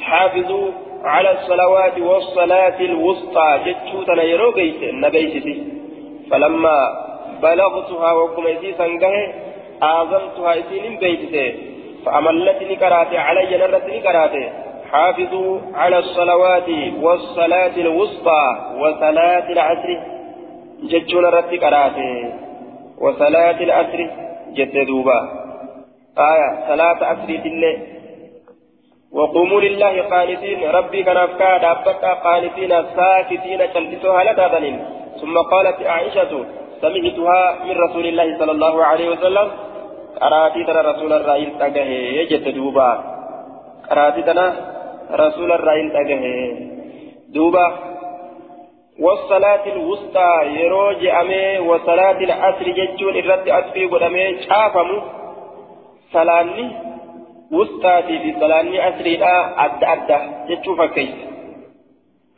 حافظوا 0.00 0.70
على 1.04 1.30
الصلوات 1.32 1.98
والصلاة 1.98 2.80
الوسطى 2.80 3.60
جتشوتنا 3.66 4.22
يرو 4.22 4.52
جيت 4.52 4.94
نبيتتي 4.94 5.64
فلما 6.30 6.78
بلغتها 7.42 8.12
وكم 8.12 8.44
سنجه 8.78 9.34
آذنتها 9.82 10.52
إسين 10.60 10.96
بيتتي 10.98 11.70
فأملتني 12.04 12.76
كراتي 12.76 13.18
علي 13.18 13.56
نرتني 13.56 14.00
كراتي 14.00 14.50
حافظوا 14.92 15.58
على 15.74 15.98
الصلوات 15.98 16.68
والصلاة 17.00 17.76
الوسطى 17.76 18.44
وصلاة 18.80 19.52
العصر. 19.52 19.90
جتشون 20.82 21.24
رتي 21.24 21.56
كراتي 21.58 22.32
وصلاة 22.98 23.58
العصر. 23.60 24.00
جت 24.56 24.76
دوبا. 24.88 25.20
آية 26.18 26.48
صلاة 26.68 26.98
عصر 27.10 27.28
الله 27.28 27.78
وقوموا 29.12 29.60
لله 29.60 30.02
قانتين. 30.02 30.70
ربي 30.70 31.02
كان 31.02 31.16
أفكار 31.16 31.58
دابتا 31.58 32.12
قانتين 32.12 32.72
ساكتين 32.96 33.60
تلبسوها 33.74 34.24
لتابنين 34.24 34.76
ثم 35.20 35.38
قالت 35.38 35.82
عائشة 35.82 36.44
سمعتها 36.80 37.64
من 37.64 37.76
رسول 37.80 38.06
الله 38.06 38.38
صلى 38.38 38.52
الله 38.52 38.84
عليه 38.84 39.08
وسلم 39.08 39.50
qaraatii 40.20 40.64
tana 40.68 40.82
rasuula 40.90 41.16
irraa 41.22 41.38
hin 41.42 41.52
dhagahe 41.60 42.00
jette 42.32 42.52
duuba. 42.58 42.88
Qaraatii 43.88 44.26
tana 44.28 44.44
rasuula 45.22 45.54
irraa 45.60 45.78
hin 45.82 45.94
dhagahe 45.98 46.34
duuba 47.36 47.64
والصلاة 49.00 49.64
الوسطى 49.66 50.30
يروج 50.60 51.06
أمي 51.20 51.58
وصلاة 51.58 52.18
العصر 52.28 52.66
جتون 52.78 53.14
الرد 53.16 53.48
أسفي 53.48 53.84
قدامي 53.86 54.24
شافمو 54.44 54.98
صلاني 56.12 56.66
وسطى 57.52 57.94
في 58.06 58.34
صلاني 58.40 58.80
عصري 58.80 59.16
لا 59.16 59.34
أدى 59.64 59.86
أدى 59.94 60.18
جتشوف 60.48 60.80
كيس 60.82 61.14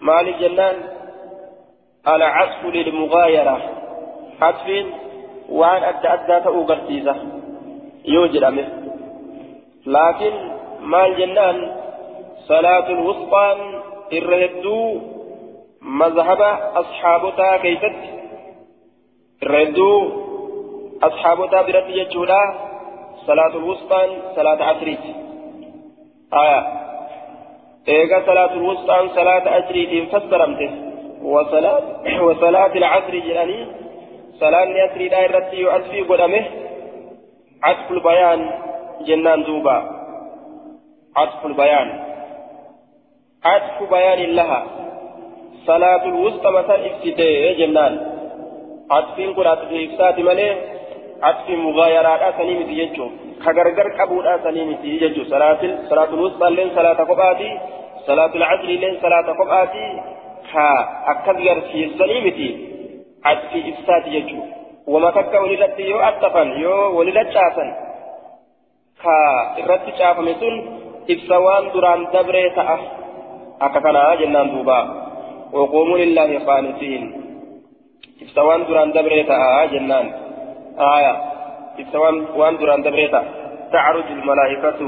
مال 0.01 0.29
الجنان 0.29 0.77
العصف 2.09 2.63
للمغايرة 2.65 3.57
عصف 4.43 4.67
وان 5.49 5.83
أدى 5.83 6.09
أدى 6.09 6.37
تأوغرتيزة 6.45 7.15
laakiin 9.95 10.37
maal 10.93 11.13
jennaan 11.21 11.59
salaatul 12.49 13.03
wusxaan 13.09 13.59
irra 14.19 14.37
hedduu 14.43 14.87
mazhaba 16.01 16.51
asxaabotaa 16.81 17.59
keeysatti 17.65 18.09
irra 19.43 19.59
hedduu 19.65 19.97
asxaabotaa 21.09 21.65
biratti 21.69 21.99
jechuudha 22.01 22.41
salaatul 23.27 23.67
wusxaan 23.71 24.11
salaata 24.37 24.65
asriiti 24.73 25.11
aya 26.43 26.61
eega 27.97 28.19
salaatul 28.29 28.65
wusxaan 28.71 29.11
salaata 29.19 29.51
asriitiin 29.61 30.11
fassaramte 30.15 30.69
وصلاة 32.29 32.75
العصر 32.83 33.15
جلاني 33.27 33.67
صلاة 34.41 34.65
العصر 34.65 35.01
دائرة 35.09 35.49
يؤسفي 35.65 36.01
قدمه 36.11 36.45
عطف 37.63 37.91
البيان 37.91 38.51
جنان 39.07 39.43
دوبا 39.43 39.79
عطف 41.17 41.47
البيان 41.47 41.89
عطف 43.45 43.91
بيان 43.91 44.21
لها 44.37 44.67
صلاة 45.67 46.05
الوسطى 46.05 46.51
مثلا 46.51 46.87
افتداء 46.87 47.53
جنان 47.59 47.95
عطفين 48.91 49.33
قل 49.35 49.47
عطف 49.47 49.69
إفساد 49.73 50.21
مليه 50.21 50.57
عطف 51.23 51.51
مغايرات 51.51 52.35
سنين 52.39 52.71
يجو 52.71 53.09
كغرغر 53.45 53.89
قبول 54.01 54.27
سنين 54.45 54.79
يجو 54.85 55.25
صلاة 55.25 55.63
صلاة 55.91 56.11
الوسطى 56.15 56.51
لين 56.51 56.71
صلاة 56.75 56.99
قباتي 57.11 57.51
صلاة 58.07 58.35
العصر 58.35 58.67
لين 58.83 58.95
صلاة 59.03 59.27
قباتي 59.41 59.87
كا 60.53 60.69
أكد 61.13 61.41
يرسي 61.41 61.81
سنين 61.99 62.29
عطف 63.25 63.53
إفساد 63.71 64.07
يجو 64.07 64.43
وما 64.87 65.11
تكا 65.11 65.39
ولدت 65.39 65.79
يو 65.79 65.99
أتفن 66.01 66.49
يو 66.61 66.99
ولدت 66.99 67.31
شافن 67.35 67.69
كا 69.03 69.17
إرت 69.59 69.87
شافن 69.99 70.27
سن 70.41 70.55
إبسوان 71.11 71.65
دران 71.75 72.01
دبري 72.15 72.51
تأه. 72.51 72.81
أكفنا 73.61 74.15
جنان 74.15 74.47
دوبا. 74.55 74.79
وقوموا 75.53 75.99
لله 75.99 76.31
قانتين. 76.47 77.05
إبسوان 78.23 78.61
دران 78.67 78.93
دبري 78.93 79.23
تأه 79.23 79.65
جنان. 79.73 80.07
آية. 80.95 81.15
إبسوان 81.81 82.15
وان 82.37 82.57
دران 82.57 82.83
دبري 82.83 83.09
تأه. 83.09 83.25
تعرج 83.73 84.07
الملائكة 84.17 84.81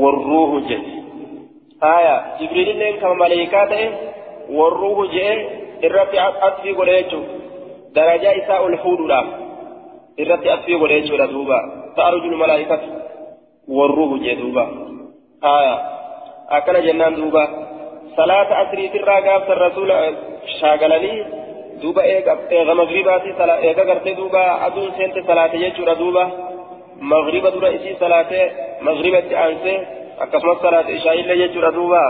والروح 0.00 0.50
جد 0.68 0.86
آية. 1.82 2.16
جبريل 2.40 2.76
لين 2.78 2.96
كما 3.00 3.14
ملائكاته 3.14 3.82
والروح 4.50 4.98
جد 5.14 5.40
إرت 5.84 6.14
أطفي 6.46 6.72
قريتشو. 6.72 7.22
درجة 7.94 8.44
إساء 8.44 8.66
الحودودhaaf 8.66 9.26
irratti 10.22 10.48
asfii 10.50 10.78
godhe 10.78 11.00
jechuudha 11.00 11.26
duuba 11.32 11.58
ta'arujul 11.96 12.36
malaa'ikatu 12.36 12.88
warruuhu 13.78 14.18
jee 14.24 14.36
duuba 14.40 14.64
haya 15.46 15.74
akkana 16.58 16.80
jennaan 16.86 17.16
duuba 17.20 17.42
salaata 18.16 18.58
asriitirraa 18.62 19.20
gaafsan 19.20 19.60
rasuula 19.64 19.96
shaagalanii 20.60 21.18
duuba 21.82 22.02
eega 22.14 22.74
magribaati 22.80 23.34
eega 23.68 23.84
gartee 23.84 24.16
duuba 24.20 24.42
aduun 24.66 24.92
seente 24.96 25.22
salaate 25.26 25.58
jechuudha 25.64 25.94
duuba 26.02 26.24
magriba 27.00 27.50
dura 27.50 27.68
isii 27.68 27.96
salaate 27.98 28.40
magribatti 28.80 29.34
aansee 29.34 29.78
akkasumas 30.24 30.62
salaate 30.62 30.92
ishaa'illee 30.92 31.38
jechuudha 31.42 31.70
duuba 31.78 32.02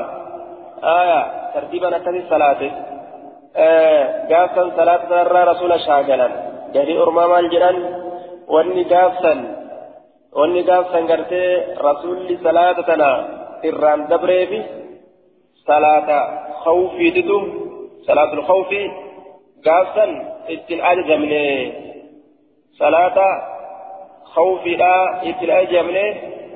haya 0.82 1.20
tartiiban 1.54 1.94
akkasii 3.54 3.96
salaate 3.98 4.28
gaafsan 4.28 4.72
salaata 4.76 5.08
sanarraa 5.08 5.44
rasuula 5.44 5.78
shaagalan 5.78 6.32
gadi 6.72 6.98
ormaa 6.98 7.28
maal 7.28 7.48
jedhan 7.50 7.76
wanni 8.48 8.84
gaafsan 8.84 9.38
wanni 10.32 10.62
gaafsan 10.62 11.06
gartee 11.06 11.76
rasuulli 11.76 12.38
salaata 12.42 12.82
tana 12.82 13.10
irraan 13.62 14.08
dabreefi 14.08 14.62
salaata 15.66 16.18
khawfiititu 16.64 17.38
salaatul 18.06 18.44
khawfii 18.46 18.92
gaafsan 19.64 20.10
ittiin 20.48 20.84
ajajamne 20.84 21.44
salaata 22.78 23.28
khawfiidha 24.34 25.20
ittiin 25.22 25.52
ajajamne 25.52 26.04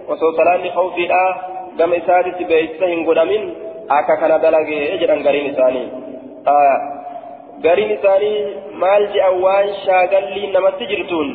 osoo 0.08 0.32
salaanni 0.36 0.70
khawfiidha 0.70 1.22
gama 1.76 1.96
isaatitti 1.96 2.44
beeksisa 2.44 2.86
hin 2.86 3.04
godhamin 3.04 3.56
akka 3.88 4.16
kana 4.16 4.38
dalagee 4.42 4.98
jedhan 4.98 5.22
gariin 5.22 5.52
isaanii 5.52 6.11
gariin 6.44 7.90
isaanii 7.96 8.38
maal 8.82 9.04
jedhan 9.14 9.42
waan 9.42 9.68
shaagalliin 9.84 10.52
namatti 10.52 10.86
jirtuun? 10.90 11.28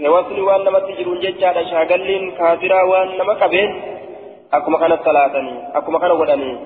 Hewasni 0.00 0.42
waan 0.48 0.64
namatti 0.64 0.96
jiruun 0.98 1.20
jechaadha 1.22 1.62
shaagalliin 1.70 2.32
kaafiraa 2.38 2.84
waan 2.90 3.16
nama 3.18 3.34
qabeen? 3.42 3.70
Akkuma 4.50 4.78
kana 4.78 4.98
salaatanii 5.04 5.56
akkuma 5.80 6.00
kana 6.00 6.14
godhanii 6.20 6.56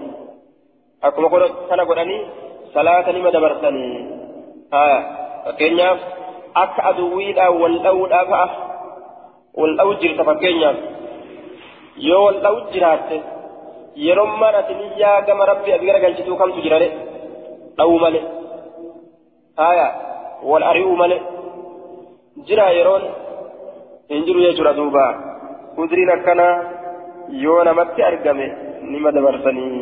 akkuma 1.02 1.28
kana 1.68 1.84
godhanii 1.84 2.20
salaatanii 2.74 3.22
madabarsanii. 3.26 3.94
Fakkeenyaaf 5.44 6.00
akka 6.64 6.82
aduwwiidhaan 6.90 7.60
wal 7.62 7.78
dha'uudhaa 7.86 8.46
wal 9.60 9.76
dha'u 9.78 9.94
jirta 10.02 10.24
fakkeenyaaf. 10.24 10.76
Yoo 12.08 12.24
wal 12.26 12.42
dha'u 12.44 12.60
jiraatte 12.74 13.22
yeroo 14.06 14.26
mana 14.26 14.58
ati 14.58 14.74
niyyaa 14.74 15.20
gama 15.30 15.46
rabbi 15.46 15.72
ati 15.72 15.86
garagalchituu 15.86 16.36
kamtu 16.36 16.60
jirare 16.66 16.88
haya 19.56 19.88
wal 20.50 20.62
ari'uu 20.70 20.96
malee 20.96 21.20
jira 22.46 22.70
yeroon 22.78 23.04
hin 24.08 24.24
jiru 24.26 24.40
jechuudha 24.46 24.72
duuba 24.80 25.04
udriin 25.84 26.10
akkana 26.16 26.46
yoo 27.44 27.60
namatti 27.64 28.02
argame 28.02 28.46
nima 28.82 29.12
dabarsanii 29.12 29.78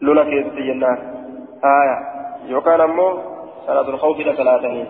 lola 0.00 0.24
keessatti 0.24 0.68
jennaan 0.70 1.18
آية 1.64 1.98
يوكان 2.48 2.80
أمو 2.80 3.37
صلاة 3.68 3.88
الخوف 3.88 4.20
لثلاثة 4.20 4.86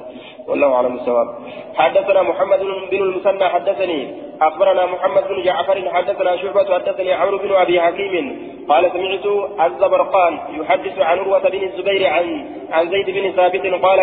والله 0.48 0.74
أعلم 0.74 0.94
الصواب 0.94 1.26
حدثنا 1.74 2.22
محمد 2.22 2.60
بن 2.90 3.02
المثنى 3.02 3.48
حدثني. 3.48 4.28
أخبرنا 4.40 4.86
محمد 4.86 5.28
بن 5.28 5.42
جعفر 5.42 5.90
حدثنا 5.92 6.36
شعبة 6.36 6.74
حدثني 6.74 7.12
عمرو 7.12 7.38
بن 7.38 7.52
أبي 7.52 7.80
حكيم 7.80 8.24
قال 8.68 8.90
سمعت 8.92 9.26
الزبرقان 9.66 10.38
يحدث 10.60 10.98
عن 10.98 11.18
عروة 11.18 11.48
بن 11.48 11.62
الزبير 11.62 12.06
عن 12.06 12.26
عن 12.70 12.90
زيد 12.90 13.10
بن 13.10 13.32
ثابت 13.32 13.66
قال 13.84 14.02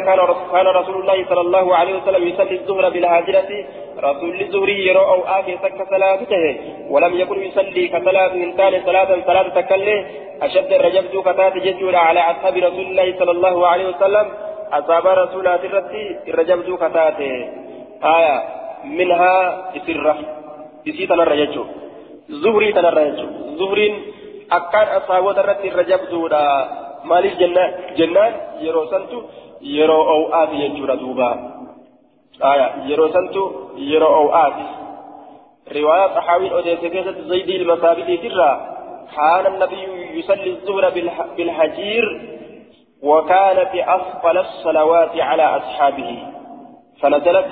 كان 0.52 0.68
رسول 0.68 1.02
الله 1.02 1.26
صلى 1.30 1.42
الله 1.42 1.76
عليه 1.76 2.02
وسلم 2.02 2.28
يصلي 2.28 2.56
الظهر 2.56 2.90
بالهاجرة 2.90 3.66
رسول 4.00 4.42
الزهري 4.42 4.88
يرى 4.88 5.00
أو 5.00 5.24
آتي 5.24 5.58
سك 5.64 5.80
صلاته. 5.90 6.56
ولم 6.90 7.14
يكن 7.20 7.42
يصلي 7.42 7.88
كصلاة 7.88 8.34
إنسان 8.34 8.74
صلاة 8.86 9.10
صلاة 9.26 9.48
تكله 9.62 10.06
أشد 10.42 10.74
الرجبت 10.74 11.14
كتات 11.26 11.58
جدول 11.58 11.96
على 11.96 12.20
أصحاب 12.20 12.56
رسول 12.58 12.86
الله 12.86 13.20
صلى 13.20 13.32
الله 13.32 13.68
عليه 13.68 13.88
وسلم. 13.88 14.28
أصاب 14.74 15.06
رسولات 15.08 15.66
الرتي 15.66 16.06
الرجبت 16.28 16.68
كتاته 16.82 17.34
آية 18.04 18.36
منها 18.86 19.36
إسرة. 19.78 20.16
إسي 20.88 21.06
تنرى 21.08 21.40
يجو 21.42 21.64
زهري 22.30 22.72
تنرى 22.74 23.02
يجو 23.08 23.28
زهرين 23.60 23.94
أكان 24.52 24.88
أصابوت 24.88 25.38
الرتي 25.40 25.68
الرجبت 25.68 26.12
مالي 27.06 27.30
جنة 27.30 27.64
جنان 27.98 28.34
يرو 28.62 28.86
سنتو 28.92 29.20
يرو 29.62 30.02
أو 30.14 30.22
آتي 30.44 30.56
يجو 30.56 30.86
دوبا. 30.86 31.55
آية 32.44 32.68
يرو 32.86 33.08
سنتو 33.08 33.52
يرو 33.78 34.08
أو 34.08 34.30
آتي. 34.30 34.68
رواية 35.76 36.08
صحابي 36.16 36.52
أوديس 36.52 36.80
كيسة 36.80 37.22
زيد 37.22 37.50
المسابد 37.50 38.20
ترى 38.24 38.52
كان 39.16 39.54
النبي 39.54 39.82
يصلي 40.20 40.50
الظهر 40.50 40.90
بالحجير 41.38 42.06
وكان 43.04 43.68
في 43.72 43.96
أفضل 43.96 44.38
الصلوات 44.38 45.20
على 45.20 45.44
أصحابه. 45.44 46.18
فنزلت 47.02 47.48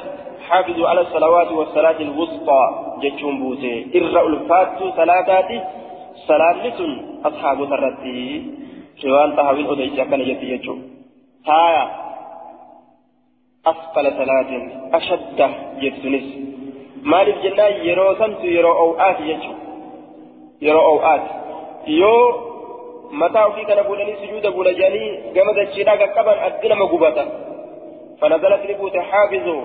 حافظوا 0.49 0.87
على 0.89 1.01
الصلوات 1.01 1.51
والصلاة 1.51 1.99
الوسطى 1.99 2.61
جتشون 3.01 3.39
بوسي. 3.39 3.75
إر 3.95 4.27
ألفات 4.27 4.79
صلاتاتي 4.97 5.61
صلاة 6.27 6.65
أصحاب 7.25 7.69
ترتي. 7.69 8.53
شوان 9.01 9.35
تهوين 9.35 9.69
أديسا 9.69 10.03
كان 10.03 10.21
يتي 10.21 10.45
يجو 10.53 10.75
هايا 11.47 11.85
أفضل 13.71 14.05
صلاة 14.19 14.51
أشد 14.93 15.39
جتسنس 15.81 16.27
مالك 17.03 17.37
جنة 17.43 17.65
يرو 17.89 18.15
سنت 18.15 18.43
يرو 18.43 18.71
أوآت 18.71 19.19
يجو. 19.19 19.53
يرو 20.61 20.81
أوآت 20.91 21.25
يو 21.87 22.13
kana 23.67 23.83
fuudhanii 23.83 24.15
sujuuda 24.21 24.51
fuudha 24.51 24.71
jedhanii 24.73 25.33
gama 25.35 25.53
dachiidhaa 25.53 25.97
qaqqaban 26.01 26.37
addi 26.47 26.69
nama 26.69 26.85
gubata 26.85 27.23
فنزلت 28.21 28.63
لبوت 28.69 28.97
حافظوا 28.97 29.61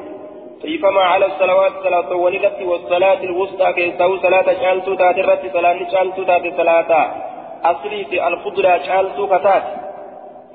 فيفما 0.62 1.00
على 1.00 1.26
الصلوات 1.26 1.72
صلاة 1.84 2.10
ولدت 2.16 2.62
والصلاة 2.62 3.20
الوسطى 3.22 3.72
كيساو 3.72 4.16
صلاة 4.16 4.48
شالتو 4.62 4.94
تات 4.94 5.18
الرت 5.18 5.42
صلاة 5.52 5.78
شالتو 5.92 6.22
تات 6.24 6.44
صلاة. 6.56 6.90
أصلي 7.64 8.04
في 8.04 8.28
الخضرة 8.28 8.78
شالتو 8.78 9.26
كتات. 9.26 9.64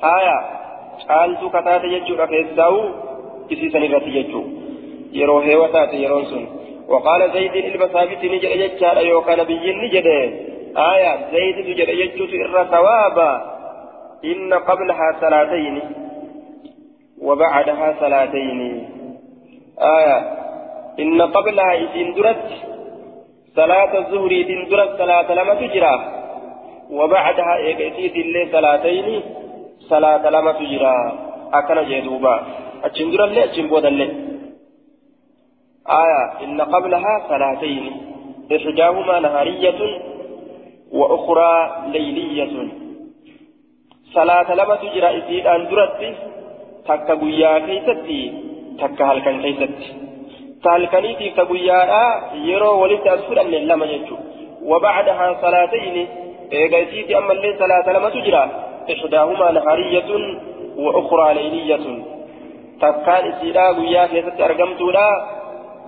آية 0.04 0.38
شالتو 1.08 1.50
كتات 1.50 1.84
يجو 1.84 2.28
كيساو 2.32 2.78
إسي 3.52 3.70
سنرت 3.70 4.08
يجو 4.08 4.44
يرو 5.14 5.40
هيوتات 5.40 5.94
يرون 5.94 6.26
سن 6.26 6.44
وقال 6.88 7.32
زيد 7.34 7.56
البسابت 7.56 8.22
نجد 8.26 8.52
يجار 8.64 8.98
يوكا 9.06 9.36
نبي 9.36 9.66
نجد 9.82 10.08
آية 10.78 11.14
زيد 11.32 11.56
تجد 11.66 11.90
يجوت 11.90 12.32
إر 12.46 12.66
ثوابا 12.74 13.32
إن 14.26 14.54
قبلها 14.54 15.08
صلاتين 15.22 15.82
وبعدها 17.22 17.96
صلاتين 18.00 18.60
آية 19.98 20.18
إن 21.00 21.22
قبلها 21.22 21.74
إذن 21.74 22.14
درت 22.14 22.50
صلاة 23.56 23.98
الظهر 23.98 24.32
إذن 24.32 24.68
درت 24.70 24.98
صلاة 24.98 25.34
لما 25.34 25.54
تجرى 25.54 25.96
وبعدها 26.92 27.56
إيقاتيت 27.58 28.16
اللي 28.16 28.50
صلاتين 28.52 29.22
صلاة 29.80 30.30
لما 30.30 30.52
تجرى 30.52 30.96
أكن 31.54 31.90
جدوبا 31.90 32.44
أتشن 32.84 33.12
درت 33.12 33.30
اللي 33.30 33.44
أتشن 33.44 33.68
بودا 33.68 33.88
اللي 33.88 34.08
آية 36.02 36.44
إن 36.44 36.62
قبلها 36.62 37.14
صلاتين 37.30 37.92
إحداهما 38.56 39.20
نهارية 39.20 39.82
وأخرى 40.92 41.52
ليلية. 41.94 42.54
صلاة 44.14 44.54
لما 44.56 44.76
تجرى 44.76 45.10
إسيد 45.18 45.48
أن 45.48 45.68
درت 45.70 46.02
تكا 46.86 47.14
قويا 47.14 47.60
كيستي 47.60 48.22
تكا 48.80 49.06
هلكا 49.06 49.32
كيستي 49.42 50.04
تهلكنيتي 50.64 51.30
كقويا 51.30 51.80
يرو 52.34 52.82
ولد 52.84 53.08
أسفل 53.08 53.38
من 53.52 53.68
لما 53.68 53.86
يجو 53.86 54.18
وبعدها 54.64 55.28
صلاتين 55.42 56.08
إيغايتيت 56.54 57.12
أما 57.12 57.32
اللي 57.34 57.58
صلاة 57.60 57.86
لما 57.96 58.10
تجرى 58.10 58.44
إحداهما 58.94 59.52
نهارية 59.52 60.10
وأخرى 60.78 61.34
ليلية. 61.34 61.86
تكا 62.84 63.16
إسيدا 63.30 63.66
قويا 63.78 64.04
كيستي 64.12 64.46
أرقمتودا 64.46 65.08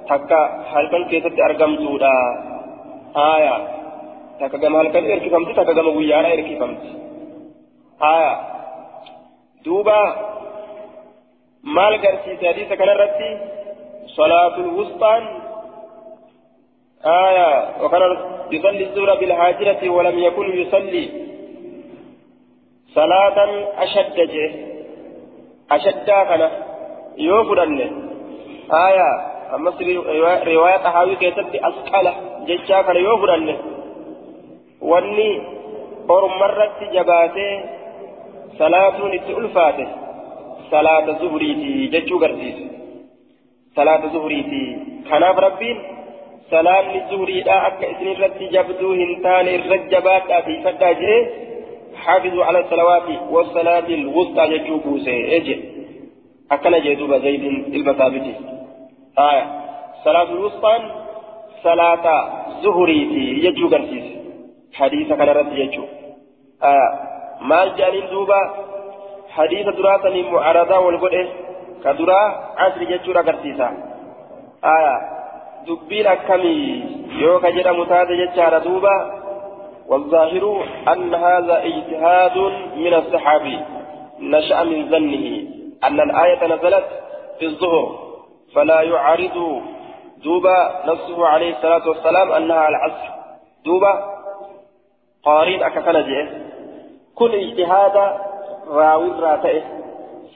تكا 0.10 0.42
هلكا 0.72 1.00
كيستي 1.12 1.42
أرقمتودا 1.48 2.16
آية 3.34 3.56
takka 4.40 4.58
gama 4.60 4.84
halkan 4.84 5.06
erkifamti 5.16 5.56
takka 5.56 5.74
gama 5.78 5.92
guyyaadha 5.96 6.36
erkifamti 6.36 6.90
haya 8.04 8.32
duuba 9.66 10.00
maal 11.78 11.96
garsiise 12.04 12.44
hadiisa 12.52 12.76
kanarratti 12.82 13.30
salaatul 14.18 14.72
wusxaan 14.78 15.26
آية 17.06 17.50
وكان 17.84 18.02
يصلي 18.52 18.84
الظهر 18.84 19.16
بالهاجرة 19.20 19.90
ولم 19.90 20.20
يكن 20.20 20.48
يصلي 20.62 21.06
صلاة 22.98 23.38
أشد 23.84 24.18
جه 24.34 24.52
أشد 25.72 26.10
كان 27.18 27.26
يوفر 27.26 27.64
آية 28.88 29.10
أما 29.56 29.74
رواية 30.48 30.78
حاوي 30.78 31.16
كيست 31.16 31.56
أسقلة 31.56 32.14
جيشا 32.46 32.82
كان 32.82 32.96
يوفر 32.96 33.56
wanni 34.82 35.30
ormarratti 36.08 36.86
jabaatee 36.94 37.54
salaatuun 38.58 39.14
itti 39.14 39.34
ulfaate 39.34 39.86
salaata 40.72 41.14
zuhuriiti 41.22 41.88
jechuu 41.94 42.20
garsiisa 42.20 42.66
salaata 43.76 44.08
zuhuriiti 44.08 44.62
kanaaf 45.10 45.38
rabbiin 45.38 45.82
salaanni 46.50 47.02
zuhuriidha 47.10 47.62
akka 47.70 47.92
isinirratti 47.94 48.52
jabduu 48.58 48.92
hin 49.02 49.22
taane 49.24 49.56
irra 49.60 49.78
jabaadhaa 49.96 50.46
tiifadhaa 50.52 50.94
jedhee 51.02 51.44
حافظوا 52.06 52.46
على 52.46 52.60
الصلوات 52.60 53.08
والصلاة 53.32 53.88
الوسطى 53.88 54.44
جتشو 54.48 54.78
بوسي 54.78 55.38
أجي 56.52 56.62
أكنا 56.62 56.80
جيدوبا 56.80 57.20
زيد 57.20 57.44
المثابتي 57.76 58.36
آية 59.20 59.46
صلاة 60.04 60.30
الوسطى 60.32 60.78
صلاة 61.64 62.06
زهريتي 62.64 63.46
يجو 63.46 63.70
قرسيس 63.70 64.04
حديث 64.74 65.08
كان 65.08 65.30
رد 65.30 65.52
يجو 65.58 65.84
آه 66.64 66.90
مال 67.42 67.76
جانين 67.76 68.10
دوبا 68.10 68.42
حديث 69.30 69.68
دراسة 69.68 70.32
معارضة 70.32 70.80
والقدس 70.80 71.30
كدرا 71.84 72.22
عصر 72.58 72.82
يجو 72.82 73.12
رقرسيسا 73.12 73.70
آه 74.64 74.98
دبين 75.68 76.08
أكمي 76.08 76.84
يوكا 77.22 77.50
جرى 77.50 77.72
متاد 77.80 78.10
يجار 78.10 78.58
دوبا 78.58 78.98
والظاهر 79.88 80.66
أن 80.94 81.14
هذا 81.14 81.64
اجتهاد 81.64 82.38
من 82.78 82.94
الصحابي 82.94 83.60
نشأ 84.20 84.64
من 84.64 84.90
ظنه 84.90 85.55
أن 85.88 86.00
الآية 86.00 86.46
نزلت 86.46 86.86
في 87.40 87.46
الظهر 87.46 88.00
فلا 88.56 88.82
يعارض 88.82 89.62
دوبا 90.24 90.84
نفسه 90.86 91.28
عليه 91.28 91.56
الصلاة 91.56 91.90
والسلام 91.90 92.32
أنها 92.32 92.70
العصر. 92.70 93.10
دوبا؟ 93.66 94.16
قارين 95.24 95.64
أكفل 95.64 96.04
جئ 96.04 96.26
كن 97.16 97.32
اجتهاد 97.32 97.98
راوي 98.68 99.08
الراتئ 99.08 99.62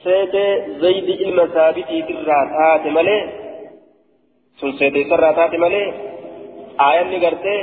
سيد 0.04 0.34
زيد 0.80 1.08
المثابتي 1.20 2.00
الراتات 2.10 2.86
ملي 2.86 3.18
سن 4.60 4.72
سيد 4.72 5.12
الراتات 5.12 5.54
ملي 5.54 5.84
آية 6.80 7.02
نقرتي 7.18 7.58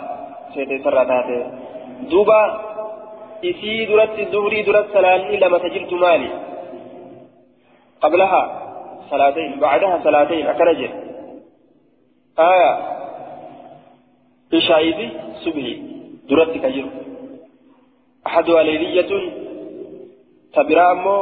سيد 0.53 0.87
الراتات 0.87 1.29
دوبا 2.11 2.41
إسي 3.45 3.85
درت 3.85 4.19
الظهري 4.19 4.61
درت 4.61 4.87
سلاني 4.93 5.37
لما 5.37 5.57
تجلت 5.57 5.93
مالي 5.93 6.29
قبلها 8.01 8.41
صلاتين 9.09 9.59
بعدها 9.59 9.99
صلاتين 10.03 10.47
أكرجل 10.47 10.89
آية 12.39 12.71
إشايبي 14.53 15.09
سبهي 15.43 15.75
درت 16.29 16.53
كجر 16.63 16.85
أحدها 18.27 18.63
ليلية 18.63 19.11
تبرا 20.53 20.91
أمو 20.91 21.15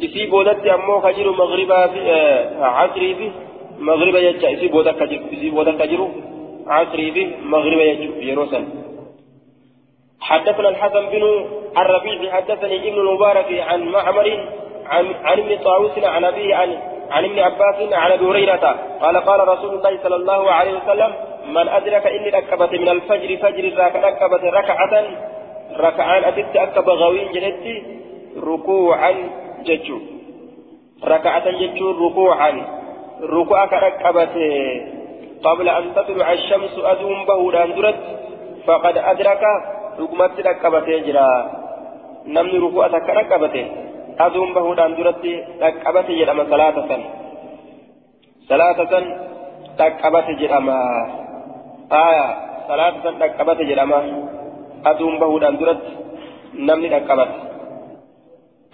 جن 0.00 0.08
إسي 0.08 0.26
بودت 0.26 0.66
أمو 0.66 1.00
كجر 1.00 1.30
مغربا 1.30 1.86
في 1.86 2.00
آه 2.00 2.64
عصري 2.64 3.14
في 3.14 3.30
مغربا 3.78 4.18
يجا 4.18 4.52
إسي 4.52 4.66
بودت 4.68 4.96
كجر 5.00 5.20
إسي 5.32 5.50
بودت 5.50 5.82
كجر 5.82 6.08
عصري 6.66 7.12
في 7.12 7.22
مغربا 7.42 7.82
يجا 7.82 8.08
يروسن 8.30 8.64
حدثنا 10.20 10.68
الحسن 10.68 11.06
بن 11.12 11.22
الربيع 11.78 12.32
حدثني 12.32 12.88
ابن 12.88 12.98
المبارك 13.00 13.48
عن 13.68 13.80
معمر 13.88 14.28
عن 14.86 15.04
عن 15.24 15.38
ابن 15.38 15.58
طاووس 15.64 15.98
عن 15.98 16.24
أبيه 16.24 16.54
عن 16.54 16.70
عن 17.10 17.24
ابن 17.24 17.38
عباس 17.38 17.92
عن 17.92 18.10
أبي 18.12 18.24
هريرة 18.24 18.76
قال 19.02 19.16
قال 19.16 19.48
رسول 19.48 19.74
الله 19.74 19.98
صلى 20.02 20.16
الله 20.16 20.50
عليه 20.50 20.72
وسلم 20.78 21.12
من 21.48 21.68
أدرك 21.68 22.06
إني 22.06 22.28
ركبت 22.28 22.72
من 22.72 22.88
الفجر 22.88 23.36
فجر 23.36 23.64
ركبت 24.04 24.44
ركعة 24.44 25.04
ركعان 25.78 26.24
أتت 26.24 26.56
أكب 26.56 26.88
غوين 26.88 27.32
جلتي 27.32 27.82
ركوعا 28.42 29.14
ججو 29.68 29.98
ركعه 31.12 31.46
ججو 31.60 31.86
ركوعا 32.04 32.50
ركوعك 33.36 33.72
ركبت 33.86 34.34
قبل 35.46 35.66
ان 35.78 35.84
تطلع 35.96 36.28
الشمس 36.32 36.74
ادوم 36.92 37.18
بهودان 37.28 37.70
درت 37.76 38.00
فقد 38.66 38.96
ادرك 39.10 39.42
ركمت 40.00 40.34
ركبت 40.48 40.86
جرا 41.06 41.30
نمني 42.34 42.58
ركوعتك 42.64 43.08
ركبت 43.20 43.56
dhaqqabate 45.60 46.12
jedhama 46.18 46.44
salaata 46.52 46.82
san 46.88 47.02
salaata 48.48 48.84
san 48.92 49.04
dhaqqabate 49.78 50.32
jedhama 50.40 50.78
aya 52.04 52.26
salaata 52.68 52.98
san 53.04 53.14
dhaqqabate 53.22 53.62
jedhama 53.70 53.98
aduun 54.90 55.14
bahuudhaan 55.22 55.58
duratti 55.60 55.92
namni 56.68 56.88
dhaqqabate 56.94 57.34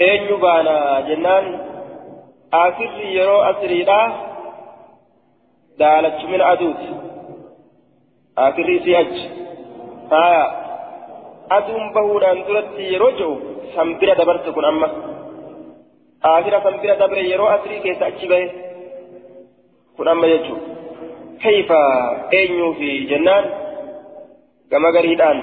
eenyu 0.07 0.37
baana 0.45 0.75
jennaan 1.09 1.47
asirri 2.65 3.07
yeroo 3.17 3.41
asiriidha 3.51 4.01
daalachumina 5.81 6.51
aduuti 6.55 6.91
asirri 8.47 8.75
isii 8.81 8.97
achi 9.03 9.25
aya 10.25 10.45
aduun 11.57 11.87
bahuudhaan 11.97 12.45
duratti 12.49 12.93
yeroo 12.93 13.13
jiru 13.19 13.33
sanbira 13.75 14.21
dabarte 14.21 14.51
kun 14.59 14.69
amma 14.73 14.89
آخر 16.25 16.61
فنبرا 16.61 16.95
دبر 16.95 17.19
يرو 17.19 17.47
أسري 17.47 17.79
كيس 17.79 18.03
أجيبه 18.03 18.51
كن 19.99 20.09
أما 20.09 20.27
يجو 20.27 20.57
كيف 21.43 21.71
أينيو 22.33 22.73
في 22.79 22.89
جنان 23.11 23.45
كما 24.71 24.89
قريدان 24.97 25.39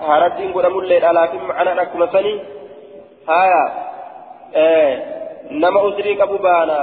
هارتين 0.00 0.52
قد 0.52 0.66
مولي 0.66 0.98
الآلافين 0.98 1.42
معنا 1.48 1.74
نكما 1.74 2.06
سني 2.12 2.34
هايا 3.28 3.64
إيه 4.56 4.92
نما 5.50 5.80
أسري 5.88 6.14
كبوبانا 6.14 6.80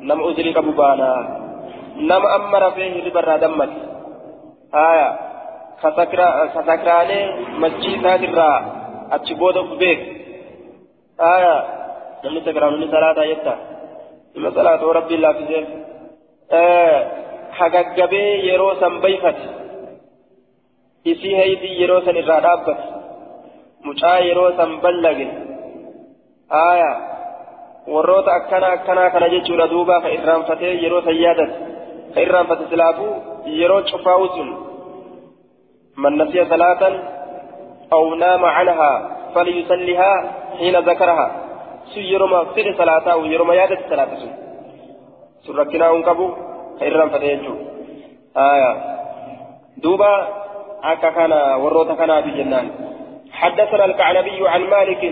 نما 0.00 0.22
أسري 0.32 0.52
كبوبانا 0.52 1.10
نما 1.96 2.28
أمر 2.36 2.70
فيه 2.70 2.94
لبرا 3.04 3.36
دمت 3.36 3.72
هايا 4.74 5.08
كسكراني 5.82 7.20
مسجد 7.62 8.06
هذا 8.06 8.50
أتشبوده 9.12 9.62
بيك 9.80 10.00
آية 11.20 11.56
namni 12.24 12.40
sagaraan 12.40 12.80
ni 12.80 12.86
salaataa 12.88 13.26
jetta 13.30 13.52
ima 14.38 14.48
salaatoo 14.56 14.92
rabbiin 14.96 15.20
laaffisee 15.24 15.62
hagaggabee 17.58 18.30
yeroo 18.48 18.74
san 18.80 18.94
bayfate 19.04 19.44
isii 21.12 21.34
haydii 21.40 21.74
yeroo 21.80 22.00
san 22.06 22.16
irraa 22.22 22.40
dhaabbate 22.46 22.84
mucaa 23.86 24.18
yeroo 24.28 24.50
san 24.58 24.76
ballage 24.84 25.26
aya 26.66 26.90
warroota 27.94 28.36
akkana 28.38 28.66
akkanaa 28.76 29.10
kana 29.10 29.32
jechuudha 29.34 29.70
duuba 29.72 30.00
ka 30.04 30.14
irraanfatee 30.18 30.74
yeroo 30.84 31.02
san 31.08 31.16
yaadate 31.24 31.56
ka 32.14 32.20
irraanfate 32.26 32.70
silaafuu 32.70 33.12
yeroo 33.62 33.82
cufaa'u 33.90 34.28
sun 34.36 34.50
من 35.96 36.22
نسي 36.22 36.44
صلاة 36.44 36.82
أو 37.92 38.14
نام 38.14 38.44
عنها 38.44 39.10
فليصلها 39.34 40.12
حين 40.58 40.76
ذكرها 40.76 41.26
sun 41.84 42.00
yeroo 42.00 42.28
ma 42.32 42.38
fedhe 42.56 42.72
salaataa 42.80 43.20
yeroo 43.28 43.44
ma 43.44 43.54
yaadate 43.54 43.84
salaata 43.88 44.16
sun 44.16 44.32
sun 45.44 45.56
rakkinaa 45.60 45.90
hin 45.92 46.02
qabu 46.08 46.26
ka 46.78 46.86
irraanfate 46.90 47.26
jechuudha 47.32 47.64
aya 48.52 48.70
duuba 49.84 50.10
akka 50.92 51.10
حدثنا 53.40 53.84
الكعنبي 53.84 54.48
عن 54.48 54.60
مالك 54.60 55.04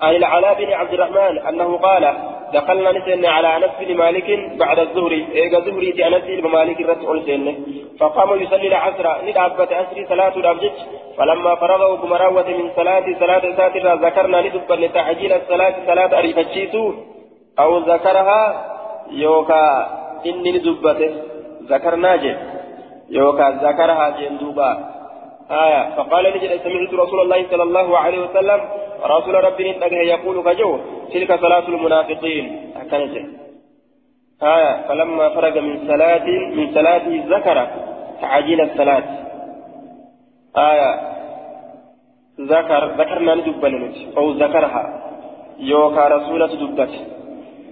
عن 0.00 0.14
العلاء 0.16 0.54
بن 0.64 0.72
عبد 0.72 0.92
الرحمن 0.92 1.38
أنه 1.48 1.76
قال 1.76 2.04
دخلنا 2.52 2.92
نسن 2.92 3.24
على 3.26 3.56
أنس 3.56 3.70
بن 3.80 3.96
مالك 3.96 4.28
بعد 4.58 4.78
الظهر. 4.78 5.12
إيجا 5.12 5.58
ظهري 5.58 6.06
أنس 6.06 6.24
بن 6.24 6.48
مالك 6.48 6.80
رسول 6.80 7.22
سنه 7.26 7.54
فقام 8.00 8.42
يصلي 8.42 8.68
العصر. 8.68 9.06
ندعبت 9.26 9.72
أسري 9.72 10.06
صلاة 10.06 10.34
الأبجد 10.36 10.72
فلما 11.18 11.54
فرغه 11.54 11.96
بمراوة 11.96 12.48
من 12.48 12.70
صلاة 12.76 13.06
صلاة 13.20 13.44
ساتر 13.56 13.94
ذكرنا 14.06 14.40
ندب 14.40 14.72
لتعجيل 14.72 15.32
الصلاة 15.32 15.74
صلاة 15.86 16.18
أريفتشيسو 16.18 16.94
أو 17.58 17.78
ذكرها 17.78 18.42
يوكا 19.10 19.62
إني 20.26 20.50
ندبته 20.52 21.10
ذكرنا 21.72 22.16
جد 22.16 22.38
يوكا 23.10 23.46
ذكرها 23.66 24.06
جندوبا. 24.18 24.95
آية. 25.50 25.94
فقال 25.96 26.24
نجد 26.36 26.60
سمعت 26.64 26.94
رسول 26.94 27.20
الله 27.20 27.46
صلى 27.50 27.62
الله 27.62 27.98
عليه 27.98 28.18
وسلم. 28.24 28.60
رسول 29.04 29.44
ربي 29.44 29.72
نتقه 29.72 29.96
يقول 29.96 30.52
كجو 30.52 30.78
تلك 31.12 31.40
صلاة 31.40 31.68
المنافقين. 31.68 32.72
أكنجه 32.76 33.26
آية. 34.42 34.88
فلما 34.88 35.28
فرغ 35.28 35.60
من 35.60 35.88
صلاة 35.88 36.26
من 36.26 36.74
صلاته 36.74 37.24
ذكر 37.28 37.68
تعجيل 38.20 38.60
الصلاة. 38.60 39.02
آية. 40.56 40.90
ذكر 42.40 42.82
ذكرنا 42.98 43.34
ندبن 43.34 43.92
أو 44.16 44.30
ذكرها. 44.30 44.84
يوكا 45.58 46.08
رسولة 46.08 46.46
دبت 46.46 46.90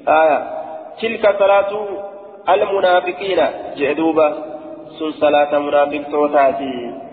آية. 0.08 0.38
تلك 1.02 1.38
صلاة 1.38 1.70
المنافقين. 2.48 3.40
جئدوبة 3.76 4.34
سن 4.98 5.10
صلاة 5.10 5.58
منافق 5.58 6.02
توتاتي. 6.10 7.04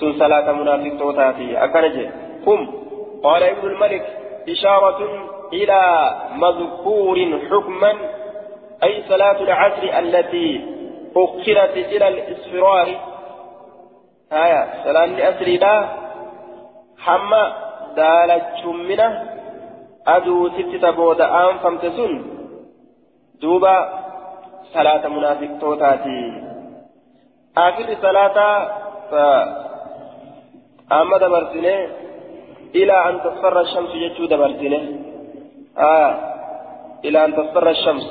سن 0.00 0.12
صلاة 0.18 0.52
منافق 0.52 0.98
توتاتي 0.98 1.64
أكنجه 1.64 2.10
هم 2.46 2.60
قال 3.22 3.42
ابن 3.42 3.68
الملك 3.68 4.06
إشارة 4.48 4.98
إلى 5.52 5.80
مذكور 6.34 7.16
حكما 7.50 7.92
أي 8.84 9.02
صلاة 9.08 9.42
العصر 9.42 9.98
التي 9.98 10.60
أخرت 11.16 11.76
إلى 11.76 12.08
الإسفرار 12.08 12.88
آية 14.32 14.84
صلاة 14.84 15.04
العصر 15.04 15.46
لا 15.46 15.88
حما 16.98 17.52
دالت 17.96 18.66
منه 18.66 19.10
أدو 20.06 20.48
ست 20.48 20.82
تبود 20.82 21.20
آن 21.20 21.58
فمتسن 21.62 22.24
دوبا 23.42 23.76
صلاة 24.74 25.08
منافق 25.08 25.58
توتاتي 25.60 26.42
آخر 27.56 27.96
صلاة 28.02 28.68
ف 29.10 29.14
أما 30.92 31.18
دبرسنه 31.18 31.76
إلى 32.74 32.92
أن 33.08 33.20
تصفر 33.20 33.60
الشمس 33.60 33.94
يجو 33.94 34.24
دبرسنه 34.26 34.82
آه 35.78 36.12
إلى 37.04 37.24
أن 37.24 37.30
تصفر 37.36 37.70
الشمس. 37.70 38.06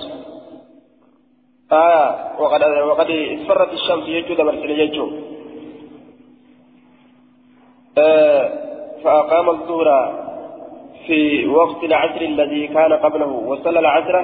آه 1.71 2.41
وقد 2.41 2.61
وقد 2.63 3.09
اصفرت 3.11 3.73
الشمس 3.73 4.05
يجو 4.07 4.33
دبرسنه 4.33 4.71
يجو 4.71 5.07
آه 7.97 8.43
فأقام 9.03 9.49
الظهر 9.49 9.89
في 11.07 11.47
وقت 11.47 11.83
العصر 11.83 12.21
الذي 12.21 12.67
كان 12.67 12.93
قبله 12.93 13.31
وصلى 13.49 13.79
العصر 13.79 14.15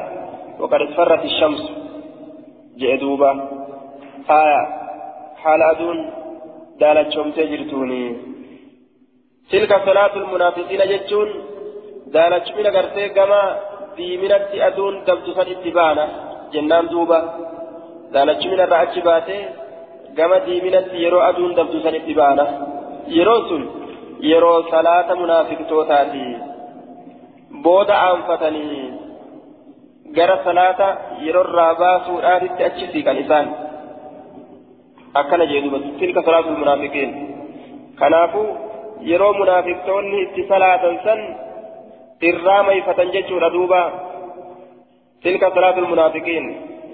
وقد 0.60 0.82
اصفرت 0.82 1.26
الشمس. 1.26 1.72
جئدوبا 2.78 3.32
آية 4.30 4.62
حال 5.43 5.62
أدون 5.62 5.97
دالت 6.80 7.12
شمس 7.12 7.36
جرتوني. 7.39 8.35
تلك 9.52 9.72
صلاة 9.86 10.16
المنافقين 10.16 10.82
جتون 10.91 11.30
دالت 12.14 12.48
من 12.58 12.68
غرتي 12.76 13.10
كما 13.10 13.41
ديمنت 13.98 14.50
أدون 14.68 14.93
دبت 15.08 15.38
اتبانا 15.54 16.06
جنان 16.54 16.86
دوبا 16.91 17.20
دالت 18.14 18.41
من 18.52 18.60
الرأج 18.66 18.96
باتي 19.08 19.39
كما 20.18 20.38
ديمنت 20.48 20.88
يرو 21.04 21.20
أدون 21.30 21.52
دبت 21.58 21.86
اتبانا 22.00 22.46
يروسون 23.18 23.64
يرو 24.32 24.54
صلاة 24.74 25.10
منافق 25.22 25.60
توتاتي 25.70 26.28
بودا 27.64 27.96
أنفتني 28.12 28.66
جرى 30.16 30.36
صلاة 30.48 30.80
يرو 31.26 31.41
الرابع 31.41 31.91
سورة 32.08 32.41
تأتشتي 32.58 33.02
كان 33.06 33.18
إسان 33.24 33.46
أكنا 35.16 35.46
جيدو 39.06 39.34
تلك 39.34 39.43
صلاة 39.45 39.66
المنافقين 39.66 39.86
كنافو 39.86 40.24
يرو 40.24 40.24
منافقتوني 40.24 40.24
اتصلاة 40.24 41.03
سن 41.03 41.36
إرامي 42.24 42.82
فتنججو 42.82 43.38
ردوبا 43.38 43.84
تلك 45.24 45.53
صلاة 45.53 45.78
المنافقين 45.80 46.45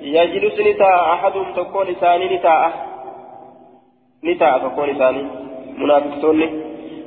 يجلس 0.02 0.60
نتاء 0.60 1.14
أحدهم 1.14 1.54
تكون 1.54 1.88
لساني 1.88 2.36
نتاء 2.36 2.72
نتاء 4.24 4.60
تكون 4.60 4.90
لساني 4.90 5.24
منافقتوني 5.78 6.48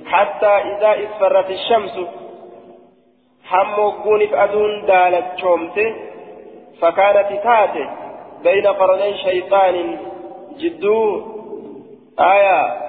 حتى 0.07 0.47
إذا 0.47 1.05
اصفرت 1.05 1.51
الشمس 1.51 2.07
حموقون 3.45 4.27
فأدون 4.27 4.87
دالت 4.87 5.39
شومته 5.41 5.95
فكانت 6.81 7.43
تاتي 7.45 7.89
بين 8.45 8.67
قرني 8.67 9.19
شيطان 9.19 9.99
جدو 10.59 11.23
آية 12.21 12.85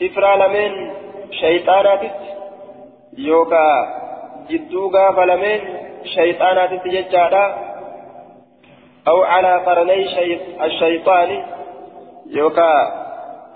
شفرا 0.00 0.36
لمن 0.36 0.90
يوكا 3.18 3.66
جدو 4.50 4.90
غاف 4.90 5.18
لمن 5.18 5.60
شيطانات 6.04 6.70
تججادا 6.84 7.54
أو 9.08 9.22
على 9.22 9.56
قرني 9.66 10.08
شيط 10.08 10.40
الشيطان 10.62 11.44
يوكا 12.26 12.72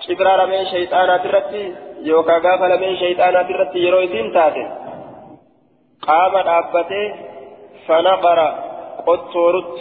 شفرا 0.00 0.44
لمن 0.44 0.66
شيطانات 0.66 1.26
الرتي 1.26 1.74
يوكا 2.02 2.32
غاف 2.32 2.62
لمن 2.62 2.96
شيطانات 2.96 3.50
الرتي 3.50 3.78
يرويتين 3.78 4.32
تاتي 4.32 4.64
قام 6.02 6.32
دابته 6.32 7.14
فنقر 7.86 8.40
قطورت 9.06 9.78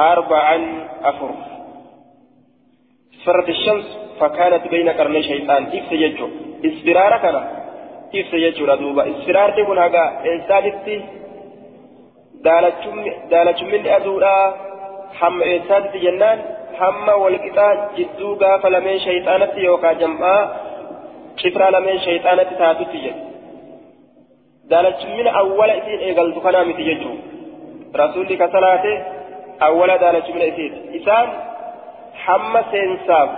أربعا 0.00 0.88
أفر 1.04 1.30
فرت 3.24 3.48
الشمس 3.48 3.98
فكانت 4.20 4.68
بين 4.68 4.88
قرني 4.88 5.22
شيطان 5.22 5.62
إفس 5.66 5.92
يجو 5.92 6.28
إسفرار 6.64 7.12
كان 7.22 7.36
إفس 8.14 8.32
يجو 8.34 8.64
ردوبا 8.64 9.02
إسفرار 9.10 9.50
تكون 9.56 9.78
هكا 9.78 10.04
إنسانتي 10.32 11.04
دالة 13.30 13.62
من 13.72 13.86
أدولا 13.86 14.54
هم 15.20 15.42
إنسانتي 15.42 15.98
جنان 15.98 16.38
هم 16.80 17.08
والقطاع 17.08 17.90
جدو 17.98 18.34
غاف 18.34 18.66
لمن 18.66 18.98
شيطانتي 18.98 19.60
يوكا 19.60 19.92
جمعا 19.92 20.38
شفرا 21.36 21.70
لمن 21.70 21.98
شيطانتي 21.98 22.54
تاتي 22.54 22.98
جنان 23.04 23.28
daalachumina 24.70 25.30
awwala 25.40 25.74
isiin 25.80 26.00
eegaltu 26.08 26.40
kanaa 26.40 26.64
miti 26.64 26.84
jechuun 26.88 27.18
rasuulli 28.00 28.36
ka 28.40 28.48
salaate 28.54 28.92
awwala 29.68 29.98
daalachumina 30.02 30.44
isiiti. 30.44 30.80
Isaan 30.98 31.28
hamma 32.25 32.61
seensaaf 32.71 33.29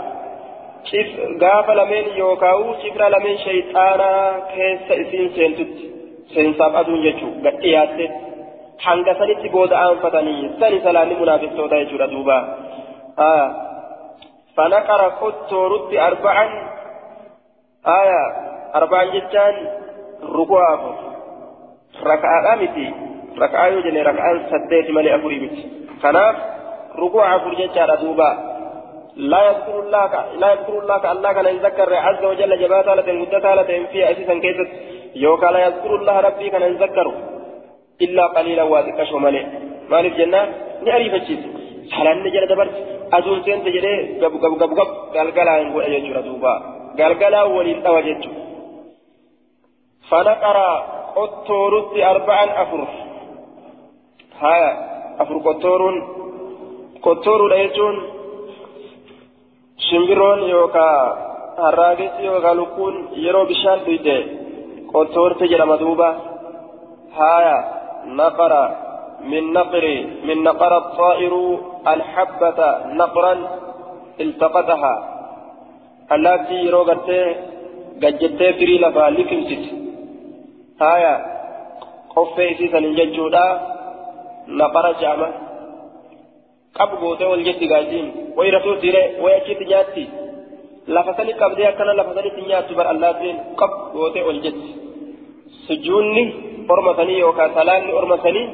gaafa 1.43 1.75
lameen 1.79 2.07
yookaa'u 2.17 2.75
cifra 2.81 3.09
lameen 3.15 3.37
shayxaanaa 3.45 4.25
keessa 4.53 4.99
isiin 5.03 5.31
seentutti 5.37 5.85
seensaaf 6.33 6.75
aduun 6.81 7.01
jechuun 7.07 7.33
gad 7.45 7.57
dhiyaatte 7.63 8.05
hanga 8.85 9.15
sanitti 9.21 9.53
booda 9.55 9.81
aanfatanii 9.85 10.51
sani 10.59 10.81
salaanni 10.87 11.19
munaafiqtoota 11.23 11.81
jechuudha 11.83 12.11
duuba 12.15 12.37
فنقر 14.57 15.01
قطورت 15.21 15.93
أربعا 15.93 16.45
آية 17.99 18.21
أربعا 18.75 19.03
جتان 19.03 19.55
ركوع 20.39 20.67
raka'aadhaa 22.03 22.55
miti 22.59 22.85
raka'aa 23.39 23.67
yoo 23.67 23.83
jenne 23.85 24.03
raka'aan 24.03 24.39
saddeeti 24.51 24.91
malee 24.91 25.13
afurii 25.15 25.39
miti 25.39 25.61
kanaaf 26.01 26.35
rukuu 26.99 27.21
afur 27.21 27.55
jechaadha 27.59 27.97
duuba 28.01 28.29
لا 29.16 29.40
يذكر 29.48 29.80
الله 29.80 30.06
لا 30.40 30.52
يذكر 30.52 30.78
الله 30.78 30.98
كالله 30.98 31.32
كان 31.32 31.46
يذكر 31.46 31.94
عز 31.94 32.24
وجل 32.24 32.58
جبات 32.58 32.88
على 32.88 33.02
تنقد 33.02 33.44
على 33.44 33.64
تنفي 33.64 34.10
أسيسا 34.10 34.34
كيست 34.34 34.70
يوكا 35.14 35.46
لا 35.46 35.60
يذكر 35.66 35.94
الله 35.94 36.20
ربي 36.20 36.50
كان 36.50 36.62
يذكر. 36.62 37.06
إلا 38.02 38.26
قليلا 38.26 38.62
واثق 38.62 39.02
شمالي 39.10 39.42
مالك 39.90 40.12
جنة؟ 40.18 40.40
نعرف 40.84 41.14
الشيء 41.14 41.40
سلام 41.90 42.18
نجل 42.26 42.44
دبرت. 42.50 42.76
أزول 43.12 43.38
سنت 43.44 43.66
جري 43.74 43.94
قب 44.22 44.32
قب 44.42 44.52
قب 44.62 44.70
قب. 44.78 44.88
قال 45.14 45.28
قلا 45.36 45.54
ينقل 45.58 45.82
أجل 45.98 46.16
دوبا. 46.26 46.54
قال 46.98 47.12
قلا 47.20 47.42
ولين 47.42 47.86
أوجدت 47.86 48.24
فنقرأ 50.08 50.70
qottoorutti 51.16 52.00
arba'an 52.12 52.50
afur 52.62 52.82
haya 54.40 54.70
afur 55.22 55.38
qottooruun 55.46 55.96
qottooruudha 57.06 57.56
jechuun 57.62 57.96
shimbiroon 59.86 60.40
yookaa 60.54 60.98
harraagessi 61.64 62.28
yookaa 62.30 62.54
lukkuun 62.60 62.96
yeroo 63.24 63.46
bishaan 63.50 63.80
dhuyde 63.86 64.16
qottoorte 64.92 65.50
jedhama 65.52 65.80
duuba 65.82 66.08
haya 67.18 67.56
naqara 68.20 68.62
من 69.32 69.52
نقر 69.52 69.84
من 70.24 70.42
نقر 70.42 70.72
الطائر 70.76 71.34
الحبة 71.94 72.58
نقرا 73.00 73.34
التقطها 74.20 74.94
التي 76.12 76.60
روغتي 76.70 77.20
قجتي 78.02 78.52
فري 78.52 78.74
لفا 78.78 79.10
لكمست 79.10 79.64
haya 80.80 81.14
qoffee 82.14 82.52
isiisanin 82.52 82.96
jechuudha 82.98 83.44
naqara 84.60 84.92
jaama 85.02 85.28
qabu 86.78 86.96
gootee 87.02 87.28
ol 87.34 87.42
jetti 87.48 87.66
gaasiin 87.72 88.06
wayi 88.36 88.50
rafuu 88.56 88.76
diree 88.82 89.06
wayi 89.22 89.36
achitti 89.40 89.64
nyaatti 89.70 90.04
lafa 90.96 91.14
sani 91.16 91.32
qabdee 91.40 91.66
akkana 91.70 91.94
lafa 92.00 92.14
sanitti 92.14 92.46
nyaattu 92.48 92.74
bar 92.78 92.86
allaattiin 92.92 93.36
qab 93.60 93.72
gootee 93.94 94.24
ol 94.30 94.38
jetti 94.44 94.70
sujuunni 95.66 96.24
orma 96.68 96.92
sanii 96.98 97.18
yookaan 97.24 97.54
salaanni 97.58 97.92
orma 98.00 98.16
sanii 98.24 98.46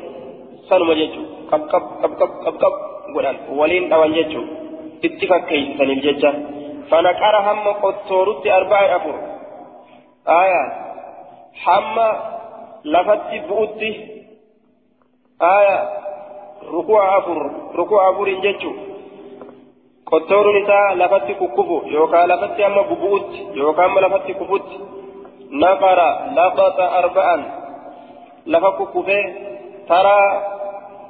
sanuma 0.69 0.95
jechuudha 1.01 1.35
qab 1.51 1.63
qab 1.73 1.85
qab 2.03 2.13
qab 2.21 2.33
qab 2.45 2.57
qab 2.63 2.75
godhan 3.15 3.37
waliin 3.59 3.91
dhawan 3.91 4.17
jechuudha 4.19 4.53
itti 5.07 5.25
fakkeessaniif 5.33 6.01
jecha 6.07 6.31
fanaqara 6.91 7.41
hamma 7.49 7.73
qottoorutti 7.85 8.49
arba'in 8.59 8.91
afur 8.99 9.17
aayaa. 10.39 10.67
hamma 11.65 12.09
lafatti 12.85 13.41
bu'utti 13.49 13.91
aya 15.41 15.77
rukuu 16.73 16.99
afur 16.99 17.51
rukuu 17.75 17.99
afuriin 17.99 18.43
jechu. 18.43 18.71
Qottooruun 20.11 20.57
isaa 20.57 20.99
lafatti 20.99 21.35
kukkufu 21.35 21.83
yookaan 21.93 22.29
lafatti 22.29 22.65
amma 22.65 22.83
bubu'utti 22.91 23.47
yookaan 23.55 23.91
amma 23.91 24.01
lafatti 24.01 24.35
kufutti. 24.35 24.77
Naqara 25.51 26.09
laqata 26.37 26.85
arba'an. 27.01 27.43
Lafa 28.47 28.71
kukkufee 28.73 29.25
taraa 29.89 30.29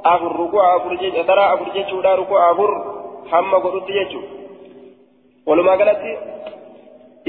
afur 0.05 0.33
rukuu 0.39 0.61
afur 0.61 0.97
jechuudha 1.01 1.25
taraa 1.25 1.53
afur 1.53 1.69
jechuudha 1.75 2.17
rukuu 2.17 2.39
afur 2.51 2.71
hamma 3.31 3.61
godhutti 3.61 3.93
jechuudha 3.93 4.29
walumaa 5.47 5.77
galatti 5.77 6.13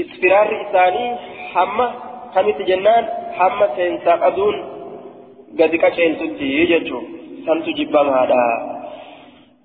isfiraarri 0.02 0.56
isaanii 0.62 1.10
hamma 1.54 1.86
kamitti 2.34 2.64
jennaan? 2.64 3.04
Hamma 3.38 3.66
seensaa 3.76 4.18
qaduun 4.24 4.56
gadi 5.58 5.78
qaceeltutti 5.84 6.48
jechuun 6.72 7.17
jibbamaadha. 7.74 8.42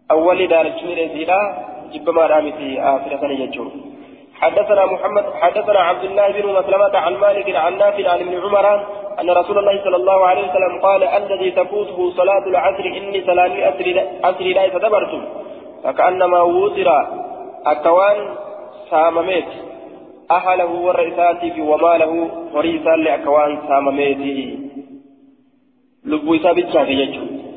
Awwalli 0.09 0.47
daalachuun 0.47 0.95
dheesiidha. 0.95 1.39
Jibbamaadha 1.93 2.41
miti 2.41 2.79
aafira 2.79 3.19
sana 3.19 3.35
jechuun. 3.35 3.93
حدثنا 4.43 4.85
محمد 4.85 5.25
حدثنا 5.41 5.79
عبد 5.79 6.03
الله 6.03 6.31
بن 6.31 6.47
مسلمة 6.59 6.97
عن 6.97 7.13
مالك 7.13 7.55
عن 7.55 7.77
نافع 7.77 8.11
عن 8.11 8.19
ابن 8.19 8.33
عمر 8.41 8.65
أن 9.21 9.29
رسول 9.29 9.57
الله 9.57 9.83
صلى 9.83 9.95
الله 9.95 10.25
عليه 10.25 10.49
وسلم 10.49 10.79
قال 10.81 11.03
الذي 11.03 11.51
تفوته 11.51 12.11
صلاة 12.11 12.47
العصر 12.47 12.85
إني 12.85 13.21
صلاة 13.21 13.45
العصر 13.45 14.43
لا 14.43 14.63
يتدبرتم 14.65 15.25
فكأنما 15.83 16.41
وزر 16.41 16.89
أكوان 17.65 18.35
سامميت 18.89 19.45
أهله 20.31 20.71
والرئيسات 20.85 21.59
وماله 21.59 22.29
وريسا 22.53 22.95
لأكوان 22.95 23.61
سامميته 23.67 24.59
لبو 26.05 26.35
إسا 26.35 26.51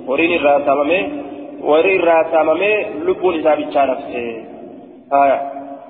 الرا 0.08 0.64
ساممي 0.66 1.00
ورين 1.60 2.00
الرا 2.00 2.30
ساممي 2.32 2.84
لبو 3.06 3.30
إسا 3.30 3.54
بيتشا 3.54 3.82
نفسه 3.90 4.26
آية 5.12 5.38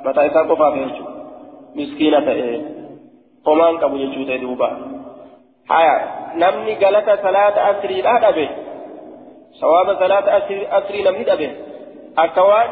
متى 0.05 0.27
إسا 0.27 0.41
قفا 0.41 0.71
في 0.71 0.79
يجو 0.83 1.05
مسكينة 1.77 2.31
إيه 2.31 2.61
قمان 3.45 3.77
قبو 3.77 3.97
يجو 3.97 4.23
تدوبا 4.25 4.69
آية 5.71 5.97
نمني 6.35 6.75
غلطة 6.83 7.17
صلاة 7.23 7.57
أسري 7.71 8.03
لا 8.03 8.31
دبي 8.31 8.49
ثواب 9.61 9.89
صلاة 10.03 10.27
أسري, 10.39 10.67
أسري 10.79 11.03
نمني 11.03 11.25
دبي 11.25 11.51
أكوان 12.19 12.69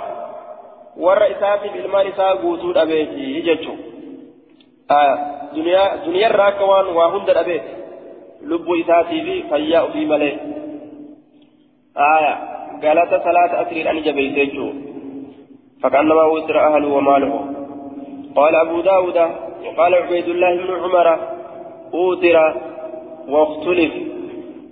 warra 0.97 1.27
isaatiif 1.27 1.75
ilmaan 1.75 2.07
isaa 2.07 2.37
guutuu 2.37 2.75
dhabeeti 2.75 3.43
jechuun 3.43 3.79
آه 4.91 5.17
دنيا 5.57 5.97
دنيا 6.07 6.27
الراكوان 6.27 6.87
وهند 6.87 7.31
الأبيت 7.31 7.63
لب 8.43 8.69
إساتي 8.81 9.21
في 9.23 9.43
فياء 9.49 9.91
في 9.91 10.07
ملئ 10.07 10.35
آية. 11.97 12.35
قالت 12.83 13.11
صلاة 13.25 13.63
أسر 13.63 13.91
أن 13.91 14.03
جبيتجو 14.03 14.73
فكأنما 15.83 16.25
وزر 16.25 16.57
أهله 16.67 16.89
وماله. 16.89 17.55
قال 18.37 18.55
أبو 18.55 18.81
داود 18.81 19.19
وقال 19.67 19.95
عبيد 19.95 20.29
الله 20.29 20.57
بن 20.57 20.71
عمر 20.83 21.19
أوتر 21.95 22.37
واختلف. 23.29 23.93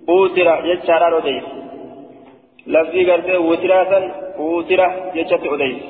أوتر 0.08 0.64
يجشار 0.64 1.18
أديس 1.18 1.44
لفظي 2.66 3.10
قرته 3.10 3.38
وتراثا 3.38 4.00
أوتر 4.38 4.80
يجشت 5.14 5.44
أديس 5.44 5.82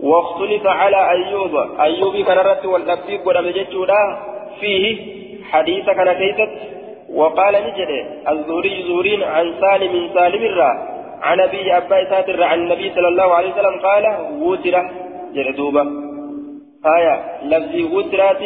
واختلف 0.00 0.66
على 0.66 1.10
أيوب 1.10 1.54
أيوب 1.80 2.16
كان 2.26 2.38
رت 2.38 2.64
واللفظي 2.66 3.16
قدام 3.16 3.46
جتشودا 3.48 4.02
فيه 4.60 4.96
حديث 5.50 5.84
كان 5.84 6.12
كيست 6.12 6.50
وقال 7.14 7.54
نجد 7.54 7.90
الزهري 8.28 8.82
زهرين 8.88 9.22
عن 9.22 9.54
سالم 9.60 10.10
سالم 10.14 10.42
الرا 10.44 10.72
عن 11.22 11.40
أبي 11.40 11.76
أبا 11.76 12.10
ساتر 12.10 12.42
عن 12.42 12.58
النبي 12.58 12.92
صلى 12.94 13.08
الله 13.08 13.34
عليه 13.34 13.52
وسلم 13.52 13.80
قال 13.80 14.04
وتر 14.42 14.74
جردوبة 15.34 15.82
آية 16.96 17.14
لفظي 17.44 17.82
وترات 17.84 18.42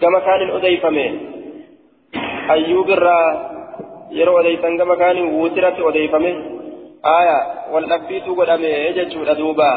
كما 0.00 0.18
كان 0.18 0.50
أضيفمه. 0.50 1.10
أيوب 2.50 2.90
الرا 2.90 3.20
يرو 4.10 4.40
أضيفن 4.40 4.78
كما 4.78 4.94
كان 4.94 5.18
وترت 5.40 5.80
أضيفمه. 5.80 6.34
آية 7.20 7.38
والأكبيت 7.72 8.26
قدامه 8.28 8.66
يجد 8.86 9.36
دوبا 9.36 9.72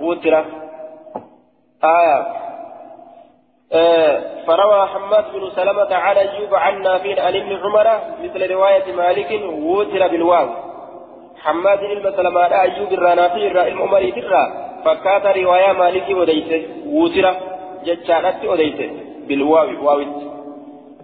وترة 0.00 0.44
آية 1.84 2.26
فروى 4.46 4.86
حماد 4.86 5.24
بن 5.32 5.50
سلمة 5.50 5.94
على 5.94 6.20
أيوب 6.20 6.54
عن 6.54 6.82
نافع 6.82 7.22
عن 7.22 7.36
ابن 7.36 7.56
عمر 7.56 8.00
مثل 8.22 8.50
رواية 8.52 8.92
مالك 8.92 9.40
وتر 9.62 10.08
بالواو. 10.08 10.48
حماد 11.42 11.78
بن 11.80 12.12
سلمة 12.16 12.40
على 12.40 12.62
أيوب 12.62 12.92
الرانافي 12.92 13.46
الرائم 13.46 13.82
عمر 13.82 14.10
ترى 14.10 14.52
فكات 14.84 15.36
رواية 15.36 15.72
مالك 15.72 16.08
وديته 16.10 16.68
وتر 16.86 17.34
جتشانت 17.84 18.44
وديته 18.44 18.90
بالواو 19.28 19.86
واو. 19.86 20.04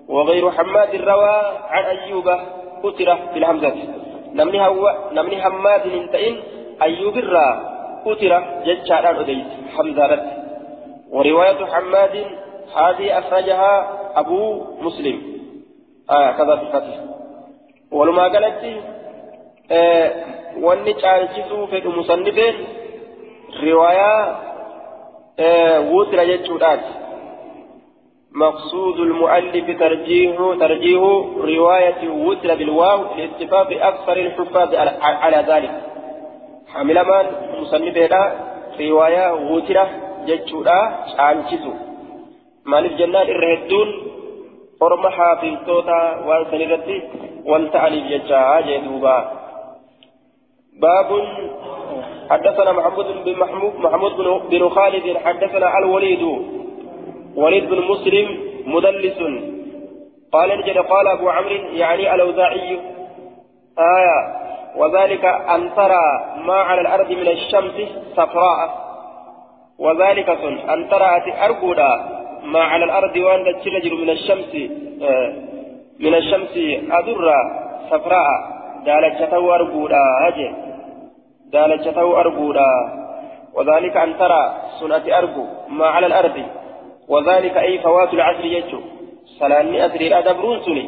وغير 0.09 0.51
حماد 0.51 0.94
روى 0.94 1.43
عن 1.70 1.84
أيوب 1.84 2.30
وتر 2.84 3.18
بالهمزة 3.34 3.74
نمني 4.34 4.66
هو 4.66 4.94
نمني 5.12 5.43
حماد 5.43 5.86
انتئن 5.86 6.36
أيوب 6.82 7.16
الرا 7.16 7.76
أتر 8.06 8.43
جتشاران 8.66 9.16
أديس 9.16 9.47
حمزة 9.76 10.22
ورواية 11.10 11.66
حماد 11.66 12.26
هذه 12.74 13.18
أخرجها 13.18 13.98
أبو 14.16 14.64
مسلم. 14.80 15.22
آه 16.10 16.32
كذا 16.32 16.56
في 16.56 16.62
الفتح. 16.62 17.01
ولما 17.93 18.22
قالت 18.22 18.64
آه 19.70 20.10
wanni 20.62 20.94
caalchisuu 20.94 21.66
fedhu 21.66 21.93
musannifeen 21.93 22.56
riwaayaa 23.62 24.36
wutira 25.93 26.26
jechuudhaati 26.26 26.93
مقصود 28.32 29.01
المؤلف 29.01 29.78
ترجيح 29.80 30.36
ترجيح 30.60 31.01
رواية 31.36 32.09
وتر 32.09 32.55
بالواو 32.55 33.14
لاتفاق 33.16 33.68
أكثر 33.72 34.16
الحفاظ 34.16 34.74
على 35.01 35.44
ذلك. 35.48 35.70
حملمان 36.68 37.26
مصنفيدا 37.60 38.32
رواية 38.80 39.34
شانشيسو 42.66 42.70
مالف 42.70 42.93
جنان 42.93 43.28
الرهدون 43.28 43.88
فرما 44.80 45.10
حافظتوتا 45.10 46.16
وان 46.26 46.44
سنرتي 46.51 47.02
وان 47.47 47.70
تعليف 47.70 48.06
جتشا 48.06 48.60
جدوبا 48.60 49.32
باب 50.80 51.22
حدثنا 52.30 52.72
محمود 52.72 53.06
بن 53.24 53.38
محمود 53.38 53.74
محمود 53.76 54.16
بن 54.51 54.68
خالد 54.68 55.16
حدثنا 55.16 55.78
الوليد 55.78 56.22
وليد 57.36 57.70
بن 57.70 57.82
مسلم 57.82 58.38
مدلس. 58.66 59.18
قال 60.32 60.59
نجد 60.59 60.78
قال 60.78 61.09
أبو 61.09 61.28
عمرو 61.28 61.55
يعني 61.55 62.14
الأوزاعي 62.14 62.80
آية 63.78 64.36
وذلك 64.76 65.24
أن 65.24 65.74
ترى 65.76 66.34
ما 66.36 66.55
على 66.55 66.80
الأرض 66.80 67.10
من 67.10 67.28
الشمس 67.28 67.88
صفراء. 68.16 68.86
وذلك 69.78 70.28
أن 70.70 70.88
ترى 70.88 71.44
أرجودا 71.44 72.15
ما 72.44 72.60
على 72.60 72.84
الأرض 72.84 73.16
وأن 73.16 73.60
تشرجر 73.60 73.94
من 73.94 74.10
الشمس 74.10 74.52
آه 75.02 75.32
من 76.00 76.14
الشمس 76.14 76.54
أدرا 76.90 77.40
صفراء. 77.90 78.56
دالتشتو 78.86 79.54
أرجودا 79.54 80.02
هجي. 80.22 80.54
دالتشتو 81.52 82.16
أرجودا 82.20 82.70
وذلك 83.54 83.96
أن 83.96 84.18
ترى 84.18 84.42
سنة 84.80 85.18
أرجو 85.18 85.44
ما 85.68 85.86
على 85.86 86.06
الأرض. 86.06 86.36
وذلك 87.08 87.56
أي 87.56 87.78
فوات 87.78 88.14
العصر 88.14 88.44
يجو. 88.44 88.80
سلاني 89.38 89.86
أسري 89.86 90.08
لا 90.08 90.20
دبرون 90.20 90.60
سني. 90.60 90.84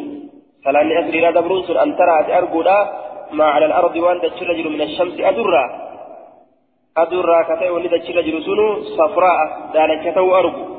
سلاني 0.65 1.01
أسري 1.01 1.21
لا 1.21 1.31
دبرون 1.31 1.63
سن 1.63 1.77
أن 1.77 1.97
ترى 1.97 2.39
أرجودا 2.39 2.79
ما 3.33 3.45
على 3.45 3.67
الأرض 3.67 3.97
وأن 3.97 4.21
تشرجر 4.21 4.69
من 4.69 4.81
الشمس. 4.81 5.21
أدرا 5.21 5.65
أدرا 6.97 7.43
كتاي 7.49 7.71
ولد 7.71 8.01
تشرجر 8.03 8.41
سنو 8.47 8.67
صفراء. 8.99 9.39
دالتشتو 9.75 10.37
أرجو 10.37 10.78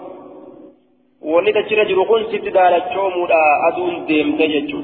ولد 1.22 1.56
تشرجر 1.66 2.04
كن 2.04 2.24
ست 2.32 2.46
دالتشو 2.56 3.10
مودا 3.10 3.42
أدون 3.68 4.06
ديم 4.06 4.38
تججو 4.40 4.80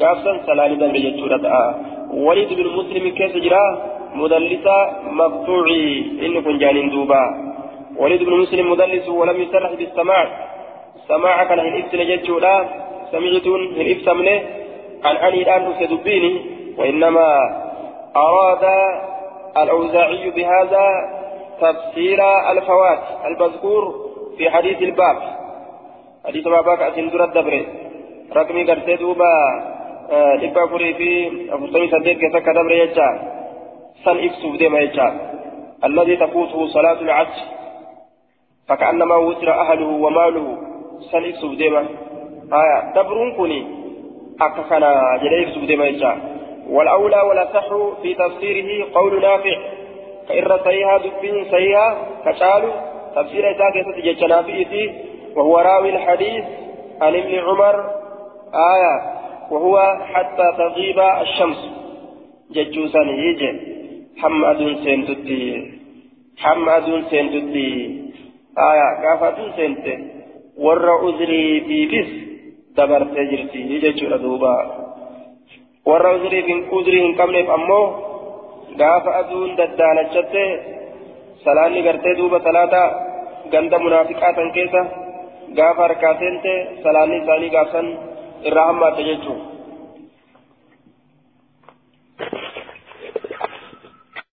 gaafsan 0.00 0.36
salaanii 0.46 0.78
dabre 0.82 1.00
jechuudha 1.06 1.64
وليد 2.14 2.52
بن 2.52 2.66
مسلم 2.78 3.08
كيف 3.08 3.36
جرا 3.36 3.64
مدلسة 4.14 4.76
مقطوعي 5.20 5.86
إن 6.26 6.42
كن 6.42 6.58
جانين 6.58 6.90
دوبا 6.90 7.22
وليد 7.96 8.22
بن 8.22 8.34
مسلم 8.42 8.70
مدلس 8.70 9.08
ولم 9.08 9.40
يصرح 9.42 9.72
بالسماع 9.74 10.26
سماع 11.08 11.44
كان 11.44 11.58
هن 11.58 11.74
إبسن 11.82 12.00
جتشولا 12.08 12.54
سمعتون 13.12 13.60
هن 13.76 13.86
إبسمنه 13.92 14.36
عن 15.04 15.16
عني 15.16 15.42
الآن 15.42 15.74
سدبيني 15.80 16.32
وإنما 16.78 17.28
أراد 18.16 18.64
الأوزاعي 19.62 20.30
بهذا 20.30 20.86
تفسير 21.60 22.20
الفوات 22.52 23.02
المذكور 23.26 23.82
في 24.36 24.50
حديث 24.50 24.78
الباب 24.82 25.16
حديث 26.26 26.46
ما 26.46 26.60
باك 26.60 26.80
أسندر 26.82 27.24
الدبر 27.24 27.54
رقمي 28.36 28.62
قرتي 28.64 28.96
دوبا 28.96 29.32
afurii 30.64 30.94
fi 30.94 31.10
afurtamii 31.54 31.90
saddeet 31.90 32.18
keessa 32.20 32.38
akka 32.38 32.52
dabre 32.54 32.76
jecha 32.76 33.06
san 34.04 34.18
ibsuuf 34.26 34.58
deema 34.58 34.80
jecha. 34.80 35.06
Alladii 35.86 36.16
tafuutuhu 36.16 36.68
salaatu 36.68 37.04
lcasr 37.04 37.54
فكأنما 38.68 39.16
وتر 39.16 39.50
أهله 39.52 39.86
وماله 39.86 40.58
سن 41.12 41.24
إبسوف 41.24 41.54
ديما 41.56 41.86
آية 42.52 42.92
دبرون 42.96 43.32
كوني 43.36 43.66
أكفنا 44.40 45.18
جلي 45.22 45.42
إبسوف 45.42 45.64
ديما 45.64 45.86
يجا 45.86 46.18
والأولى 46.70 47.20
والأصح 47.28 47.66
في 48.02 48.14
تفسيره 48.14 48.86
قول 48.94 49.20
نافع 49.20 49.56
فإن 50.28 50.58
سيها 50.64 50.98
دبين 50.98 51.44
سيها 51.50 51.86
كشالو 52.24 52.70
تفسير 53.16 53.50
إذا 53.50 53.70
كيست 53.74 53.98
جيش 54.04 54.22
نافئتي 54.22 54.84
وهو 55.36 55.58
راوي 55.58 55.90
الحديث 55.90 56.44
عن 57.02 57.14
ابن 57.14 57.34
عمر 57.38 57.76
آية 58.54 58.94
وهو 59.50 59.98
حتى 60.12 60.46
تغيب 60.58 60.98
الشمس. 61.00 61.60
ججوسا 62.50 63.00
يجي 63.00 63.50
حماد 64.20 64.60
سنتتي 64.84 65.42
حماد 66.38 66.86
سنتتي 67.10 67.70
آية 68.58 68.88
قافتون 69.02 69.50
سنتي 69.56 69.94
ور 70.58 70.90
عذري 70.90 71.60
في 71.66 71.78
بس 71.92 72.10
دبرت 72.76 73.16
جرتي. 73.30 73.60
يجي 73.60 74.06
دوبا 74.06 74.56
ور 75.86 76.06
عذري 76.06 76.42
في 76.42 76.54
عذري 76.72 77.06
إن 77.06 77.14
كملف 77.14 77.50
أمو. 77.50 77.82
قاف 78.80 79.08
أدون 79.08 79.56
ددانجته 79.56 80.46
سلاني 81.44 81.88
قرتي 81.88 82.12
دوبا 82.14 82.38
ثلاثة. 82.38 82.84
غند 83.52 83.74
منافقات 83.74 84.38
gaafa 85.58 85.82
harkaa 85.86 86.14
seente 86.22 86.52
salaanni 86.84 87.18
isaanii 87.22 87.50
gaafsan 87.56 87.88
irraa 88.50 88.66
hammaate 88.70 89.04
jechuudha. 89.08 89.44